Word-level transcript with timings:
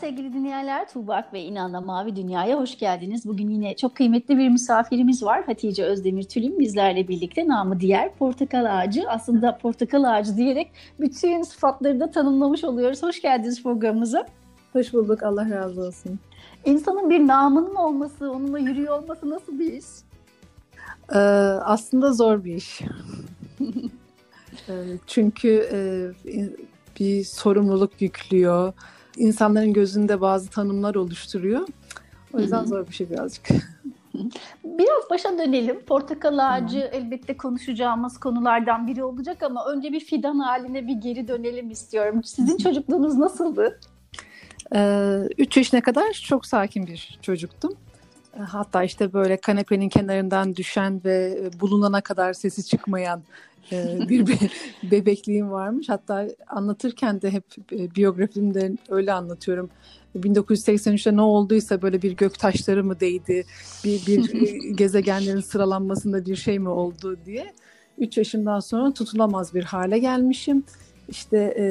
Sevgili 0.00 0.32
dinleyenler. 0.32 0.88
Tuğbak 0.88 1.32
ve 1.32 1.42
İnan'la 1.42 1.80
Mavi 1.80 2.16
Dünya'ya 2.16 2.58
hoş 2.58 2.78
geldiniz. 2.78 3.26
Bugün 3.26 3.50
yine 3.50 3.76
çok 3.76 3.94
kıymetli 3.94 4.38
bir 4.38 4.48
misafirimiz 4.48 5.22
var. 5.22 5.44
Hatice 5.44 5.84
Özdemir 5.84 6.22
Tülin 6.22 6.58
bizlerle 6.58 7.08
birlikte 7.08 7.48
namı 7.48 7.80
diğer 7.80 8.14
portakal 8.14 8.78
ağacı. 8.78 9.04
Aslında 9.08 9.58
portakal 9.58 10.04
ağacı 10.04 10.36
diyerek 10.36 10.72
bütün 11.00 11.42
sıfatları 11.42 12.00
da 12.00 12.10
tanımlamış 12.10 12.64
oluyoruz. 12.64 13.02
Hoş 13.02 13.22
geldiniz 13.22 13.62
programımıza. 13.62 14.26
Hoş 14.72 14.92
bulduk. 14.92 15.22
Allah 15.22 15.50
razı 15.50 15.80
olsun. 15.80 16.18
İnsanın 16.64 17.10
bir 17.10 17.26
namının 17.26 17.74
olması, 17.74 18.30
onunla 18.30 18.58
yürüyor 18.58 19.02
olması 19.02 19.30
nasıl 19.30 19.58
bir 19.58 19.72
iş? 19.72 19.86
Ee, 21.14 21.18
aslında 21.64 22.12
zor 22.12 22.44
bir 22.44 22.54
iş. 22.54 22.80
ee, 24.68 24.74
çünkü 25.06 25.68
e, 25.72 25.78
bir 27.00 27.24
sorumluluk 27.24 28.02
yüklüyor 28.02 28.72
insanların 29.18 29.72
gözünde 29.72 30.20
bazı 30.20 30.50
tanımlar 30.50 30.94
oluşturuyor. 30.94 31.68
O 32.34 32.40
yüzden 32.40 32.58
Hı-hı. 32.58 32.66
zor 32.66 32.86
bir 32.88 32.92
şey 32.92 33.10
birazcık. 33.10 33.48
Biraz 34.64 35.10
başa 35.10 35.38
dönelim. 35.38 35.80
Portakal 35.80 36.38
ağacı 36.38 36.78
Hı. 36.80 36.88
elbette 36.92 37.36
konuşacağımız 37.36 38.20
konulardan 38.20 38.86
biri 38.86 39.04
olacak 39.04 39.42
ama 39.42 39.66
önce 39.66 39.92
bir 39.92 40.00
fidan 40.00 40.38
haline 40.38 40.86
bir 40.86 40.94
geri 40.94 41.28
dönelim 41.28 41.70
istiyorum. 41.70 42.24
Sizin 42.24 42.56
çocukluğunuz 42.56 43.14
nasıldı? 43.14 43.80
Ee, 44.74 45.20
üç 45.38 45.56
yaşına 45.56 45.80
kadar 45.80 46.12
çok 46.12 46.46
sakin 46.46 46.86
bir 46.86 47.18
çocuktum. 47.22 47.72
Ee, 48.36 48.40
hatta 48.40 48.82
işte 48.84 49.12
böyle 49.12 49.36
kanepenin 49.36 49.88
kenarından 49.88 50.56
düşen 50.56 51.00
ve 51.04 51.50
bulunana 51.60 52.00
kadar 52.00 52.32
sesi 52.32 52.66
çıkmayan 52.66 53.18
e, 53.18 53.22
bir 54.08 54.26
be 54.26 54.32
bebekliğim 54.90 55.50
varmış. 55.50 55.88
Hatta 55.88 56.28
anlatırken 56.46 57.22
de 57.22 57.30
hep 57.30 57.44
e, 57.72 57.94
biyografimde 57.94 58.72
öyle 58.88 59.12
anlatıyorum. 59.12 59.70
1983'te 60.16 61.16
ne 61.16 61.22
olduysa 61.22 61.82
böyle 61.82 62.02
bir 62.02 62.12
gök 62.12 62.38
taşları 62.38 62.84
mı 62.84 63.00
değdi, 63.00 63.44
bir, 63.84 64.06
bir 64.06 64.42
e, 64.42 64.72
gezegenlerin 64.76 65.40
sıralanmasında 65.40 66.26
bir 66.26 66.36
şey 66.36 66.58
mi 66.58 66.68
oldu 66.68 67.18
diye. 67.26 67.52
3 67.98 68.18
yaşından 68.18 68.60
sonra 68.60 68.92
tutulamaz 68.92 69.54
bir 69.54 69.64
hale 69.64 69.98
gelmişim 69.98 70.64
işte 71.08 71.54
e, 71.58 71.64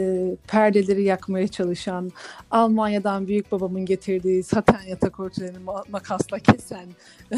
perdeleri 0.48 1.04
yakmaya 1.04 1.48
çalışan, 1.48 2.12
Almanya'dan 2.52 3.28
büyük 3.28 3.52
babamın 3.52 3.86
getirdiği 3.86 4.44
saten 4.44 4.82
yatak 4.88 5.20
örtülerini 5.20 5.58
makasla 5.90 6.40
kesen, 6.40 6.86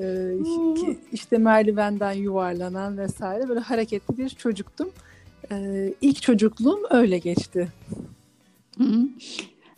e, 0.00 0.32
işte 1.12 1.38
merdivenden 1.38 2.12
yuvarlanan 2.12 2.98
vesaire 2.98 3.48
böyle 3.48 3.60
hareketli 3.60 4.18
bir 4.18 4.28
çocuktum. 4.28 4.88
E, 5.52 5.56
ilk 6.00 6.22
çocukluğum 6.22 6.82
öyle 6.90 7.18
geçti. 7.18 7.68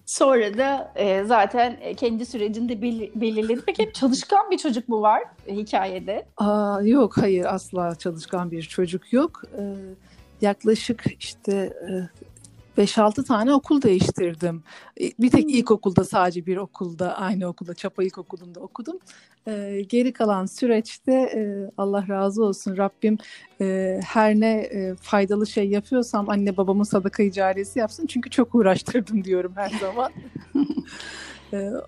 Sonra 0.07 0.59
da 0.59 0.92
e, 0.97 1.25
zaten 1.25 1.77
kendi 1.97 2.27
sürecinde 2.27 2.83
bel- 2.83 3.11
belirledi. 3.14 3.61
Peki 3.67 3.91
çalışkan 3.95 4.51
bir 4.51 4.59
çocuk 4.59 4.89
mu 4.89 5.03
var 5.03 5.23
e, 5.47 5.57
hikayede? 5.57 6.27
Aa, 6.37 6.81
yok 6.83 7.17
hayır 7.17 7.45
asla 7.45 7.95
çalışkan 7.95 8.51
bir 8.51 8.62
çocuk 8.62 9.12
yok. 9.12 9.42
Ee, 9.59 9.75
yaklaşık 10.41 11.05
işte 11.20 11.73
5-6 12.79 13.25
tane 13.25 13.55
okul 13.55 13.83
değiştirdim. 13.83 14.62
Bir 15.01 15.31
tek 15.31 15.51
ilkokulda 15.51 16.05
sadece 16.05 16.47
bir 16.47 16.57
okulda, 16.57 17.17
aynı 17.19 17.47
okulda, 17.47 17.74
Çapa 17.74 18.05
İlkokulu'nda 18.05 18.61
okudum. 18.61 18.98
geri 19.89 20.13
kalan 20.13 20.46
süreçte 20.46 21.30
Allah 21.79 22.08
razı 22.08 22.45
olsun 22.45 22.77
Rabbim 22.77 23.19
her 24.02 24.35
ne 24.35 24.70
faydalı 25.01 25.46
şey 25.46 25.69
yapıyorsam 25.69 26.29
anne 26.29 26.57
babamın 26.57 26.85
sadaka 26.85 27.23
icaresi 27.23 27.79
yapsın. 27.79 28.07
Çünkü 28.07 28.30
çok 28.30 28.55
uğraştırdım 28.55 29.25
diyorum 29.25 29.52
her 29.57 29.70
zaman. 29.80 30.13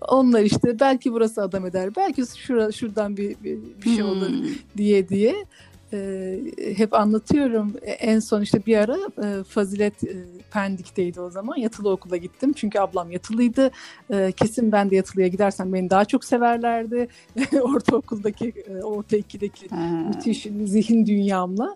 onlar 0.07 0.41
işte 0.41 0.79
belki 0.79 1.13
burası 1.13 1.41
adam 1.41 1.65
eder, 1.65 1.95
belki 1.95 2.23
şura, 2.37 2.71
şuradan 2.71 3.17
bir, 3.17 3.35
bir, 3.43 3.59
bir 3.85 3.95
şey 3.95 4.03
olur 4.03 4.29
hmm. 4.29 4.47
diye 4.77 5.09
diye 5.09 5.45
e, 5.93 6.39
hep 6.77 6.93
anlatıyorum. 6.93 7.73
E, 7.81 7.91
en 7.91 8.19
son 8.19 8.41
işte 8.41 8.65
bir 8.65 8.77
ara 8.77 8.97
e, 8.97 9.43
Fazilet 9.43 10.03
e, 10.03 10.25
Pendik'teydi 10.51 11.21
o 11.21 11.29
zaman. 11.29 11.55
Yatılı 11.55 11.89
okula 11.89 12.17
gittim. 12.17 12.53
Çünkü 12.53 12.79
ablam 12.79 13.11
yatılıydı. 13.11 13.71
E, 14.09 14.31
kesin 14.31 14.71
ben 14.71 14.89
de 14.91 14.95
yatılıya 14.95 15.27
gidersem 15.27 15.73
beni 15.73 15.89
daha 15.89 16.05
çok 16.05 16.25
severlerdi. 16.25 17.07
Ortaokuldaki, 17.61 18.53
e, 18.67 18.83
orta 18.83 19.17
ikideki 19.17 19.67
müthiş 20.07 20.47
zihin 20.65 21.05
dünyamla. 21.05 21.75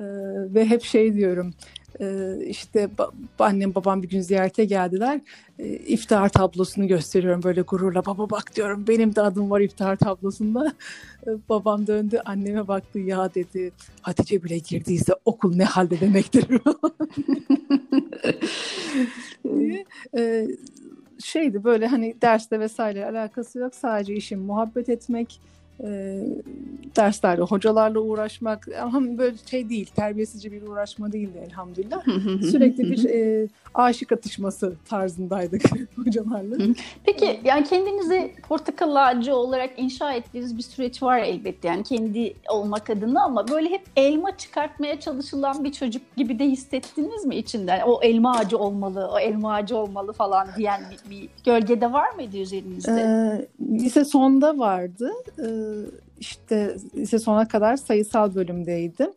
E, 0.00 0.04
ve 0.54 0.64
hep 0.64 0.82
şey 0.82 1.14
diyorum 1.14 1.54
ee, 2.00 2.36
işte 2.46 2.88
annem 3.38 3.74
babam 3.74 4.02
bir 4.02 4.08
gün 4.08 4.20
ziyarete 4.20 4.64
geldiler. 4.64 5.20
Ee, 5.58 5.66
iftar 5.66 6.28
tablosunu 6.28 6.86
gösteriyorum 6.86 7.42
böyle 7.42 7.60
gururla. 7.60 8.06
Baba 8.06 8.30
bak 8.30 8.56
diyorum 8.56 8.84
benim 8.88 9.16
de 9.16 9.20
adım 9.22 9.50
var 9.50 9.60
iftar 9.60 9.96
tablosunda. 9.96 10.72
Ee, 11.26 11.30
babam 11.48 11.86
döndü 11.86 12.20
anneme 12.24 12.68
baktı 12.68 12.98
ya 12.98 13.34
dedi 13.34 13.72
Hatice 14.02 14.42
bile 14.44 14.58
girdiyse 14.58 15.12
okul 15.24 15.56
ne 15.56 15.64
halde 15.64 16.00
demektir. 16.00 16.46
şeydi 21.24 21.64
böyle 21.64 21.86
hani 21.86 22.14
derste 22.22 22.60
vesaire 22.60 23.06
alakası 23.06 23.58
yok. 23.58 23.74
Sadece 23.74 24.14
işim 24.14 24.40
muhabbet 24.40 24.88
etmek 24.88 25.40
e, 25.84 26.20
derslerle, 26.96 27.42
hocalarla 27.42 28.00
uğraşmak 28.00 28.68
ama 28.82 29.18
böyle 29.18 29.36
şey 29.50 29.68
değil, 29.68 29.86
terbiyesizce 29.96 30.52
bir 30.52 30.62
uğraşma 30.62 31.12
değildi 31.12 31.38
elhamdülillah. 31.46 32.04
Sürekli 32.50 32.90
bir 32.90 33.04
e, 33.04 33.48
aşık 33.74 34.12
atışması 34.12 34.74
tarzındaydık 34.88 35.62
hocalarla. 35.96 36.56
Peki 37.04 37.40
yani 37.44 37.64
kendinizi 37.64 38.32
portakal 38.48 38.94
ağacı 38.96 39.34
olarak 39.34 39.70
inşa 39.76 40.12
ettiğiniz 40.12 40.56
bir 40.56 40.62
süreç 40.62 41.02
var 41.02 41.18
elbette 41.18 41.68
yani 41.68 41.82
kendi 41.82 42.34
olmak 42.48 42.90
adına 42.90 43.24
ama 43.24 43.48
böyle 43.48 43.70
hep 43.70 43.82
elma 43.96 44.36
çıkartmaya 44.36 45.00
çalışılan 45.00 45.64
bir 45.64 45.72
çocuk 45.72 46.16
gibi 46.16 46.38
de 46.38 46.44
hissettiniz 46.44 47.24
mi 47.24 47.36
içinden? 47.36 47.80
O 47.86 48.02
elma 48.02 48.32
ağacı 48.32 48.58
olmalı, 48.58 49.10
o 49.12 49.18
elma 49.18 49.54
ağacı 49.54 49.76
olmalı 49.76 50.12
falan 50.12 50.48
diyen 50.56 50.80
bir, 50.90 51.10
bir 51.10 51.28
gölgede 51.44 51.92
var 51.92 52.10
mıydı 52.10 52.36
üzerinizde? 52.36 53.00
Ee, 53.00 53.48
lise 53.74 54.04
sonda 54.04 54.58
vardı. 54.58 55.12
Ee, 55.38 55.67
işte 56.20 56.76
lise 56.94 57.18
sona 57.18 57.48
kadar 57.48 57.76
sayısal 57.76 58.34
bölümdeydim. 58.34 59.10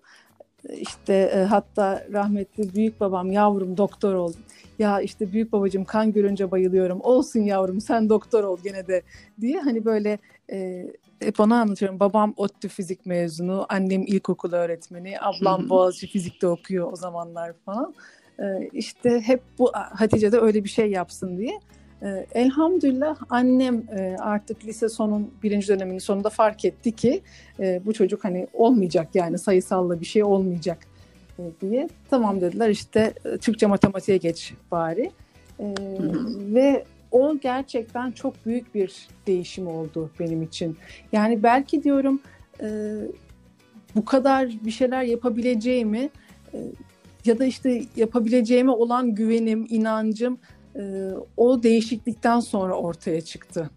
İşte 0.69 1.13
e, 1.13 1.39
hatta 1.39 2.03
rahmetli 2.13 2.75
büyük 2.75 3.00
babam 3.00 3.31
yavrum 3.31 3.78
doktor 3.78 4.13
ol. 4.13 4.34
Ya 4.79 5.01
işte 5.01 5.31
büyük 5.31 5.51
babacığım 5.51 5.85
kan 5.85 6.11
görünce 6.11 6.51
bayılıyorum. 6.51 7.01
Olsun 7.01 7.40
yavrum 7.40 7.81
sen 7.81 8.09
doktor 8.09 8.44
ol 8.44 8.57
gene 8.63 8.88
de 8.88 9.01
diye 9.41 9.59
hani 9.59 9.85
böyle 9.85 10.17
e, 10.51 10.88
hep 11.19 11.40
onu 11.40 11.53
anlatıyorum. 11.53 12.00
Babam 12.00 12.34
ODTÜ 12.38 12.67
fizik 12.67 13.06
mezunu, 13.06 13.66
annem 13.69 14.01
ilkokul 14.01 14.53
öğretmeni, 14.53 15.19
ablam 15.19 15.69
Boğaziçi 15.69 16.07
fizikte 16.07 16.47
okuyor 16.47 16.91
o 16.91 16.95
zamanlar 16.95 17.53
falan. 17.66 17.94
E, 18.40 18.69
işte 18.73 19.22
hep 19.22 19.41
bu 19.59 19.72
Hatice 19.73 20.31
de 20.31 20.40
öyle 20.40 20.63
bir 20.63 20.69
şey 20.69 20.91
yapsın 20.91 21.38
diye. 21.38 21.59
Ee, 22.03 22.25
elhamdülillah 22.34 23.17
annem 23.29 23.84
e, 23.97 24.16
artık 24.19 24.66
lise 24.66 24.89
sonun 24.89 25.31
birinci 25.44 25.67
döneminin 25.67 26.00
sonunda 26.00 26.29
fark 26.29 26.66
etti 26.66 26.91
ki 26.91 27.22
e, 27.59 27.81
bu 27.85 27.94
çocuk 27.94 28.23
hani 28.23 28.47
olmayacak 28.53 29.07
yani 29.13 29.38
sayısalla 29.38 30.00
bir 30.00 30.06
şey 30.06 30.23
olmayacak 30.23 30.78
e, 31.40 31.43
diye. 31.61 31.90
Tamam 32.09 32.41
dediler 32.41 32.70
işte 32.70 33.14
Türkçe 33.41 33.66
matematiğe 33.66 34.17
geç 34.17 34.53
bari. 34.72 35.11
Ve 36.53 36.85
o 37.11 37.37
gerçekten 37.37 38.11
çok 38.11 38.46
büyük 38.46 38.75
bir 38.75 39.08
değişim 39.28 39.67
oldu 39.67 40.09
benim 40.20 40.41
için. 40.43 40.78
Yani 41.11 41.43
belki 41.43 41.84
diyorum 41.84 42.22
bu 43.96 44.05
kadar 44.05 44.49
bir 44.66 44.72
şeyler 44.72 45.03
yapabileceğimi 45.03 46.09
ya 47.25 47.40
da 47.40 47.46
işte 47.46 47.84
yapabileceğime 47.96 48.72
olan 48.72 49.16
güvenim, 49.16 49.67
inancım 49.70 50.40
e, 50.76 51.12
o 51.38 51.64
değişiklikten 51.64 52.40
sonra 52.40 52.73
ortaya 52.73 53.22
çıktı. 53.22 53.70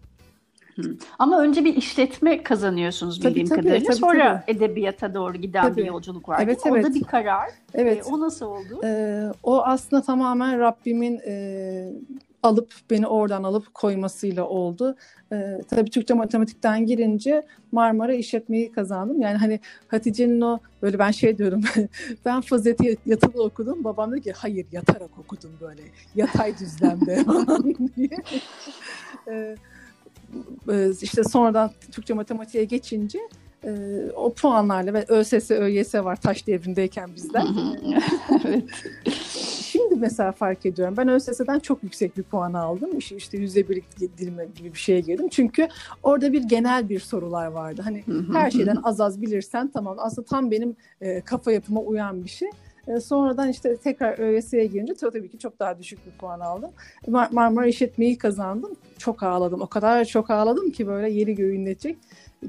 Ama 1.19 1.41
önce 1.41 1.65
bir 1.65 1.75
işletme 1.75 2.43
kazanıyorsunuz 2.43 3.19
tabii, 3.19 3.29
bildiğim 3.29 3.47
tabii, 3.47 3.61
kadarıyla. 3.61 3.87
Tabii, 3.87 3.97
Sonra 3.97 4.43
tabii. 4.45 4.57
edebiyata 4.57 5.13
doğru 5.13 5.37
giden 5.37 5.63
tabii. 5.63 5.81
bir 5.81 5.85
yolculuk 5.85 6.29
var. 6.29 6.39
Evet, 6.43 6.59
evet. 6.65 6.85
O 6.85 6.89
da 6.89 6.93
bir 6.93 7.03
karar. 7.03 7.49
Evet. 7.73 8.07
E, 8.07 8.09
o 8.09 8.19
nasıl 8.19 8.45
oldu? 8.45 8.81
E, 8.83 9.23
o 9.43 9.61
aslında 9.61 10.01
tamamen 10.01 10.59
Rabbimin 10.59 11.19
e, 11.27 11.91
alıp 12.45 12.73
beni 12.89 13.07
oradan 13.07 13.43
alıp 13.43 13.73
koymasıyla 13.73 14.43
oldu. 14.43 14.95
E, 15.31 15.61
tabii 15.69 15.89
Türkçe 15.89 16.13
matematikten 16.13 16.85
girince 16.85 17.43
Marmara 17.71 18.13
işletmeyi 18.13 18.71
kazandım. 18.71 19.21
Yani 19.21 19.37
hani 19.37 19.59
Hatice'nin 19.87 20.41
o 20.41 20.59
böyle 20.81 20.99
ben 20.99 21.11
şey 21.11 21.37
diyorum 21.37 21.61
ben 22.25 22.41
fazileti 22.41 22.97
yatılı 23.05 23.43
okudum. 23.43 23.83
Babam 23.83 24.11
dedi 24.11 24.21
ki 24.21 24.31
hayır 24.31 24.65
yatarak 24.71 25.19
okudum 25.19 25.51
böyle 25.61 25.81
yatay 26.15 26.57
düzlemde 26.59 27.25
diye. 27.95 28.17
e, 29.27 29.55
işte 31.01 31.23
sonradan 31.23 31.71
Türkçe 31.91 32.13
matematiğe 32.13 32.63
geçince 32.63 33.19
e, 33.63 33.71
o 34.15 34.33
puanlarla 34.33 34.93
ve 34.93 35.05
ÖSS, 35.07 35.51
ÖYS 35.51 35.95
var 35.95 36.15
taş 36.15 36.47
devrindeyken 36.47 37.09
bizden. 37.15 37.47
evet. 38.45 38.63
Şimdi 39.65 39.95
mesela 39.95 40.31
fark 40.31 40.65
ediyorum. 40.65 40.97
Ben 40.97 41.07
ÖSS'den 41.07 41.59
çok 41.59 41.83
yüksek 41.83 42.17
bir 42.17 42.23
puan 42.23 42.53
aldım. 42.53 42.97
İşte, 42.97 43.15
işte 43.15 43.37
yüzde 43.37 43.69
bir 43.69 43.83
dilime 44.17 44.45
gibi 44.55 44.73
bir 44.73 44.79
şeye 44.79 44.99
girdim. 44.99 45.29
Çünkü 45.29 45.67
orada 46.03 46.33
bir 46.33 46.43
genel 46.43 46.89
bir 46.89 46.99
sorular 46.99 47.47
vardı. 47.47 47.81
Hani 47.85 48.03
her 48.33 48.51
şeyden 48.51 48.77
az 48.83 49.01
az 49.01 49.21
bilirsen 49.21 49.67
tamam. 49.67 49.95
Aslında 49.99 50.27
tam 50.27 50.51
benim 50.51 50.75
e, 51.01 51.21
kafa 51.21 51.51
yapıma 51.51 51.81
uyan 51.81 52.23
bir 52.23 52.29
şey. 52.29 52.49
E, 52.87 52.99
sonradan 52.99 53.49
işte 53.49 53.77
tekrar 53.77 54.19
ÖSS'ye 54.19 54.65
girince 54.65 54.93
tabii 54.93 55.29
ki 55.29 55.39
çok 55.39 55.59
daha 55.59 55.79
düşük 55.79 56.05
bir 56.05 56.11
puan 56.11 56.39
aldım. 56.39 56.71
Mar 57.07 57.29
Marmara 57.31 57.67
İşletmeyi 57.67 58.17
kazandım. 58.17 58.75
Çok 58.97 59.23
ağladım. 59.23 59.61
O 59.61 59.67
kadar 59.67 60.05
çok 60.05 60.29
ağladım 60.29 60.71
ki 60.71 60.87
böyle 60.87 61.09
yeri 61.09 61.35
göğü 61.35 61.55
inletecek 61.55 61.97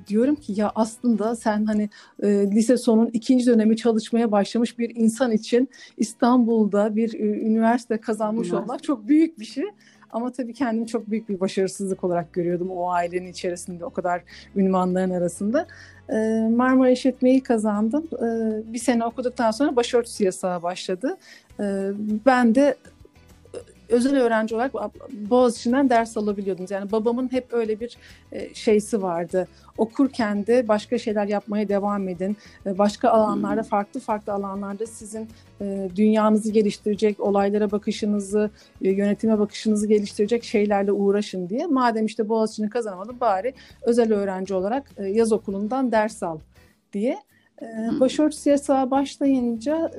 diyorum 0.08 0.34
ki 0.34 0.52
ya 0.56 0.72
aslında 0.74 1.36
sen 1.36 1.64
hani 1.64 1.90
e, 2.22 2.28
lise 2.28 2.76
sonun 2.76 3.10
ikinci 3.12 3.46
dönemi 3.46 3.76
çalışmaya 3.76 4.32
başlamış 4.32 4.78
bir 4.78 4.96
insan 4.96 5.32
için 5.32 5.68
İstanbul'da 5.96 6.96
bir 6.96 7.14
e, 7.14 7.40
üniversite 7.40 7.98
kazanmış 7.98 8.48
üniversite. 8.48 8.72
olmak 8.72 8.82
çok 8.82 9.08
büyük 9.08 9.38
bir 9.38 9.44
şey. 9.44 9.64
Ama 10.10 10.32
tabii 10.32 10.54
kendimi 10.54 10.86
çok 10.86 11.10
büyük 11.10 11.28
bir 11.28 11.40
başarısızlık 11.40 12.04
olarak 12.04 12.32
görüyordum 12.32 12.70
o 12.70 12.90
ailenin 12.90 13.26
içerisinde 13.26 13.84
o 13.84 13.90
kadar 13.90 14.22
ünvanların 14.56 15.10
arasında. 15.10 15.66
E, 16.08 16.16
Marmara 16.50 16.90
İşletmeyi 16.90 17.42
kazandım. 17.42 18.08
E, 18.14 18.26
bir 18.72 18.78
sene 18.78 19.04
okuduktan 19.04 19.50
sonra 19.50 19.76
başörtüsü 19.76 20.24
yasağı 20.24 20.62
başladı. 20.62 21.16
E, 21.60 21.90
ben 22.26 22.54
de 22.54 22.76
özel 23.88 24.16
öğrenci 24.16 24.54
olarak 24.54 24.72
Boğaziçi'nden 25.12 25.90
ders 25.90 26.16
alabiliyordunuz. 26.16 26.70
Yani 26.70 26.92
babamın 26.92 27.32
hep 27.32 27.52
öyle 27.52 27.80
bir 27.80 27.96
e, 28.32 28.54
şeysi 28.54 29.02
vardı. 29.02 29.48
Okurken 29.78 30.46
de 30.46 30.68
başka 30.68 30.98
şeyler 30.98 31.26
yapmaya 31.26 31.68
devam 31.68 32.08
edin. 32.08 32.36
E, 32.66 32.78
başka 32.78 33.10
alanlarda, 33.10 33.62
hmm. 33.62 33.68
farklı 33.68 34.00
farklı 34.00 34.32
alanlarda 34.32 34.86
sizin 34.86 35.28
e, 35.60 35.88
dünyanızı 35.96 36.52
geliştirecek, 36.52 37.20
olaylara 37.20 37.70
bakışınızı, 37.70 38.50
yönetime 38.80 39.38
bakışınızı 39.38 39.86
geliştirecek 39.86 40.44
şeylerle 40.44 40.92
uğraşın 40.92 41.48
diye. 41.48 41.66
Madem 41.66 42.06
işte 42.06 42.28
Boğaziçi'ni 42.28 42.70
kazanamadım 42.70 43.20
bari 43.20 43.54
özel 43.82 44.12
öğrenci 44.12 44.54
olarak 44.54 44.90
yaz 44.98 45.32
okulundan 45.32 45.92
ders 45.92 46.22
al 46.22 46.38
diye. 46.92 47.18
Başörtüsü 48.00 48.50
yasağı 48.50 48.90
başlayınca 48.90 49.90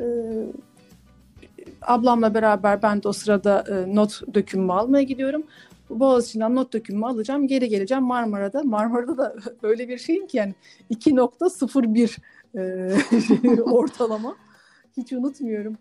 ablamla 1.82 2.34
beraber 2.34 2.82
ben 2.82 3.04
de 3.04 3.08
o 3.08 3.14
sırada 3.14 3.64
e, 3.70 3.96
not 3.96 4.34
dökümümü 4.34 4.72
almaya 4.72 5.04
gidiyorum. 5.04 5.44
Boğaziçi'nden 5.90 6.56
not 6.56 6.74
dökümümü 6.74 7.06
alacağım. 7.06 7.48
Geri 7.48 7.70
geleceğim 7.70 8.04
Marmara'da. 8.04 8.64
Marmara'da 8.64 9.18
da 9.18 9.36
öyle 9.64 9.88
bir 9.88 9.98
şeyim 9.98 10.28
ki 10.28 10.38
yani 10.38 10.56
2.01 10.92 12.18
e, 13.58 13.62
ortalama. 13.62 14.36
Hiç 14.98 15.14
unutmuyorum. 15.14 15.78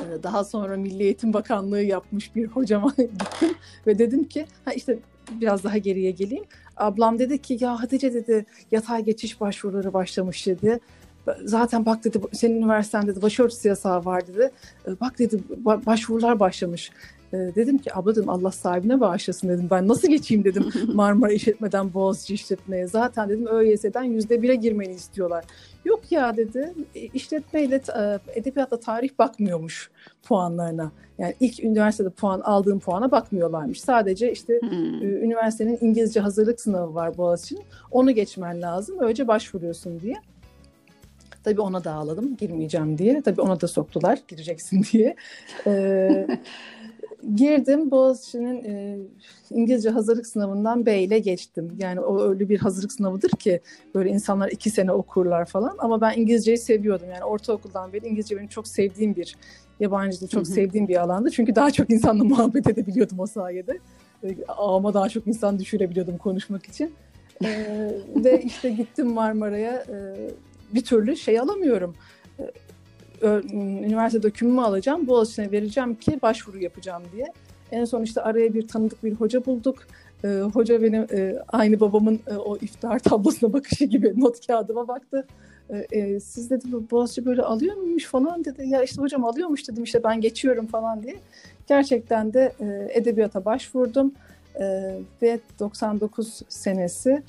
E, 0.00 0.22
daha 0.22 0.44
sonra 0.44 0.76
Milli 0.76 1.02
Eğitim 1.02 1.32
Bakanlığı 1.32 1.82
yapmış 1.82 2.34
bir 2.34 2.46
hocama 2.46 2.92
gittim 2.96 3.54
ve 3.86 3.98
dedim 3.98 4.24
ki 4.24 4.46
ha 4.64 4.72
işte 4.72 4.98
biraz 5.30 5.64
daha 5.64 5.78
geriye 5.78 6.10
geleyim. 6.10 6.44
Ablam 6.76 7.18
dedi 7.18 7.42
ki 7.42 7.58
ya 7.60 7.82
Hatice 7.82 8.14
dedi 8.14 8.46
yatay 8.70 9.04
geçiş 9.04 9.40
başvuruları 9.40 9.92
başlamış 9.92 10.46
dedi 10.46 10.80
zaten 11.44 11.86
bak 11.86 12.04
dedi 12.04 12.20
senin 12.32 12.56
üniversitende 12.56 13.06
dedi 13.06 13.22
başörtüsü 13.22 13.68
yasağı 13.68 14.04
var 14.04 14.26
dedi. 14.26 14.50
E, 14.88 15.00
bak 15.00 15.18
dedi 15.18 15.40
başvurular 15.64 16.40
başlamış. 16.40 16.90
E, 17.32 17.36
dedim 17.36 17.78
ki 17.78 17.96
abla 17.96 18.16
dedim 18.16 18.28
Allah 18.28 18.50
sahibine 18.50 19.00
bağışlasın 19.00 19.48
dedim. 19.48 19.68
Ben 19.70 19.88
nasıl 19.88 20.08
geçeyim 20.08 20.44
dedim 20.44 20.66
Marmara 20.94 21.32
işletmeden 21.32 21.94
Boğaziçi 21.94 22.34
işletmeye. 22.34 22.86
Zaten 22.86 23.28
dedim 23.28 23.46
ÖYS'den 23.46 24.02
yüzde 24.02 24.42
bire 24.42 24.54
girmeni 24.54 24.92
istiyorlar. 24.92 25.44
Yok 25.84 26.12
ya 26.12 26.36
dedi 26.36 26.74
e, 26.94 27.00
işletmeyle 27.00 27.80
edebiyatla 28.34 28.80
tarih 28.80 29.10
bakmıyormuş 29.18 29.90
puanlarına. 30.22 30.92
Yani 31.18 31.34
ilk 31.40 31.64
üniversitede 31.64 32.10
puan 32.10 32.40
aldığım 32.40 32.80
puana 32.80 33.10
bakmıyorlarmış. 33.10 33.80
Sadece 33.80 34.32
işte 34.32 34.60
hmm. 34.60 35.02
üniversitenin 35.02 35.78
İngilizce 35.80 36.20
hazırlık 36.20 36.60
sınavı 36.60 36.94
var 36.94 37.16
Boğaziçi'nin. 37.16 37.64
Onu 37.90 38.10
geçmen 38.10 38.62
lazım. 38.62 38.96
Öylece 39.00 39.28
başvuruyorsun 39.28 40.00
diye. 40.00 40.14
Tabii 41.46 41.60
ona 41.60 41.84
da 41.84 41.92
ağladım 41.92 42.36
girmeyeceğim 42.36 42.98
diye. 42.98 43.22
Tabii 43.22 43.40
ona 43.40 43.60
da 43.60 43.68
soktular 43.68 44.18
gireceksin 44.28 44.84
diye. 44.92 45.16
Ee, 45.66 46.26
girdim 47.34 47.90
Boğaziçi'nin 47.90 48.64
e, 48.64 48.98
İngilizce 49.50 49.90
hazırlık 49.90 50.26
sınavından 50.26 50.86
B 50.86 50.98
ile 50.98 51.18
geçtim. 51.18 51.72
Yani 51.78 52.00
o 52.00 52.22
öyle 52.28 52.48
bir 52.48 52.58
hazırlık 52.58 52.92
sınavıdır 52.92 53.30
ki 53.30 53.60
böyle 53.94 54.10
insanlar 54.10 54.48
iki 54.48 54.70
sene 54.70 54.92
okurlar 54.92 55.44
falan. 55.44 55.74
Ama 55.78 56.00
ben 56.00 56.12
İngilizceyi 56.16 56.58
seviyordum. 56.58 57.10
Yani 57.10 57.24
ortaokuldan 57.24 57.92
beri 57.92 58.06
İngilizce 58.06 58.36
benim 58.36 58.48
çok 58.48 58.68
sevdiğim 58.68 59.16
bir 59.16 59.36
yabancı 59.80 60.20
dil, 60.20 60.28
çok 60.28 60.46
sevdiğim 60.46 60.88
bir 60.88 61.02
alandı. 61.02 61.30
Çünkü 61.30 61.54
daha 61.54 61.70
çok 61.70 61.90
insanla 61.90 62.24
muhabbet 62.34 62.68
edebiliyordum 62.68 63.20
o 63.20 63.26
sayede. 63.26 63.78
Ağıma 64.48 64.94
daha 64.94 65.08
çok 65.08 65.26
insan 65.26 65.58
düşürebiliyordum 65.58 66.18
konuşmak 66.18 66.66
için. 66.66 66.94
ee, 67.44 67.92
ve 68.16 68.42
işte 68.42 68.70
gittim 68.70 69.12
Marmara'ya. 69.12 69.72
E, 69.72 69.96
bir 70.76 70.84
türlü 70.84 71.16
şey 71.16 71.40
alamıyorum. 71.40 71.94
Ee, 73.22 73.26
üniversite 73.52 74.22
dökümümü 74.22 74.60
alacağım, 74.60 75.06
Boğaziçi'ne 75.06 75.52
vereceğim 75.52 75.94
ki 75.94 76.18
başvuru 76.22 76.58
yapacağım 76.58 77.02
diye. 77.12 77.26
En 77.72 77.84
son 77.84 78.02
işte 78.02 78.22
araya 78.22 78.54
bir 78.54 78.68
tanıdık 78.68 79.04
bir 79.04 79.14
hoca 79.14 79.46
bulduk. 79.46 79.78
Ee, 80.24 80.28
hoca 80.28 80.82
benim 80.82 81.06
e, 81.12 81.36
aynı 81.48 81.80
babamın 81.80 82.20
e, 82.26 82.34
o 82.34 82.56
iftar 82.56 82.98
tablosuna 82.98 83.52
bakışı 83.52 83.84
gibi 83.84 84.20
not 84.20 84.46
kağıdıma 84.46 84.88
baktı. 84.88 85.26
Ee, 85.70 85.98
e, 85.98 86.20
siz 86.20 86.50
dedi 86.50 86.64
Boğaziçi 86.90 87.24
böyle 87.24 87.42
alıyor 87.42 87.76
muymuş 87.76 88.04
falan 88.04 88.44
dedi. 88.44 88.68
Ya 88.68 88.82
işte 88.82 89.02
hocam 89.02 89.24
alıyormuş 89.24 89.68
dedim 89.68 89.84
işte 89.84 90.04
ben 90.04 90.20
geçiyorum 90.20 90.66
falan 90.66 91.02
diye. 91.02 91.16
Gerçekten 91.66 92.32
de 92.32 92.52
e, 92.60 92.88
edebiyata 92.98 93.44
başvurdum. 93.44 94.12
E, 94.60 94.94
ve 95.22 95.40
99 95.58 96.42
senesi 96.48 97.22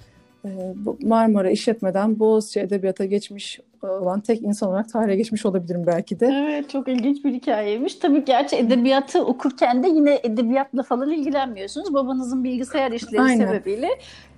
Marmara 1.01 1.49
işletmeden 1.49 2.19
Boğaziçi 2.19 2.59
Edebiyat'a 2.59 3.05
geçmiş 3.05 3.59
olan 3.83 4.21
tek 4.21 4.41
insan 4.41 4.69
olarak 4.69 4.89
tarihe 4.89 5.15
geçmiş 5.15 5.45
olabilirim 5.45 5.83
belki 5.87 6.19
de. 6.19 6.25
Evet 6.25 6.69
çok 6.69 6.87
ilginç 6.87 7.25
bir 7.25 7.33
hikayeymiş. 7.33 7.95
Tabii 7.95 8.25
gerçi 8.25 8.55
edebiyatı 8.55 9.25
okurken 9.25 9.83
de 9.83 9.87
yine 9.87 10.19
edebiyatla 10.23 10.83
falan 10.83 11.11
ilgilenmiyorsunuz. 11.11 11.93
Babanızın 11.93 12.43
bilgisayar 12.43 12.91
işleri 12.91 13.21
Aynen. 13.21 13.47
sebebiyle 13.47 13.89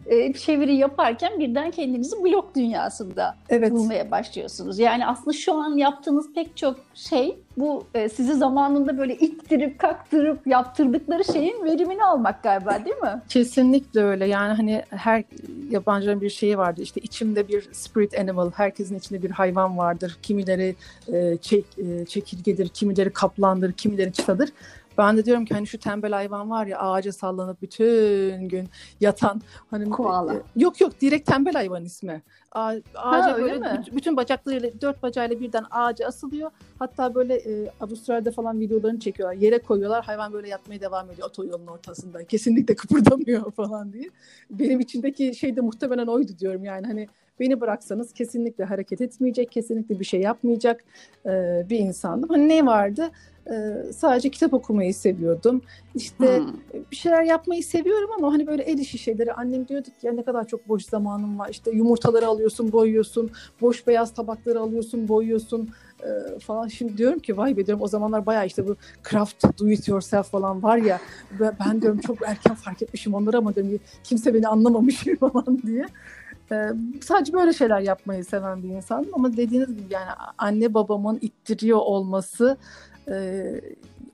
e, 0.05 0.33
çeviri 0.33 0.75
yaparken 0.75 1.39
birden 1.39 1.71
kendinizi 1.71 2.23
blog 2.23 2.55
dünyasında 2.55 3.35
evet. 3.49 3.71
bulmaya 3.71 4.11
başlıyorsunuz. 4.11 4.79
Yani 4.79 5.05
aslında 5.05 5.33
şu 5.33 5.53
an 5.53 5.77
yaptığınız 5.77 6.33
pek 6.33 6.57
çok 6.57 6.79
şey 6.93 7.37
bu 7.57 7.83
e, 7.93 8.09
sizi 8.09 8.33
zamanında 8.33 8.97
böyle 8.97 9.15
ittirip 9.15 9.79
kaktırıp 9.79 10.47
yaptırdıkları 10.47 11.23
şeyin 11.23 11.65
verimini 11.65 12.03
almak 12.03 12.43
galiba 12.43 12.85
değil 12.85 12.97
mi? 12.97 13.21
Kesinlikle 13.29 14.03
öyle. 14.03 14.25
Yani 14.25 14.53
hani 14.53 14.83
her 14.89 15.23
yabancının 15.69 16.21
bir 16.21 16.29
şeyi 16.29 16.57
vardı. 16.57 16.81
İşte 16.81 17.01
içimde 17.01 17.47
bir 17.47 17.69
spirit 17.71 18.19
animal, 18.19 18.51
herkesin 18.51 18.97
içinde 18.97 19.23
bir 19.23 19.31
hayvan 19.31 19.77
vardır. 19.77 20.17
Kimileri 20.21 20.75
e, 21.13 21.37
çek, 21.41 21.65
e, 21.77 22.05
çekirgedir, 22.05 22.69
kimileri 22.69 23.09
kaplandır, 23.09 23.71
kimileri 23.71 24.13
çıtadır. 24.13 24.49
Ben 24.99 25.17
de 25.17 25.25
diyorum 25.25 25.45
ki 25.45 25.53
hani 25.53 25.67
şu 25.67 25.79
tembel 25.79 26.11
hayvan 26.11 26.49
var 26.49 26.65
ya 26.65 26.79
ağaca 26.79 27.11
sallanıp 27.11 27.61
bütün 27.61 28.49
gün 28.49 28.69
yatan 28.99 29.41
hani 29.71 29.89
koala. 29.89 30.33
E, 30.33 30.41
yok 30.55 30.81
yok 30.81 31.01
direkt 31.01 31.27
tembel 31.31 31.53
hayvan 31.53 31.85
ismi. 31.85 32.21
A, 32.51 32.75
ağaca 32.95 33.33
ha, 33.33 33.37
böyle 33.37 33.57
mi? 33.57 33.83
bütün 33.91 34.17
bacaklarıyla 34.17 34.69
dört 34.81 35.03
bacağıyla 35.03 35.39
birden 35.39 35.65
ağaca 35.71 36.07
asılıyor. 36.07 36.51
Hatta 36.79 37.15
böyle 37.15 37.35
e, 37.35 37.71
Avustralya'da 37.79 38.31
falan 38.31 38.59
videolarını 38.59 38.99
çekiyorlar. 38.99 39.37
Yere 39.37 39.59
koyuyorlar. 39.59 40.05
Hayvan 40.05 40.33
böyle 40.33 40.49
yatmaya 40.49 40.81
devam 40.81 41.11
ediyor 41.11 41.27
otoyolun 41.27 41.67
ortasında. 41.67 42.23
Kesinlikle 42.23 42.75
kıpırdamıyor 42.75 43.51
falan 43.55 43.93
diye. 43.93 44.09
Benim 44.49 44.79
içindeki 44.79 45.35
şey 45.35 45.55
de 45.55 45.61
muhtemelen 45.61 46.07
oydu 46.07 46.31
diyorum 46.39 46.63
yani 46.63 46.87
hani 46.87 47.07
beni 47.39 47.61
bıraksanız 47.61 48.13
kesinlikle 48.13 48.63
hareket 48.63 49.01
etmeyecek, 49.01 49.51
kesinlikle 49.51 49.99
bir 49.99 50.05
şey 50.05 50.21
yapmayacak 50.21 50.83
e, 51.25 51.29
bir 51.69 51.79
insandım. 51.79 52.29
Hani 52.29 52.49
ne 52.49 52.65
vardı? 52.65 53.11
Ee, 53.51 53.93
sadece 53.93 54.29
kitap 54.29 54.53
okumayı 54.53 54.93
seviyordum. 54.93 55.61
İşte 55.95 56.37
hmm. 56.37 56.53
bir 56.91 56.95
şeyler 56.95 57.23
yapmayı 57.23 57.63
seviyorum 57.63 58.09
ama 58.17 58.33
hani 58.33 58.47
böyle 58.47 58.63
el 58.63 58.77
işi 58.77 58.97
şeyleri. 58.97 59.33
Annem 59.33 59.67
diyordu 59.67 59.87
ki 60.01 60.07
ya 60.07 60.13
ne 60.13 60.23
kadar 60.23 60.47
çok 60.47 60.67
boş 60.69 60.85
zamanım 60.85 61.39
var. 61.39 61.49
İşte 61.49 61.71
yumurtaları 61.71 62.27
alıyorsun, 62.27 62.71
boyuyorsun. 62.71 63.31
Boş 63.61 63.87
beyaz 63.87 64.13
tabakları 64.13 64.59
alıyorsun, 64.59 65.07
boyuyorsun 65.07 65.69
e, 66.03 66.39
falan. 66.39 66.67
Şimdi 66.67 66.97
diyorum 66.97 67.19
ki 67.19 67.37
vay 67.37 67.57
be 67.57 67.65
diyorum 67.65 67.83
o 67.83 67.87
zamanlar 67.87 68.25
bayağı 68.25 68.45
işte 68.45 68.67
bu 68.67 68.75
craft 69.09 69.59
do 69.59 69.69
it 69.69 69.87
yourself 69.87 70.31
falan 70.31 70.63
var 70.63 70.77
ya 70.77 70.99
ben 71.39 71.81
diyorum 71.81 71.99
çok 71.99 72.17
erken 72.27 72.55
fark 72.55 72.81
etmişim 72.81 73.13
onları 73.13 73.37
ama 73.37 73.55
diyorum 73.55 73.79
kimse 74.03 74.33
beni 74.33 74.47
anlamamış 74.47 75.05
falan 75.19 75.61
diye. 75.65 75.85
Ee, 76.51 76.69
sadece 77.01 77.33
böyle 77.33 77.53
şeyler 77.53 77.79
yapmayı 77.79 78.25
seven 78.25 78.63
bir 78.63 78.69
insanım 78.69 79.09
ama 79.13 79.37
dediğiniz 79.37 79.77
gibi 79.77 79.93
yani 79.93 80.09
anne 80.37 80.73
babamın 80.73 81.17
ittiriyor 81.21 81.77
olması 81.77 82.57
e, 83.09 83.43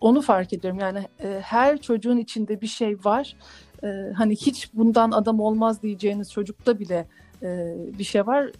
onu 0.02 0.22
fark 0.22 0.54
ediyorum. 0.54 0.80
Yani 0.80 1.00
e, 1.24 1.40
her 1.44 1.78
çocuğun 1.78 2.18
içinde 2.18 2.62
bir 2.62 2.68
şey 2.68 2.98
var. 3.06 3.36
E, 3.84 3.88
hani 4.18 4.36
hiç 4.36 4.74
bundan 4.74 5.12
adam 5.12 5.40
olmaz 5.40 5.84
diyeceğiniz 5.84 6.32
çocukta 6.32 6.80
bile 6.80 7.08
e, 7.44 7.76
bir 8.00 8.04
şey 8.04 8.28
var 8.28 8.52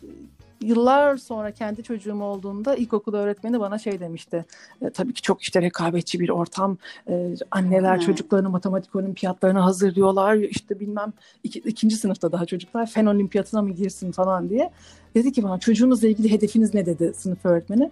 yıllar 0.62 1.18
sonra 1.18 1.52
kendi 1.52 1.84
çocuğum 1.84 2.22
olduğunda 2.22 2.76
ilkokul 2.76 3.14
öğretmeni 3.14 3.60
bana 3.60 3.80
şey 3.80 4.00
demişti. 4.00 4.46
E, 4.82 4.90
tabii 4.90 5.14
ki 5.14 5.22
çok 5.22 5.42
işte 5.42 5.62
rekabetçi 5.62 6.20
bir 6.20 6.30
ortam. 6.30 6.78
E, 7.10 7.36
anneler 7.52 7.98
hmm. 7.98 8.06
çocuklarını 8.06 8.50
matematik 8.50 8.96
olimpiyatlarına 8.96 9.66
hazırlıyorlar. 9.66 10.36
İşte 10.36 10.80
bilmem 10.80 11.14
iki, 11.44 11.60
ikinci 11.60 11.96
sınıfta 11.96 12.32
daha 12.32 12.46
çocuklar 12.46 12.86
fen 12.86 13.06
olimpiyatına 13.06 13.62
mı 13.62 13.72
girsin 13.72 14.12
falan 14.12 14.50
diye. 14.50 14.72
Dedi 15.16 15.32
ki 15.32 15.44
bana 15.44 15.60
çocuğunuzla 15.60 16.08
ilgili 16.08 16.32
hedefiniz 16.32 16.74
ne 16.74 16.86
dedi 16.86 17.14
sınıf 17.16 17.46
öğretmeni. 17.46 17.92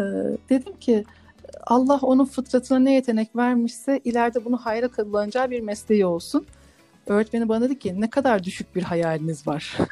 E, 0.00 0.04
dedim 0.50 0.72
ki 0.80 1.04
Allah 1.66 1.98
onun 2.02 2.24
fıtratına 2.24 2.78
ne 2.78 2.94
yetenek 2.94 3.36
vermişse 3.36 4.00
ileride 4.04 4.44
bunu 4.44 4.56
hayra 4.56 4.88
kullanacağı 4.88 5.50
bir 5.50 5.60
mesleği 5.60 6.06
olsun. 6.06 6.46
Öğretmeni 7.06 7.48
bana 7.48 7.64
dedi 7.64 7.78
ki 7.78 8.00
ne 8.00 8.10
kadar 8.10 8.44
düşük 8.44 8.76
bir 8.76 8.82
hayaliniz 8.82 9.46
var. 9.46 9.76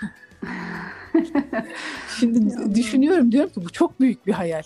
Şimdi 2.21 2.75
düşünüyorum 2.75 3.33
diyorum 3.33 3.51
ki 3.51 3.65
bu 3.65 3.71
çok 3.71 4.01
büyük 4.01 4.27
bir 4.27 4.33
hayal. 4.33 4.63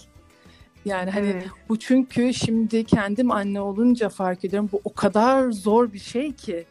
Yani 0.85 1.11
hani 1.11 1.29
evet. 1.29 1.47
bu 1.69 1.79
çünkü 1.79 2.35
şimdi 2.35 2.85
kendim 2.85 3.31
anne 3.31 3.61
olunca 3.61 4.09
fark 4.09 4.45
ediyorum 4.45 4.69
bu 4.73 4.81
o 4.85 4.93
kadar 4.93 5.51
zor 5.51 5.93
bir 5.93 5.99
şey 5.99 6.33
ki 6.33 6.65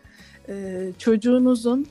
e, 0.49 0.87
çocuğunuzun 0.97 1.87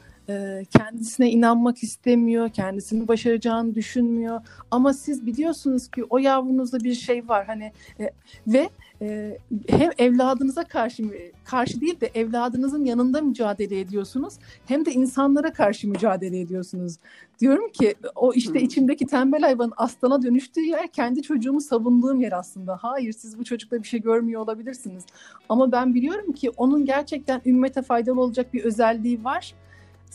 kendisine 0.79 1.31
inanmak 1.31 1.83
istemiyor, 1.83 2.49
kendisini 2.49 3.09
başaracağını 3.09 3.75
düşünmüyor. 3.75 4.41
Ama 4.71 4.93
siz 4.93 5.27
biliyorsunuz 5.27 5.91
ki 5.91 6.05
o 6.11 6.19
yavrunuzda 6.19 6.81
bir 6.81 6.95
şey 6.95 7.29
var 7.29 7.47
hani 7.47 7.73
e, 8.01 8.11
ve 8.47 8.69
e, 9.03 9.39
hem 9.69 9.91
evladınıza 9.99 10.65
karşı 10.65 11.03
karşı 11.45 11.81
değil 11.81 12.01
de 12.01 12.11
evladınızın 12.15 12.85
yanında 12.85 13.21
mücadele 13.21 13.81
ediyorsunuz 13.81 14.35
hem 14.67 14.85
de 14.87 14.93
insanlara 14.93 15.53
karşı 15.53 15.89
mücadele 15.89 16.41
ediyorsunuz. 16.41 16.97
Diyorum 17.41 17.69
ki 17.69 17.95
o 18.15 18.33
işte 18.33 18.55
hmm. 18.55 18.67
içimdeki 18.67 19.07
tembel 19.07 19.41
hayvanın 19.41 19.73
aslana 19.77 20.23
dönüştüğü 20.23 20.61
yer 20.61 20.89
kendi 20.89 21.23
çocuğumu 21.23 21.61
savunduğum 21.61 22.21
yer 22.21 22.33
aslında. 22.33 22.79
Hayır 22.83 23.13
siz 23.13 23.39
bu 23.39 23.45
çocukta 23.45 23.83
bir 23.83 23.89
şey 23.89 24.01
görmüyor 24.01 24.41
olabilirsiniz. 24.41 25.05
Ama 25.49 25.73
ben 25.73 25.95
biliyorum 25.95 26.33
ki 26.33 26.51
onun 26.51 26.85
gerçekten 26.85 27.43
ümmete 27.47 27.83
faydalı 27.83 28.21
olacak 28.21 28.55
bir 28.55 28.65
özelliği 28.65 29.25
var 29.25 29.55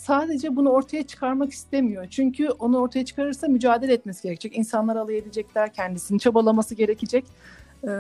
sadece 0.02 0.56
bunu 0.56 0.70
ortaya 0.70 1.04
çıkarmak 1.04 1.52
istemiyor. 1.52 2.08
Çünkü 2.10 2.50
onu 2.50 2.78
ortaya 2.80 3.06
çıkarırsa 3.06 3.48
mücadele 3.48 3.94
etmesi 3.94 4.24
gerekecek. 4.24 4.58
İnsanlar 4.58 4.96
alay 4.96 5.18
edecekler, 5.18 5.74
kendisini 5.74 6.20
çabalaması 6.20 6.76
gerekecek 6.76 7.26
e, 7.84 7.92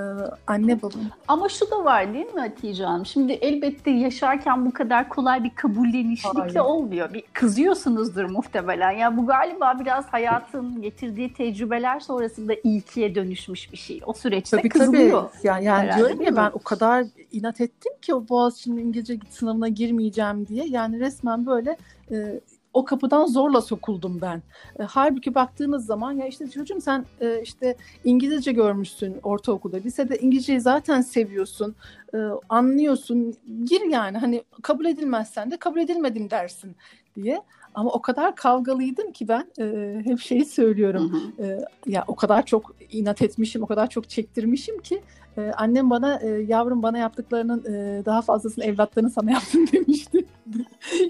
anne 0.47 0.81
babam. 0.81 1.01
Ama 1.27 1.49
şu 1.49 1.71
da 1.71 1.85
var 1.85 2.13
değil 2.13 2.33
mi 2.33 2.39
Hatice 2.39 2.85
Hanım? 2.85 3.05
Şimdi 3.05 3.31
elbette 3.31 3.91
yaşarken 3.91 4.65
bu 4.65 4.73
kadar 4.73 5.09
kolay 5.09 5.43
bir 5.43 5.55
kabullenişlikle 5.55 6.61
olmuyor. 6.61 7.13
Bir 7.13 7.23
kızıyorsunuzdur 7.33 8.23
muhtemelen. 8.23 8.91
Ya 8.91 9.17
bu 9.17 9.25
galiba 9.25 9.77
biraz 9.79 10.05
hayatın 10.05 10.81
getirdiği 10.81 11.33
tecrübeler 11.33 11.99
sonrasında 11.99 12.53
ilkiye 12.63 13.15
dönüşmüş 13.15 13.71
bir 13.71 13.77
şey. 13.77 14.01
O 14.05 14.13
süreçte 14.13 14.57
tabii, 14.57 14.69
kızılıyor. 14.69 15.29
Tabii. 15.29 15.47
Yani, 15.47 15.65
yani 15.65 15.79
herhalde, 15.81 15.97
diyorum 15.97 16.21
ya 16.21 16.35
ben 16.35 16.51
o 16.53 16.59
kadar 16.59 17.05
inat 17.31 17.61
ettim 17.61 17.93
ki 18.01 18.15
o 18.15 18.29
Boğaziçi'nin 18.29 18.77
İngilizce 18.77 19.19
sınavına 19.29 19.67
girmeyeceğim 19.67 20.47
diye. 20.47 20.65
Yani 20.65 20.99
resmen 20.99 21.45
böyle 21.45 21.77
e, 22.11 22.39
o 22.73 22.85
kapıdan 22.85 23.25
zorla 23.25 23.61
sokuldum 23.61 24.21
ben. 24.21 24.43
E, 24.79 24.83
halbuki 24.83 25.35
baktığınız 25.35 25.85
zaman 25.85 26.11
ya 26.11 26.27
işte 26.27 26.49
çocuğum 26.49 26.81
sen 26.81 27.05
e, 27.21 27.41
işte 27.41 27.75
İngilizce 28.03 28.51
görmüşsün 28.51 29.17
ortaokulda, 29.23 29.77
lisede 29.77 30.17
İngilizceyi 30.17 30.61
zaten 30.61 31.01
seviyorsun, 31.01 31.75
e, 32.13 32.17
anlıyorsun. 32.49 33.33
Gir 33.63 33.81
yani 33.81 34.17
hani 34.17 34.43
kabul 34.61 34.85
edilmezsen 34.85 35.51
de 35.51 35.57
kabul 35.57 35.79
edilmedim 35.79 36.29
dersin 36.29 36.75
diye. 37.15 37.41
Ama 37.73 37.91
o 37.91 38.01
kadar 38.01 38.35
kavgalıydım 38.35 39.11
ki 39.11 39.27
ben 39.27 39.47
e, 39.59 39.95
hep 40.05 40.19
şeyi 40.19 40.45
söylüyorum. 40.45 41.13
Hı 41.13 41.43
hı. 41.43 41.47
E, 41.47 41.65
ya 41.85 42.03
o 42.07 42.15
kadar 42.15 42.45
çok 42.45 42.75
inat 42.91 43.21
etmişim, 43.21 43.63
o 43.63 43.65
kadar 43.65 43.89
çok 43.89 44.09
çektirmişim 44.09 44.81
ki 44.81 45.01
e, 45.37 45.51
annem 45.57 45.89
bana 45.89 46.19
e, 46.19 46.27
yavrum 46.27 46.83
bana 46.83 46.97
yaptıklarının 46.97 47.65
e, 47.65 48.05
daha 48.05 48.21
fazlasını 48.21 48.65
evlatlarını 48.65 49.09
sana 49.09 49.31
yaptım 49.31 49.65
demişti. 49.71 50.25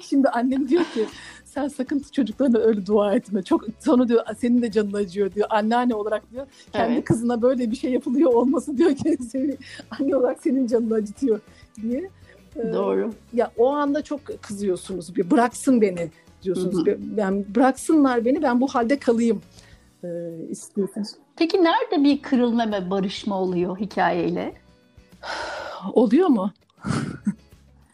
Şimdi 0.02 0.30
annem 0.30 0.70
diyor 0.70 0.84
ki 0.84 1.06
sen 1.54 1.68
sakın 1.68 2.06
çocuklarına 2.12 2.58
öyle 2.58 2.86
dua 2.86 3.16
etme. 3.16 3.44
Çok 3.44 3.66
sonra 3.80 4.08
diyor 4.08 4.26
senin 4.38 4.62
de 4.62 4.72
canın 4.72 4.94
acıyor 4.94 5.34
diyor. 5.34 5.48
Anneanne 5.50 5.96
olarak 5.96 6.32
diyor 6.32 6.48
kendi 6.74 6.94
evet. 6.94 7.06
kızına 7.06 7.42
böyle 7.42 7.72
bir 7.72 7.76
şey 7.76 7.92
yapılıyor 7.92 8.34
olması 8.34 8.78
diyor 8.78 8.96
ki 8.96 9.18
seni, 9.32 9.58
anne 10.00 10.16
olarak 10.16 10.44
senin 10.44 10.68
canını 10.68 10.94
acıtıyor 10.94 11.40
diye. 11.82 12.10
Ee, 12.56 12.74
Doğru. 12.74 13.14
Ya 13.34 13.52
o 13.58 13.70
anda 13.70 14.02
çok 14.02 14.22
kızıyorsunuz. 14.42 15.16
Bir 15.16 15.32
bıraksın 15.32 15.82
beni 15.82 16.10
diyorsunuz. 16.44 16.88
Hı 16.88 16.92
hı. 16.92 17.00
Yani 17.18 17.46
bıraksınlar 17.56 18.26
beni 18.26 18.42
ben 18.42 18.62
bu 18.62 18.68
halde 18.68 19.00
kalayım 19.00 19.42
e, 20.04 20.08
istiyorsunuz. 20.50 21.10
Peki 21.36 21.64
nerede 21.64 22.04
bir 22.04 22.22
kırılma 22.22 22.72
ve 22.72 22.90
barışma 22.90 23.42
oluyor 23.42 23.80
hikayeyle? 23.80 24.54
Oluyor 25.94 26.28
mu? 26.28 26.52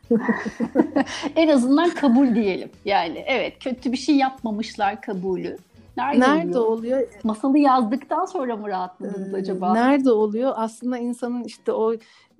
en 1.36 1.48
azından 1.48 1.90
kabul 1.90 2.36
diyelim. 2.36 2.70
Yani 2.86 3.24
evet 3.28 3.64
kötü 3.64 3.92
bir 3.92 3.98
şey 3.98 4.16
yapmamışlar 4.16 5.02
kabulü. 5.02 5.58
Nerede, 5.98 6.20
nerede 6.20 6.60
oluyor? 6.60 6.98
oluyor? 6.98 7.08
Masalı 7.24 7.58
yazdıktan 7.58 8.26
sonra 8.26 8.56
mı 8.56 8.68
rahatladınız 8.68 9.34
ee, 9.34 9.38
acaba? 9.38 9.74
Nerede 9.74 10.12
oluyor? 10.12 10.54
Aslında 10.56 10.98
insanın 10.98 11.44
işte 11.44 11.72
o 11.72 11.94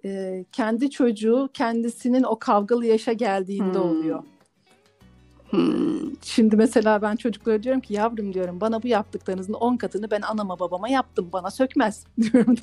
e, 0.06 0.44
kendi 0.52 0.90
çocuğu 0.90 1.50
kendisinin 1.54 2.24
o 2.24 2.40
kavgalı 2.40 2.86
yaşa 2.86 3.14
geldiğinde 3.14 3.80
hmm. 3.80 3.90
oluyor. 3.90 4.24
Hmm. 5.50 6.16
Şimdi 6.22 6.56
mesela 6.56 7.02
ben 7.02 7.16
çocuklara 7.16 7.64
diyorum 7.64 7.82
ki 7.82 7.94
yavrum 7.94 8.34
diyorum 8.34 8.62
bana 8.62 8.84
bu 8.84 8.88
yaptıklarınızın 8.88 9.54
on 9.54 9.78
katını 9.78 10.12
ben 10.12 10.22
anama 10.22 10.60
babama 10.60 10.90
yaptım 10.90 11.30
bana 11.34 11.52
sökmez 11.52 12.06
diyorum. 12.22 12.56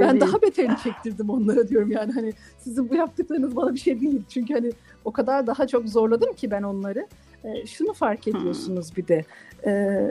ben 0.00 0.20
daha 0.20 0.42
beterini 0.42 0.76
çektirdim 0.84 1.30
onlara 1.30 1.68
diyorum 1.68 1.90
yani 1.90 2.12
hani 2.12 2.32
sizin 2.58 2.90
bu 2.90 2.94
yaptıklarınız 2.94 3.56
bana 3.56 3.74
bir 3.74 3.78
şey 3.78 4.00
değil. 4.00 4.22
Çünkü 4.28 4.54
hani 4.54 4.72
o 5.04 5.12
kadar 5.12 5.46
daha 5.46 5.66
çok 5.66 5.88
zorladım 5.88 6.32
ki 6.32 6.50
ben 6.50 6.62
onları. 6.62 7.06
E, 7.44 7.66
şunu 7.66 7.92
fark 7.92 8.28
ediyorsunuz 8.28 8.96
bir 8.96 9.08
de. 9.08 9.24
E, 9.66 10.02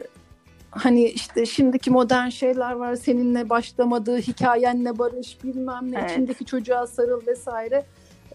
hani 0.71 1.03
işte 1.03 1.45
şimdiki 1.45 1.91
modern 1.91 2.29
şeyler 2.29 2.71
var 2.71 2.95
seninle 2.95 3.49
başlamadığı 3.49 4.17
hikayenle 4.17 4.99
barış 4.99 5.43
bilmem 5.43 5.91
ne 5.91 5.99
evet. 5.99 6.11
içindeki 6.11 6.45
çocuğa 6.45 6.87
sarıl 6.87 7.27
vesaire. 7.27 7.85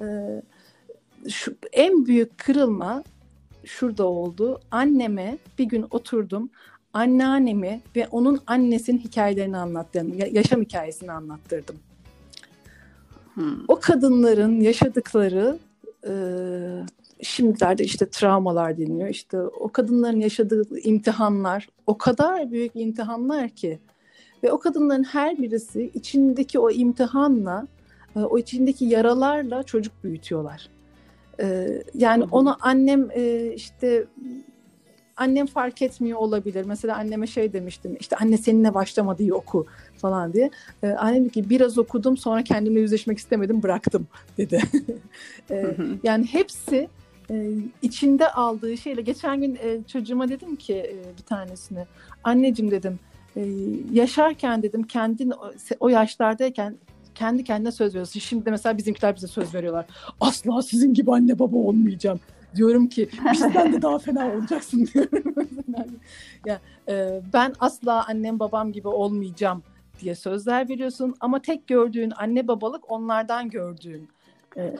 Ee, 0.00 0.42
şu 1.28 1.56
en 1.72 2.06
büyük 2.06 2.38
kırılma 2.38 3.04
şurada 3.64 4.06
oldu. 4.06 4.60
Anneme 4.70 5.38
bir 5.58 5.64
gün 5.64 5.86
oturdum. 5.90 6.50
Anneannemi 6.92 7.80
ve 7.96 8.08
onun 8.10 8.40
annesinin 8.46 8.98
hikayelerini 8.98 9.56
anlattım. 9.56 10.12
Yaşam 10.32 10.62
hikayesini 10.62 11.12
anlattırdım. 11.12 11.76
Hmm. 13.34 13.64
O 13.68 13.80
kadınların 13.80 14.60
yaşadıkları 14.60 15.58
e, 16.06 16.12
şimdilerde 17.22 17.84
işte 17.84 18.06
travmalar 18.06 18.78
deniyor. 18.78 19.08
İşte 19.08 19.38
o 19.40 19.68
kadınların 19.68 20.20
yaşadığı 20.20 20.78
imtihanlar 20.78 21.68
o 21.86 21.98
kadar 21.98 22.50
büyük 22.50 22.72
imtihanlar 22.74 23.48
ki 23.48 23.78
ve 24.42 24.52
o 24.52 24.58
kadınların 24.58 25.04
her 25.04 25.38
birisi 25.38 25.90
içindeki 25.94 26.58
o 26.58 26.70
imtihanla 26.70 27.66
e, 28.16 28.20
o 28.20 28.38
içindeki 28.38 28.84
yaralarla 28.84 29.62
çocuk 29.62 30.04
büyütüyorlar. 30.04 30.68
Ee, 31.40 31.82
yani 31.94 32.24
onu 32.30 32.56
annem 32.60 33.10
e, 33.10 33.52
işte 33.54 34.06
annem 35.16 35.46
fark 35.46 35.82
etmiyor 35.82 36.18
olabilir. 36.18 36.64
Mesela 36.64 36.96
anneme 36.96 37.26
şey 37.26 37.52
demiştim 37.52 37.96
işte 38.00 38.16
anne 38.16 38.38
seninle 38.38 38.74
başlamadı 38.74 39.22
iyi 39.22 39.34
oku 39.34 39.66
falan 39.96 40.32
diye. 40.32 40.50
Ee, 40.82 40.88
annem 40.88 41.24
dedi 41.24 41.32
ki 41.32 41.50
biraz 41.50 41.78
okudum 41.78 42.16
sonra 42.16 42.42
kendimle 42.42 42.80
yüzleşmek 42.80 43.18
istemedim 43.18 43.62
bıraktım 43.62 44.06
dedi. 44.38 44.62
ee, 45.50 45.76
yani 46.02 46.24
hepsi 46.24 46.88
e, 47.30 47.50
içinde 47.82 48.28
aldığı 48.28 48.76
şeyle 48.76 49.00
geçen 49.00 49.40
gün 49.40 49.54
e, 49.54 49.78
çocuğuma 49.86 50.28
dedim 50.28 50.56
ki 50.56 50.74
e, 50.74 51.18
bir 51.18 51.22
tanesine 51.22 51.86
anneciğim 52.24 52.70
dedim 52.70 52.98
e, 53.36 53.46
yaşarken 53.92 54.62
dedim 54.62 54.82
kendin 54.82 55.30
o, 55.30 55.52
o 55.80 55.88
yaşlardayken 55.88 56.76
kendi 57.14 57.44
kendine 57.44 57.72
söz 57.72 57.94
veriyorsun. 57.94 58.20
Şimdi 58.20 58.50
mesela 58.50 58.78
bizimkiler 58.78 59.16
bize 59.16 59.26
söz 59.26 59.54
veriyorlar. 59.54 59.86
Asla 60.20 60.62
sizin 60.62 60.94
gibi 60.94 61.12
anne 61.12 61.38
baba 61.38 61.56
olmayacağım. 61.56 62.20
diyorum 62.54 62.86
ki 62.86 63.08
bizden 63.32 63.72
de 63.72 63.82
daha 63.82 63.98
fena 63.98 64.34
olacaksın 64.34 64.88
diyorum. 64.94 65.34
ya, 66.46 66.60
e, 66.88 67.20
ben 67.32 67.52
asla 67.60 68.06
annem 68.08 68.38
babam 68.38 68.72
gibi 68.72 68.88
olmayacağım 68.88 69.62
diye 70.00 70.14
sözler 70.14 70.68
veriyorsun 70.68 71.14
ama 71.20 71.42
tek 71.42 71.66
gördüğün 71.66 72.12
anne 72.16 72.48
babalık 72.48 72.90
onlardan 72.90 73.50
gördüğün. 73.50 74.08
E, 74.56 74.74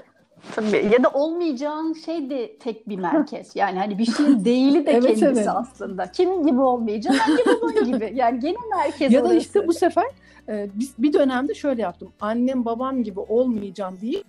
Tabii 0.55 0.91
ya 0.93 1.05
da 1.05 1.09
olmayacağın 1.09 1.93
şey 1.93 2.31
de 2.31 2.57
tek 2.59 2.89
bir 2.89 2.97
merkez. 2.97 3.57
Yani 3.57 3.79
hani 3.79 3.99
bir 3.99 4.05
şeyin 4.05 4.45
değili 4.45 4.87
de 4.87 4.91
evet, 4.91 5.03
kendisi 5.03 5.25
evet. 5.25 5.49
aslında. 5.49 6.13
Kim 6.13 6.47
gibi 6.47 6.61
olmayacağım? 6.61 7.17
Anne 7.29 7.39
baban 7.47 7.85
gibi. 7.85 8.13
Yani 8.15 8.41
gene 8.41 8.57
merkez 8.77 9.13
Ya 9.13 9.21
da 9.21 9.25
orası. 9.25 9.37
işte 9.37 9.67
bu 9.67 9.73
sefer 9.73 10.05
e, 10.49 10.69
biz 10.75 10.95
bir 10.99 11.13
dönemde 11.13 11.55
şöyle 11.55 11.83
yaptım. 11.83 12.13
Annem 12.21 12.65
babam 12.65 13.03
gibi 13.03 13.21
olmayacağım 13.21 13.99
diye 14.01 14.23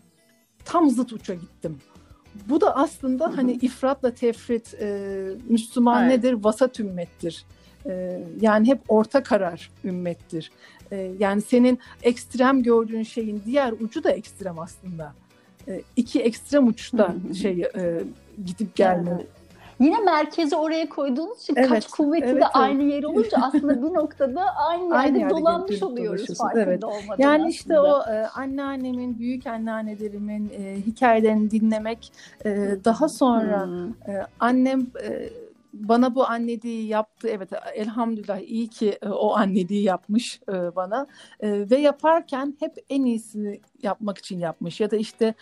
tam 0.66 0.90
zıt 0.90 1.14
uça 1.14 1.34
gittim. 1.34 1.78
Bu 2.50 2.62
da 2.62 2.76
aslında 2.76 3.38
hani 3.38 3.52
ifratla 3.52 4.12
tefrit 4.14 4.74
e, 4.82 5.30
Müslüman 5.50 6.04
evet. 6.04 6.18
nedir? 6.18 6.44
Vasat 6.44 6.80
ümmettir. 6.80 7.46
E, 7.86 8.24
yani 8.42 8.68
hep 8.68 8.82
orta 8.88 9.24
karar 9.24 9.72
ümmettir. 9.86 10.52
E, 10.92 11.12
yani 11.20 11.42
senin 11.42 11.80
ekstrem 12.04 12.64
gördüğün 12.64 13.04
şeyin 13.04 13.42
diğer 13.46 13.72
ucu 13.72 14.04
da 14.04 14.12
ekstrem 14.12 14.60
aslında. 14.60 15.14
E, 15.68 15.82
iki 15.96 16.22
ekstrem 16.22 16.68
uçta 16.68 17.16
şey 17.42 17.62
e, 17.76 18.04
gidip 18.46 18.76
gelme. 18.76 19.12
Evet. 19.16 19.28
Yine 19.80 20.00
merkezi 20.00 20.56
oraya 20.56 20.90
koyduğunuz 20.90 21.42
için 21.42 21.56
evet, 21.58 21.70
kaç 21.70 21.88
kuvveti 21.88 22.26
evet, 22.26 22.36
de 22.36 22.40
evet. 22.40 22.50
aynı 22.54 22.84
yer 22.84 23.04
olunca 23.04 23.38
aslında 23.42 23.84
bir 23.84 23.94
noktada 23.94 24.56
aynı 24.56 24.84
yerde, 24.84 24.96
aynı 24.96 25.18
yerde 25.20 25.34
dolanmış 25.34 25.84
oluyoruz 25.84 26.38
farkında 26.38 26.64
evet. 26.64 26.84
olmadan 26.84 27.16
Yani 27.18 27.36
aslında. 27.36 27.50
işte 27.50 27.80
o 27.80 28.02
e, 28.12 28.28
anneannemin, 28.28 29.20
büyük 29.20 29.48
anneannelerimin 29.48 30.50
e, 30.50 30.76
hikayelerini 30.76 31.52
dinlemek 31.52 32.12
e, 32.46 32.50
daha 32.86 33.10
sonra 33.10 33.66
hmm. 33.66 33.90
e, 33.90 34.26
annem 34.40 34.88
e, 35.04 35.30
bana 35.74 36.16
bu 36.16 36.30
anneliği 36.30 36.88
yaptı. 36.88 37.28
Evet 37.28 37.50
elhamdülillah 37.74 38.40
iyi 38.40 38.68
ki 38.68 38.98
e, 39.02 39.10
o 39.10 39.36
anneliği 39.36 39.84
yapmış 39.84 40.40
e, 40.50 40.76
bana. 40.76 41.08
E, 41.40 41.70
ve 41.70 41.78
yaparken 41.78 42.56
hep 42.60 42.74
en 42.90 43.06
iyisini 43.06 43.62
yapmak 43.84 44.18
için 44.18 44.40
yapmış. 44.40 44.80
Ya 44.80 44.92
da 44.92 44.96
işte 44.96 45.34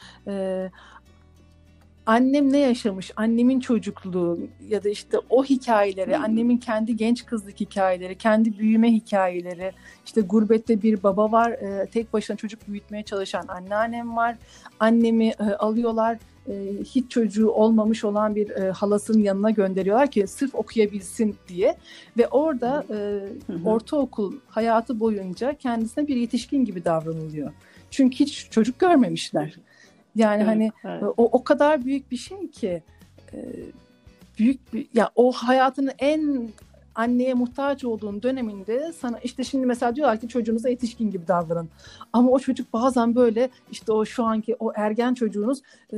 annem 2.12 2.53
ne 2.53 2.58
yaşamış, 2.58 3.12
annemin 3.15 3.60
çocukluğu 3.60 4.39
ya 4.68 4.84
da 4.84 4.89
işte 4.89 5.18
o 5.30 5.44
hikayeleri, 5.44 6.18
annemin 6.18 6.58
kendi 6.58 6.96
genç 6.96 7.25
kızlık 7.25 7.60
hikayeleri, 7.60 8.18
kendi 8.18 8.60
büyüme 8.60 8.91
hikayeleri, 8.91 9.72
işte 10.06 10.22
gurbette 10.22 10.82
bir 10.82 11.03
baba 11.03 11.32
var, 11.32 11.56
tek 11.91 12.13
başına 12.13 12.38
çocuk 12.38 12.68
büyütmeye 12.68 13.03
çalışan 13.03 13.46
anneannem 13.48 14.15
var, 14.15 14.36
annemi 14.80 15.34
alıyorlar 15.60 16.18
e, 16.48 16.53
hiç 16.84 17.12
çocuğu 17.12 17.50
olmamış 17.50 18.03
olan 18.03 18.36
bir 18.36 18.50
e, 18.50 18.72
halasının 18.72 19.20
yanına 19.20 19.50
gönderiyorlar 19.50 20.12
ki 20.12 20.27
sırf 20.27 20.56
okuyabilsin 20.56 21.36
diye. 21.48 21.77
Ve 22.18 22.27
orada 22.27 22.86
e, 22.89 23.22
ortaokul 23.65 24.36
hayatı 24.48 25.00
boyunca 25.00 25.53
kendisine 25.53 26.08
bir 26.08 26.15
yetişkin 26.15 26.65
gibi 26.65 26.86
davranılıyor. 26.86 27.51
Çünkü 27.91 28.20
hiç 28.20 28.48
çocuk 28.51 28.80
görmemişler. 28.80 29.56
Yani 30.15 30.38
evet, 30.38 30.48
hani 30.48 30.72
evet. 30.84 31.03
o 31.03 31.13
o 31.18 31.44
kadar 31.44 31.86
büyük 31.86 32.12
bir 32.12 32.18
şey 32.18 32.51
ki 32.51 32.84
e, 33.34 33.39
büyük 34.39 34.74
bir 34.74 34.88
ya 34.94 35.10
o 35.15 35.32
hayatının 35.32 35.91
en 36.00 36.50
anneye 36.96 37.34
muhtaç 37.34 37.84
olduğun 37.84 38.24
döneminde 38.24 38.94
sana 38.94 39.20
işte 39.20 39.44
şimdi 39.44 39.65
mesela 39.65 39.96
diyorlar 39.96 40.20
ki 40.20 40.27
çocuğunuza 40.27 40.70
yetişkin 40.70 41.12
gibi 41.12 41.27
davranın. 41.27 41.70
Ama 42.13 42.32
o 42.32 42.39
çocuk 42.39 42.74
bazen 42.74 43.15
böyle 43.15 43.50
işte 43.72 43.91
o 43.91 44.06
şu 44.06 44.24
anki 44.24 44.56
o 44.60 44.72
ergen 44.75 45.13
çocuğunuz 45.13 45.62
e, 45.94 45.98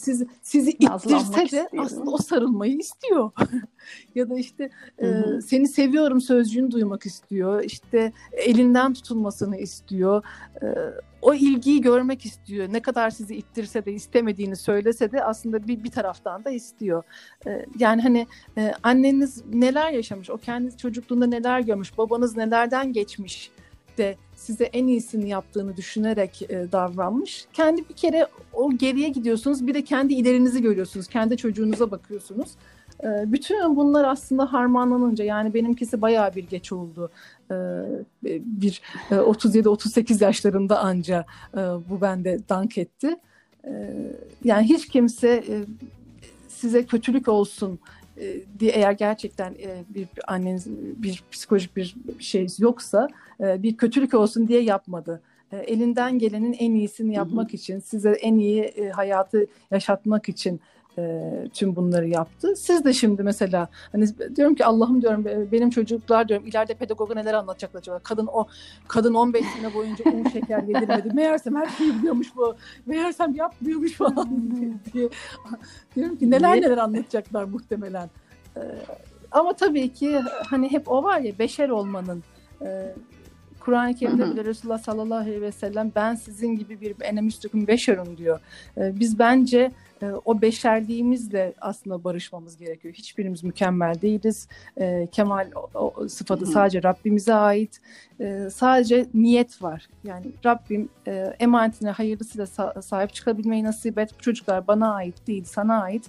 siz, 0.00 0.22
sizi 0.42 0.70
ittirse 0.70 1.52
de 1.52 1.68
aslında 1.78 2.10
o 2.10 2.16
sarılmayı 2.16 2.78
istiyor. 2.78 3.30
ya 4.14 4.30
da 4.30 4.38
işte 4.38 4.70
e, 5.02 5.22
seni 5.46 5.68
seviyorum 5.68 6.20
sözcüğünü 6.20 6.70
duymak 6.70 7.06
istiyor. 7.06 7.64
İşte 7.64 8.12
elinden 8.32 8.94
tutulmasını 8.94 9.56
istiyor. 9.56 10.24
E, 10.62 10.66
o 11.22 11.34
ilgiyi 11.34 11.80
görmek 11.80 12.26
istiyor. 12.26 12.68
Ne 12.72 12.80
kadar 12.82 13.10
sizi 13.10 13.36
ittirse 13.36 13.84
de 13.84 13.92
istemediğini 13.92 14.56
söylese 14.56 15.12
de 15.12 15.24
aslında 15.24 15.68
bir, 15.68 15.84
bir 15.84 15.90
taraftan 15.90 16.44
da 16.44 16.50
istiyor. 16.50 17.02
E, 17.46 17.66
yani 17.78 18.02
hani 18.02 18.26
e, 18.58 18.72
anneniz 18.82 19.44
neler 19.52 19.90
yaşamış, 19.90 20.30
o 20.30 20.38
kendi 20.38 20.76
çocukluğunda 20.76 21.26
neler 21.26 21.60
görmüş, 21.60 21.98
babanız 21.98 22.36
nelerden 22.36 22.92
geçmiş 22.92 23.50
de 23.98 24.16
size 24.40 24.64
en 24.64 24.86
iyisini 24.86 25.28
yaptığını 25.28 25.76
düşünerek 25.76 26.42
e, 26.42 26.72
davranmış. 26.72 27.46
Kendi 27.52 27.88
bir 27.88 27.94
kere 27.94 28.26
o 28.52 28.72
geriye 28.72 29.08
gidiyorsunuz 29.08 29.66
bir 29.66 29.74
de 29.74 29.84
kendi 29.84 30.14
ilerinizi 30.14 30.62
görüyorsunuz. 30.62 31.06
Kendi 31.06 31.36
çocuğunuza 31.36 31.90
bakıyorsunuz. 31.90 32.50
E, 33.04 33.32
bütün 33.32 33.76
bunlar 33.76 34.04
aslında 34.04 34.52
harmanlanınca 34.52 35.24
yani 35.24 35.54
benimkisi 35.54 36.02
bayağı 36.02 36.34
bir 36.34 36.44
geç 36.48 36.72
oldu. 36.72 37.10
E, 37.50 37.54
bir 38.24 38.82
e, 39.10 39.14
37-38 39.14 40.24
yaşlarında 40.24 40.78
anca 40.80 41.24
e, 41.54 41.58
bu 41.60 42.00
bende 42.00 42.38
dank 42.48 42.78
etti. 42.78 43.16
E, 43.64 43.70
yani 44.44 44.68
hiç 44.68 44.88
kimse 44.88 45.28
e, 45.28 45.64
size 46.48 46.86
kötülük 46.86 47.28
olsun 47.28 47.72
e, 47.74 47.99
eğer 48.60 48.92
gerçekten 48.92 49.54
e, 49.54 49.84
bir 49.88 50.08
anneniz 50.26 50.66
bir 51.02 51.22
psikolojik 51.32 51.76
bir 51.76 51.96
şey 52.18 52.46
yoksa 52.58 53.08
e, 53.40 53.62
bir 53.62 53.76
kötülük 53.76 54.14
olsun 54.14 54.48
diye 54.48 54.62
yapmadı. 54.62 55.22
Elinden 55.52 56.18
gelenin 56.18 56.52
en 56.52 56.74
iyisini 56.74 57.14
yapmak 57.14 57.48
hı 57.48 57.52
hı. 57.52 57.56
için, 57.56 57.78
size 57.78 58.10
en 58.10 58.38
iyi 58.38 58.90
hayatı 58.92 59.46
yaşatmak 59.70 60.28
için 60.28 60.60
tüm 61.54 61.76
bunları 61.76 62.08
yaptı. 62.08 62.56
Siz 62.56 62.84
de 62.84 62.92
şimdi 62.92 63.22
mesela 63.22 63.68
hani 63.92 64.06
diyorum 64.36 64.54
ki 64.54 64.64
Allah'ım 64.64 65.02
diyorum 65.02 65.24
benim 65.52 65.70
çocuklar 65.70 66.28
diyorum 66.28 66.46
ileride 66.46 66.74
pedagoga 66.74 67.14
neler 67.14 67.34
anlatacaklar 67.34 67.80
acaba? 67.80 67.98
Kadın 67.98 68.26
o 68.26 68.46
kadın 68.88 69.14
15 69.14 69.44
sene 69.46 69.74
boyunca 69.74 70.04
un 70.04 70.28
şeker 70.28 70.62
yedirmedi. 70.62 71.10
Meğersem 71.14 71.56
her 71.56 71.66
şeyi 71.66 71.98
biliyormuş 71.98 72.36
bu. 72.36 72.54
Meğersem 72.86 73.34
yapmıyormuş 73.34 73.92
falan 73.92 74.28
diye. 74.92 75.08
diyorum 75.96 76.16
ki 76.16 76.30
neler 76.30 76.56
neler 76.56 76.78
anlatacaklar 76.78 77.44
muhtemelen. 77.44 78.10
ama 79.32 79.52
tabii 79.52 79.92
ki 79.92 80.20
hani 80.46 80.72
hep 80.72 80.90
o 80.90 81.02
var 81.02 81.20
ya 81.20 81.38
beşer 81.38 81.68
olmanın 81.68 82.22
Kur'an-ı 83.60 83.94
Kerim'de 83.94 84.30
bile 84.32 84.44
Resulullah 84.44 84.78
sallallahu 84.78 85.18
aleyhi 85.18 85.42
ve 85.42 85.52
sellem 85.52 85.92
ben 85.94 86.14
sizin 86.14 86.56
gibi 86.56 86.80
bir 86.80 86.94
enemüstüküm 87.00 87.66
beşerim 87.66 88.16
diyor. 88.16 88.40
biz 88.76 89.18
bence 89.18 89.72
e, 90.02 90.06
o 90.24 90.42
beşerliğimizle 90.42 91.54
aslında 91.60 92.04
barışmamız 92.04 92.56
gerekiyor. 92.56 92.94
Hiçbirimiz 92.94 93.44
mükemmel 93.44 94.00
değiliz. 94.02 94.48
E, 94.76 95.08
kemal 95.12 95.50
o, 95.74 95.92
o 95.94 96.08
sıfatı 96.08 96.46
sadece 96.46 96.82
Rabbimize 96.82 97.34
ait. 97.34 97.80
E, 98.20 98.48
sadece 98.52 99.06
niyet 99.14 99.62
var. 99.62 99.88
Yani 100.04 100.26
Rabbim 100.46 100.88
e, 101.06 101.34
emanetine 101.40 101.90
hayırlısıyla 101.90 102.44
sa- 102.44 102.82
sahip 102.82 103.14
çıkabilmeyi 103.14 103.64
nasip 103.64 103.98
et. 103.98 104.10
Bu 104.18 104.22
çocuklar 104.22 104.66
bana 104.66 104.94
ait 104.94 105.26
değil, 105.26 105.44
sana 105.44 105.82
ait. 105.82 106.06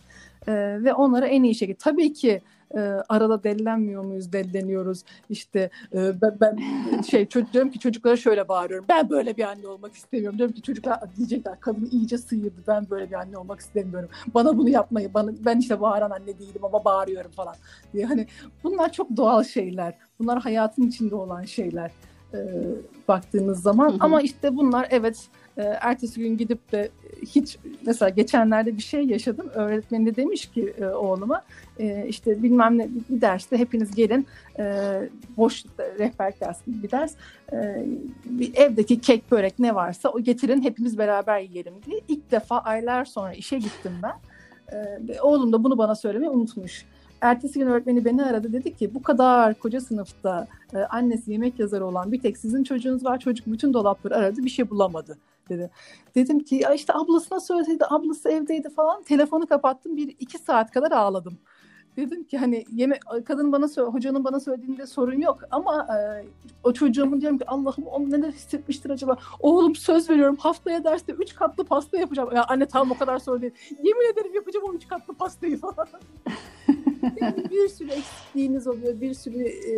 E, 0.48 0.54
ve 0.84 0.94
onlara 0.94 1.28
en 1.28 1.44
iyi 1.44 1.56
şekilde. 1.56 1.78
Tabii 1.78 2.14
ki 2.14 2.42
e, 2.76 2.80
arada 3.10 3.44
dellenmiyor 3.44 4.06
muyuz? 4.06 4.34
Delleniyoruz. 4.34 5.04
İşte 5.30 5.70
e, 5.94 6.22
ben, 6.22 6.38
ben 6.42 6.58
şey 7.02 7.30
diyorum 7.54 7.72
ki 7.72 7.80
çocuklara 7.80 8.18
şöyle 8.18 8.48
bağırıyorum. 8.48 8.86
Ben 8.90 9.10
böyle 9.10 9.38
bir 9.38 9.44
anne 9.44 9.68
olmak 9.68 9.94
istemiyorum. 9.94 10.38
Diyorum 10.38 10.56
ki 10.56 10.62
çocuklar 10.62 11.00
diyecekler 11.18 11.60
kadın 11.60 11.90
iyice 11.92 12.18
sıyırdı. 12.18 12.62
Ben 12.68 12.90
böyle 12.90 13.10
bir 13.10 13.16
anne 13.16 13.38
olmak 13.38 13.60
istemiyorum. 13.60 14.10
Bana 14.34 14.58
bunu 14.58 14.70
yapmayı. 14.70 15.14
Bana 15.14 15.32
ben 15.46 15.60
işte 15.60 15.82
bağıran 15.82 16.10
anne 16.10 16.40
değilim 16.40 16.66
ama 16.66 16.86
bağırıyorum 16.86 17.32
falan 17.32 17.56
diye. 17.94 18.06
Hani 18.06 18.28
bunlar 18.64 18.92
çok 18.92 19.18
doğal 19.18 19.44
şeyler. 19.44 19.94
Bunlar 20.20 20.42
hayatın 20.42 20.88
içinde 20.88 21.16
olan 21.16 21.44
şeyler. 21.44 21.92
E, 22.34 22.40
baktığınız 23.08 23.62
zaman. 23.62 23.90
Hı 23.90 23.94
hı. 23.94 23.98
Ama 24.00 24.22
işte 24.22 24.56
bunlar 24.56 24.88
evet 24.90 25.28
e, 25.58 25.62
ertesi 25.62 26.20
gün 26.20 26.38
gidip 26.38 26.72
de 26.72 26.90
hiç 27.22 27.58
mesela 27.86 28.10
geçenlerde 28.10 28.78
bir 28.78 28.82
şey 28.82 29.06
yaşadım. 29.06 29.50
Öğretmeni 29.54 30.06
de 30.06 30.16
demiş 30.16 30.46
ki 30.46 30.74
e, 30.78 30.86
oğluma 30.86 31.42
e, 31.80 32.06
işte 32.08 32.44
bilmem 32.44 32.78
ne 32.78 32.90
bir 33.10 33.22
derste 33.22 33.58
hepiniz 33.58 33.96
gelin 33.96 34.28
e, 34.60 34.64
boş 35.38 35.66
rehberlik 36.00 36.42
dersi 36.42 36.62
bir 36.68 36.92
ders 36.92 37.14
e, 37.54 37.86
bir 38.26 38.58
evdeki 38.58 39.02
kek 39.02 39.32
börek 39.32 39.60
ne 39.60 39.76
varsa 39.76 40.10
o 40.10 40.20
getirin 40.20 40.62
hepimiz 40.62 40.98
beraber 40.98 41.40
yiyelim 41.40 41.74
diye. 41.86 42.02
İlk 42.08 42.32
defa 42.32 42.60
aylar 42.60 43.06
sonra 43.06 43.34
işe 43.34 43.60
gittim 43.60 43.94
ben. 44.04 44.16
E, 44.78 45.22
oğlum 45.22 45.54
da 45.54 45.64
bunu 45.64 45.78
bana 45.78 45.96
söylemeyi 45.96 46.32
unutmuş. 46.32 46.86
Ertesi 47.22 47.60
gün 47.60 47.68
öğretmeni 47.68 48.06
beni 48.06 48.24
aradı 48.24 48.54
dedi 48.54 48.76
ki 48.76 48.94
bu 48.94 49.02
kadar 49.02 49.54
koca 49.54 49.82
sınıfta 49.82 50.48
e, 50.74 50.78
annesi 50.78 51.32
yemek 51.32 51.60
yazarı 51.60 51.86
olan 51.86 52.12
bir 52.12 52.22
tek 52.22 52.38
sizin 52.38 52.64
çocuğunuz 52.64 53.06
var. 53.06 53.20
Çocuk 53.20 53.48
bütün 53.48 53.74
dolapları 53.74 54.16
aradı 54.16 54.44
bir 54.44 54.50
şey 54.50 54.70
bulamadı 54.70 55.18
dedi. 55.52 55.72
Dedim 56.16 56.40
ki 56.40 56.56
ya 56.56 56.74
işte 56.74 56.94
ablasına 56.94 57.40
söyledi 57.40 57.86
ablası 57.90 58.30
evdeydi 58.30 58.70
falan. 58.70 59.04
Telefonu 59.04 59.48
kapattım 59.48 59.98
bir 59.98 60.16
iki 60.20 60.38
saat 60.38 60.72
kadar 60.72 60.92
ağladım. 60.92 61.38
dedim 61.98 62.24
ki 62.24 62.38
hani 62.38 62.66
yeme 62.72 63.00
kadın 63.26 63.52
bana 63.52 63.68
hocanın 63.68 64.24
bana 64.24 64.40
söylediğinde 64.40 64.88
sorun 64.88 65.22
yok 65.22 65.40
ama 65.52 65.88
e, 65.96 66.26
o 66.64 66.74
çocuğumun 66.74 67.22
diyorum 67.22 67.38
ki 67.38 67.46
Allah'ım 67.48 67.88
o 67.88 68.10
neler 68.10 68.32
hissetmiştir 68.32 68.90
acaba? 68.90 69.18
Oğlum 69.40 69.76
söz 69.76 70.10
veriyorum 70.10 70.36
haftaya 70.36 70.84
derste 70.84 71.14
üç 71.14 71.36
katlı 71.36 71.66
pasta 71.66 71.98
yapacağım. 71.98 72.30
Ya 72.36 72.46
anne 72.48 72.66
tamam 72.66 72.92
o 72.92 72.98
kadar 72.98 73.20
soru 73.20 73.42
değil. 73.42 73.54
Yemin 73.84 74.14
ederim 74.14 74.36
yapacağım 74.36 74.66
o 74.70 74.74
üç 74.74 74.88
katlı 74.88 75.14
pastayı. 75.14 75.58
Falan 75.62 75.88
bir 77.52 77.68
sürü 77.68 77.92
eksikliğiniz 77.92 78.68
oluyor 78.68 79.02
bir 79.02 79.14
sürü 79.14 79.44
e, 79.44 79.74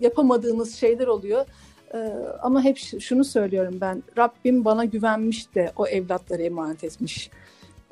yapamadığınız 0.00 0.74
şeyler 0.74 1.06
oluyor 1.06 1.46
ama 2.42 2.64
hep 2.64 2.78
şunu 2.78 3.24
söylüyorum 3.24 3.78
ben 3.80 4.02
Rabbim 4.18 4.64
bana 4.64 4.84
güvenmiş 4.84 5.54
de 5.54 5.72
o 5.76 5.86
evlatları 5.86 6.42
emanet 6.42 6.84
etmiş 6.84 7.30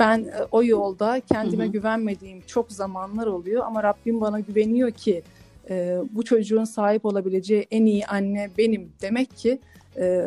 ben 0.01 0.19
e, 0.19 0.45
o 0.53 0.65
yolda 0.65 1.21
kendime 1.33 1.65
hı 1.65 1.69
hı. 1.69 1.73
güvenmediğim 1.73 2.41
çok 2.41 2.73
zamanlar 2.73 3.27
oluyor 3.27 3.65
ama 3.67 3.83
Rabbim 3.83 4.21
bana 4.21 4.41
güveniyor 4.41 4.91
ki 4.91 5.23
e, 5.71 5.99
bu 6.13 6.23
çocuğun 6.23 6.65
sahip 6.65 7.05
olabileceği 7.05 7.67
en 7.71 7.87
iyi 7.87 8.07
anne 8.07 8.51
benim 8.59 8.93
demek 9.03 9.37
ki 9.37 9.59
e, 9.97 10.25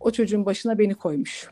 o 0.00 0.10
çocuğun 0.10 0.46
başına 0.46 0.78
beni 0.78 0.94
koymuş. 0.94 1.50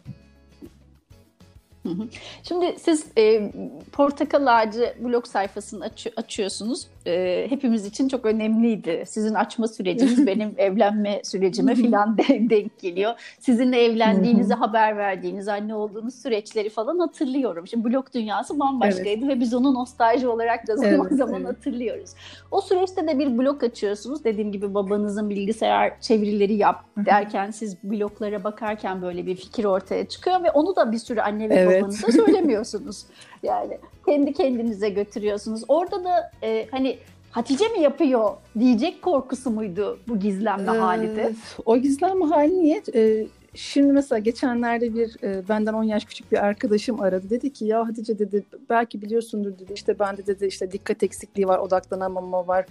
Şimdi 2.43 2.75
siz 2.79 3.07
e, 3.19 3.53
Portakal 3.93 4.47
Ağacı 4.47 4.95
blog 5.01 5.27
sayfasını 5.27 5.85
aç, 5.85 6.07
açıyorsunuz. 6.17 6.87
E, 7.07 7.47
hepimiz 7.51 7.87
için 7.87 8.09
çok 8.09 8.27
önemliydi. 8.27 9.05
Sizin 9.07 9.35
açma 9.35 9.69
süreciniz 9.69 10.27
benim 10.27 10.55
evlenme 10.57 11.21
sürecime 11.25 11.75
falan 11.75 12.19
de, 12.19 12.51
denk 12.51 12.79
geliyor. 12.79 13.13
Sizinle 13.41 13.85
evlendiğinizi 13.85 14.55
haber 14.55 14.97
verdiğiniz, 14.97 15.49
anne 15.49 15.75
olduğunuz 15.75 16.15
süreçleri 16.15 16.71
falan 16.71 16.99
hatırlıyorum. 16.99 17.67
Şimdi 17.67 17.85
blog 17.85 18.07
dünyası 18.15 18.61
bambaşkaydı 18.61 19.25
evet. 19.25 19.37
ve 19.37 19.41
biz 19.41 19.55
onu 19.55 19.75
nostalji 19.75 20.29
olarak 20.29 20.69
da 20.69 20.77
zaman 20.77 21.07
evet, 21.09 21.19
zaman 21.19 21.41
evet. 21.41 21.57
hatırlıyoruz. 21.57 22.11
O 22.51 22.61
süreçte 22.61 23.09
de 23.09 23.19
bir 23.19 23.39
blog 23.39 23.65
açıyorsunuz. 23.65 24.25
Dediğim 24.25 24.53
gibi 24.53 24.75
babanızın 24.75 25.31
bilgisayar 25.31 26.01
çevirileri 26.01 26.55
yap 26.55 26.85
derken 26.97 27.51
siz 27.51 27.83
bloglara 27.85 28.45
bakarken 28.45 29.03
böyle 29.03 29.27
bir 29.27 29.37
fikir 29.37 29.65
ortaya 29.65 30.09
çıkıyor 30.09 30.45
ve 30.45 30.51
onu 30.51 30.77
da 30.77 30.93
bir 30.93 30.99
sürü 30.99 31.21
anne 31.21 31.51
ve 31.51 31.55
evet 31.55 31.80
evet. 31.81 31.85
babanıza 31.85 32.13
söylemiyorsunuz. 32.13 33.05
Yani 33.43 33.79
kendi 34.07 34.33
kendinize 34.33 34.89
götürüyorsunuz. 34.89 35.65
Orada 35.69 36.05
da 36.05 36.31
e, 36.43 36.69
hani 36.71 36.99
Hatice 37.31 37.69
mi 37.69 37.81
yapıyor 37.81 38.31
diyecek 38.59 39.03
korkusu 39.03 39.51
muydu 39.51 39.99
bu 40.09 40.19
gizlenme 40.19 40.77
ee, 40.77 40.79
hali 40.79 41.17
de? 41.17 41.33
O 41.65 41.77
gizlenme 41.77 42.25
hali 42.25 42.63
niye? 42.63 42.83
Ee, 42.95 43.27
Şimdi 43.55 43.93
mesela 43.93 44.19
geçenlerde 44.19 44.95
bir 44.95 45.17
e, 45.23 45.49
benden 45.49 45.73
10 45.73 45.83
yaş 45.83 46.05
küçük 46.05 46.33
bir 46.33 46.45
arkadaşım 46.45 47.01
aradı. 47.01 47.31
Dedi 47.31 47.53
ki 47.53 47.65
ya 47.65 47.89
Hatice 47.89 48.19
dedi 48.19 48.45
belki 48.71 49.03
biliyorsundur 49.03 49.59
dedi 49.59 49.73
işte 49.73 49.99
bende 49.99 50.27
dedi 50.27 50.47
işte 50.47 50.73
dikkat 50.73 51.03
eksikliği 51.03 51.49
var, 51.49 51.59
odaklanamama 51.59 52.47
var. 52.47 52.67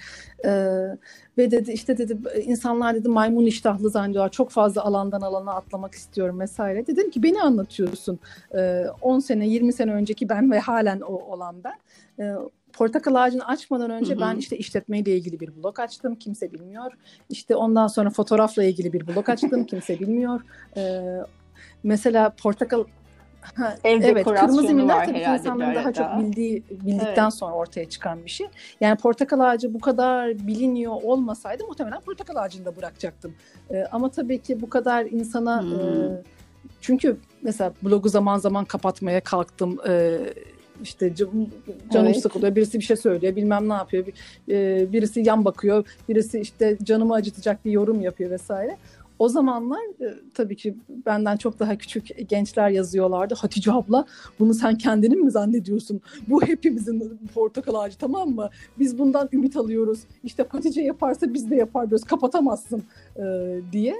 E, 0.45 0.51
ve 1.37 1.51
dedi 1.51 1.71
işte 1.71 1.97
dedi 1.97 2.17
insanlar 2.43 2.95
dedi 2.95 3.09
maymun 3.09 3.45
iştahlı 3.45 3.89
zannediyorlar. 3.89 4.31
Çok 4.31 4.49
fazla 4.49 4.83
alandan 4.83 5.21
alana 5.21 5.53
atlamak 5.53 5.93
istiyorum 5.93 6.39
vesaire. 6.39 6.87
Dedim 6.87 7.09
ki 7.09 7.23
beni 7.23 7.41
anlatıyorsun. 7.41 8.19
E, 8.55 8.85
10 9.01 9.19
sene 9.19 9.47
20 9.47 9.73
sene 9.73 9.93
önceki 9.93 10.29
ben 10.29 10.51
ve 10.51 10.59
halen 10.59 10.99
o 11.01 11.13
olan 11.13 11.55
ben. 11.63 11.79
E, 12.23 12.35
portakal 12.73 13.15
ağacını 13.15 13.47
açmadan 13.47 13.91
önce 13.91 14.19
ben 14.19 14.35
işte 14.35 14.57
işletmeyle 14.57 15.17
ilgili 15.17 15.39
bir 15.39 15.55
blog 15.55 15.79
açtım. 15.79 16.15
Kimse 16.15 16.53
bilmiyor. 16.53 16.93
İşte 17.29 17.55
ondan 17.55 17.87
sonra 17.87 18.09
fotoğrafla 18.09 18.63
ilgili 18.63 18.93
bir 18.93 19.07
blog 19.07 19.29
açtım. 19.29 19.65
kimse 19.65 19.99
bilmiyor. 19.99 20.41
Ee, 20.77 21.01
mesela 21.83 22.29
portakal 22.29 22.85
Ha, 23.55 23.75
Ev 23.83 24.01
evet, 24.01 24.25
kırmızı 24.25 24.73
minnak 24.73 25.05
tabii 25.05 25.23
ki 25.23 25.29
insanların 25.29 25.75
daha 25.75 25.93
çok 25.93 26.17
bildiği, 26.19 26.63
bildikten 26.69 27.23
evet. 27.23 27.33
sonra 27.33 27.53
ortaya 27.53 27.89
çıkan 27.89 28.25
bir 28.25 28.29
şey. 28.29 28.47
Yani 28.81 28.97
portakal 28.97 29.39
ağacı 29.39 29.73
bu 29.73 29.79
kadar 29.79 30.47
biliniyor 30.47 30.93
olmasaydı 31.03 31.63
muhtemelen 31.67 32.01
portakal 32.01 32.35
ağacını 32.35 32.65
da 32.65 32.75
bırakacaktım. 32.75 33.35
Ee, 33.71 33.85
ama 33.91 34.11
tabii 34.11 34.41
ki 34.41 34.61
bu 34.61 34.69
kadar 34.69 35.05
insana 35.05 35.61
hmm. 35.61 35.73
e, 35.73 36.21
çünkü 36.81 37.17
mesela 37.41 37.73
blogu 37.83 38.09
zaman 38.09 38.37
zaman 38.37 38.65
kapatmaya 38.65 39.21
kalktım. 39.21 39.77
E, 39.87 40.19
işte 40.83 41.15
canım 41.15 41.51
evet. 41.93 42.21
sıkılıyor, 42.21 42.55
birisi 42.55 42.79
bir 42.79 42.83
şey 42.83 42.97
söylüyor, 42.97 43.35
bilmem 43.35 43.69
ne 43.69 43.73
yapıyor, 43.73 44.05
e, 44.49 44.87
birisi 44.93 45.19
yan 45.19 45.45
bakıyor, 45.45 45.85
birisi 46.09 46.39
işte 46.39 46.77
canımı 46.83 47.13
acıtacak 47.13 47.65
bir 47.65 47.71
yorum 47.71 48.01
yapıyor 48.01 48.31
vesaire. 48.31 48.77
O 49.19 49.29
zamanlar 49.29 49.79
e, 49.79 50.13
tabii 50.33 50.55
ki 50.55 50.75
benden 51.05 51.37
çok 51.37 51.59
daha 51.59 51.77
küçük 51.77 52.29
gençler 52.29 52.69
yazıyorlardı. 52.69 53.35
Hatice 53.35 53.71
abla 53.71 54.05
bunu 54.39 54.53
sen 54.53 54.77
kendinin 54.77 55.23
mi 55.23 55.31
zannediyorsun? 55.31 56.01
Bu 56.27 56.41
hepimizin 56.41 57.19
portakal 57.33 57.75
ağacı 57.75 57.97
tamam 57.97 58.29
mı? 58.29 58.49
Biz 58.79 58.97
bundan 58.97 59.29
ümit 59.33 59.55
alıyoruz. 59.57 59.99
İşte 60.23 60.45
Hatice 60.49 60.81
yaparsa 60.81 61.33
biz 61.33 61.49
de 61.49 61.55
yapar 61.55 61.89
diyoruz. 61.89 62.05
Kapatamazsın 62.05 62.83
e, 63.17 63.23
diye. 63.71 63.95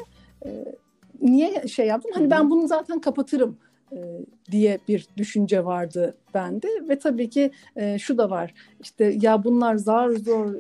Niye 1.22 1.68
şey 1.68 1.88
yaptım? 1.88 2.12
Hani 2.15 2.32
ben 2.32 2.50
bunu 2.50 2.68
zaten 2.68 3.00
kapatırım 3.00 3.58
diye 4.52 4.80
bir 4.88 5.08
düşünce 5.17 5.65
vardı 5.65 6.15
bende. 6.34 6.67
Ve 6.89 6.99
tabii 6.99 7.30
ki 7.30 7.52
e, 7.75 7.99
şu 7.99 8.17
da 8.17 8.30
var. 8.30 8.54
İşte 8.82 9.17
ya 9.21 9.43
bunlar 9.43 9.75
zar 9.75 10.10
zor 10.10 10.54
e, 10.56 10.60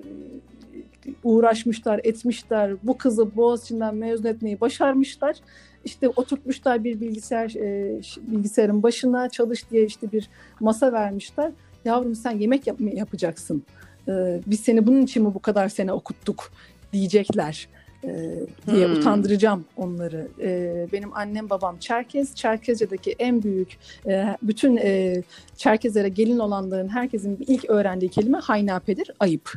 uğraşmışlar 1.23 2.01
etmişler. 2.03 2.73
Bu 2.83 2.97
kızı 2.97 3.35
Boğaziçi'nden 3.35 3.95
mezun 3.95 4.25
etmeyi 4.25 4.61
başarmışlar. 4.61 5.37
İşte 5.85 6.09
oturtmuşlar 6.09 6.83
bir 6.83 7.01
bilgisayar 7.01 7.55
e, 7.55 8.01
bilgisayarın 8.17 8.83
başına 8.83 9.29
çalış 9.29 9.69
diye 9.71 9.85
işte 9.85 10.11
bir 10.11 10.29
masa 10.59 10.91
vermişler. 10.91 11.51
Yavrum 11.85 12.15
sen 12.15 12.31
yemek 12.31 12.67
yap 12.67 12.77
yapacaksın. 12.93 13.63
E, 14.07 14.41
biz 14.47 14.59
seni 14.59 14.87
bunun 14.87 15.01
için 15.01 15.23
mi 15.23 15.33
bu 15.33 15.39
kadar 15.39 15.69
sene 15.69 15.93
okuttuk? 15.93 16.51
diyecekler 16.93 17.67
e, 18.03 18.39
diye 18.71 18.87
hmm. 18.87 18.93
utandıracağım 18.93 19.65
onları. 19.77 20.27
E, 20.41 20.87
benim 20.93 21.17
annem 21.17 21.49
babam 21.49 21.77
Çerkez. 21.77 22.35
Çerkezce'deki 22.35 23.15
en 23.19 23.43
büyük 23.43 23.77
e, 24.05 24.37
bütün 24.41 24.77
e, 24.77 25.23
Çerkezlere 25.57 26.09
gelin 26.09 26.39
olanların 26.39 26.87
herkesin 26.87 27.37
ilk 27.47 27.69
öğrendiği 27.69 28.11
kelime 28.11 28.37
haynapedir. 28.37 29.11
Ayıp. 29.19 29.53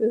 E, 0.00 0.06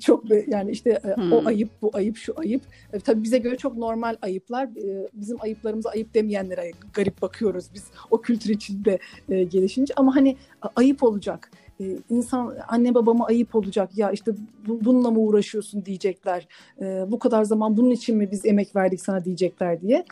çok 0.00 0.24
yani 0.48 0.70
işte 0.70 0.90
e, 0.90 1.16
hmm. 1.16 1.32
o 1.32 1.42
ayıp, 1.46 1.70
bu 1.82 1.90
ayıp, 1.94 2.16
şu 2.16 2.34
ayıp. 2.36 2.62
E, 2.92 3.00
tabii 3.00 3.22
bize 3.22 3.38
göre 3.38 3.56
çok 3.56 3.76
normal 3.76 4.16
ayıplar. 4.22 4.64
E, 4.64 5.08
bizim 5.12 5.40
ayıplarımıza 5.40 5.90
ayıp 5.90 6.14
demeyenlere 6.14 6.70
garip 6.92 7.22
bakıyoruz 7.22 7.64
biz 7.74 7.84
o 8.10 8.20
kültür 8.20 8.50
içinde 8.50 8.98
e, 9.28 9.44
gelişince. 9.44 9.94
Ama 9.96 10.16
hani 10.16 10.36
ayıp 10.76 11.02
olacak 11.02 11.50
e, 11.80 11.84
insan 12.10 12.54
anne 12.68 12.94
babama 12.94 13.26
ayıp 13.26 13.54
olacak 13.54 13.98
ya 13.98 14.10
işte 14.10 14.32
bu, 14.66 14.84
bununla 14.84 15.10
mı 15.10 15.18
uğraşıyorsun? 15.18 15.84
diyecekler. 15.84 16.48
E, 16.80 16.84
bu 17.08 17.18
kadar 17.18 17.44
zaman 17.44 17.76
bunun 17.76 17.90
için 17.90 18.16
mi 18.16 18.30
biz 18.30 18.46
emek 18.46 18.76
verdik 18.76 19.00
sana? 19.00 19.24
diyecekler 19.24 19.80
diye. 19.80 20.04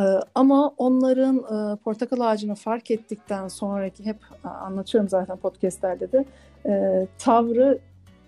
E, 0.00 0.04
ama 0.34 0.68
onların 0.68 1.36
e, 1.36 1.76
portakal 1.76 2.20
ağacını 2.20 2.54
fark 2.54 2.90
ettikten 2.90 3.48
sonraki 3.48 4.06
hep 4.06 4.18
anlatıyorum 4.44 5.08
zaten 5.08 5.36
podcastlerde 5.36 6.12
de 6.12 6.24
e, 6.66 7.06
tavrı 7.18 7.78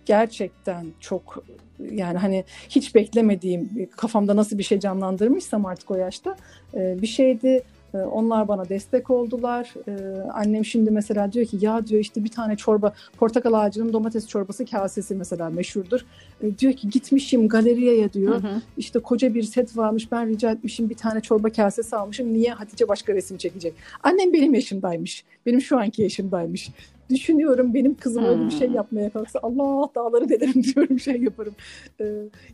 gerçekten 0.05 0.87
çok 1.01 1.45
yani 1.91 2.19
hani 2.19 2.45
hiç 2.69 2.95
beklemediğim 2.95 3.89
kafamda 3.97 4.37
nasıl 4.37 4.59
bir 4.59 4.63
şey 4.63 4.81
canlandırmışsam 4.81 5.67
artık 5.67 5.91
o 5.91 5.97
yaşta 5.97 6.37
e, 6.75 7.03
bir 7.03 7.07
şeydi 7.07 7.63
onlar 7.99 8.49
bana 8.49 8.69
destek 8.69 9.11
oldular. 9.11 9.75
Ee, 9.89 9.93
annem 10.33 10.65
şimdi 10.65 10.91
mesela 10.91 11.33
diyor 11.33 11.47
ki 11.47 11.59
ya 11.61 11.87
diyor 11.87 12.01
işte 12.01 12.25
bir 12.25 12.29
tane 12.29 12.57
çorba 12.57 12.93
portakal 13.19 13.53
ağacının 13.53 13.93
domates 13.93 14.29
çorbası 14.29 14.67
kasesi 14.67 15.15
mesela 15.15 15.51
meşhurdur. 15.51 16.01
Ee, 16.43 16.59
diyor 16.59 16.73
ki 16.73 16.91
gitmişim 16.91 17.49
galeriye 17.49 18.13
diyor. 18.13 18.43
Hı 18.43 18.49
hı. 18.49 18.63
İşte 18.77 18.99
koca 18.99 19.35
bir 19.35 19.43
set 19.43 19.77
varmış 19.77 20.13
ben 20.13 20.29
rica 20.29 20.51
etmişim 20.51 20.91
bir 20.91 20.97
tane 20.97 21.21
çorba 21.21 21.51
kasesi 21.51 21.97
almışım. 21.97 22.35
Niye 22.35 22.53
Hatice 22.53 22.89
başka 22.89 23.15
resim 23.15 23.37
çekecek? 23.37 23.75
Annem 24.03 24.33
benim 24.33 24.55
yaşımdaymış. 24.55 25.25
Benim 25.47 25.61
şu 25.61 25.79
anki 25.79 26.03
yaşımdaymış 26.03 26.71
düşünüyorum 27.15 27.75
benim 27.75 27.95
kızım 27.95 28.25
öyle 28.25 28.47
bir 28.47 28.51
şey 28.51 28.69
hmm. 28.69 28.75
yapmaya 28.75 29.11
kalksa 29.11 29.41
Allah 29.43 29.89
dağları 29.95 30.29
delerim 30.29 30.65
diyorum 30.75 31.01
şey 31.01 31.23
yaparım. 31.23 31.55
Ee, 32.01 32.05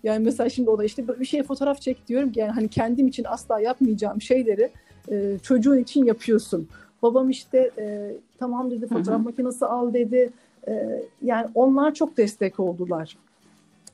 yani 0.02 0.24
mesela 0.24 0.50
şimdi 0.50 0.70
o 0.70 0.78
da 0.78 0.84
işte 0.84 1.20
bir 1.20 1.24
şey 1.24 1.42
fotoğraf 1.42 1.80
çek 1.80 2.08
diyorum 2.08 2.32
ki 2.32 2.40
yani 2.40 2.50
hani 2.50 2.68
kendim 2.68 3.08
için 3.08 3.24
asla 3.24 3.60
yapmayacağım 3.60 4.22
şeyleri 4.22 4.70
e, 5.10 5.38
çocuğun 5.42 5.78
için 5.78 6.04
yapıyorsun. 6.04 6.68
Babam 7.02 7.30
işte 7.30 7.70
e, 7.78 8.12
tamam 8.38 8.70
dedi 8.70 8.86
fotoğraf 8.86 9.24
makinesi 9.24 9.66
al 9.66 9.94
dedi. 9.94 10.30
E, 10.68 11.02
yani 11.22 11.46
onlar 11.54 11.94
çok 11.94 12.16
destek 12.16 12.60
oldular. 12.60 13.16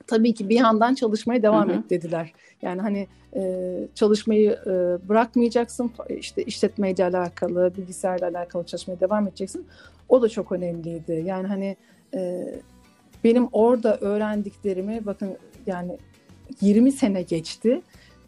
Tabii 0.07 0.33
ki 0.33 0.49
bir 0.49 0.55
yandan 0.55 0.95
çalışmaya 0.95 1.43
devam 1.43 1.69
et 1.69 1.89
dediler. 1.89 2.33
Yani 2.61 2.81
hani 2.81 3.07
e, 3.35 3.63
çalışmayı 3.95 4.51
e, 4.65 4.69
bırakmayacaksın. 5.09 5.91
İşte 6.09 6.43
işletmeyle 6.43 7.03
alakalı, 7.03 7.73
bilgisayarla 7.77 8.27
alakalı 8.27 8.65
çalışmaya 8.65 8.99
devam 8.99 9.27
edeceksin. 9.27 9.65
O 10.09 10.21
da 10.21 10.29
çok 10.29 10.51
önemliydi. 10.51 11.23
Yani 11.25 11.47
hani 11.47 11.77
e, 12.13 12.45
benim 13.23 13.47
orada 13.51 13.97
öğrendiklerimi 13.97 15.05
bakın 15.05 15.37
yani 15.67 15.97
20 16.61 16.91
sene 16.91 17.21
geçti 17.21 17.81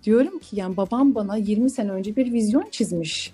diyorum 0.03 0.39
ki 0.39 0.55
yani 0.55 0.77
babam 0.77 1.15
bana 1.15 1.37
20 1.37 1.69
sene 1.69 1.91
önce 1.91 2.15
bir 2.15 2.33
vizyon 2.33 2.67
çizmiş. 2.71 3.33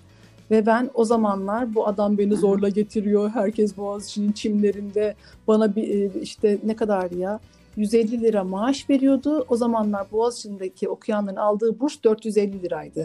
Ve 0.50 0.66
ben 0.66 0.90
o 0.94 1.04
zamanlar 1.04 1.74
bu 1.74 1.86
adam 1.86 2.18
beni 2.18 2.36
zorla 2.36 2.68
getiriyor. 2.68 3.30
Herkes 3.30 3.76
Boğaziçi'nin 3.76 4.32
çimlerinde 4.32 5.14
bana 5.48 5.76
bir 5.76 5.88
e, 5.88 6.20
işte 6.20 6.58
ne 6.64 6.76
kadar 6.76 7.10
ya 7.10 7.40
150 7.76 8.20
lira 8.20 8.44
maaş 8.44 8.90
veriyordu. 8.90 9.46
O 9.48 9.56
zamanlar 9.56 10.06
Boğaziçi'ndeki 10.12 10.88
okuyanların 10.88 11.36
aldığı 11.36 11.80
burs 11.80 12.04
450 12.04 12.62
liraydı. 12.62 13.04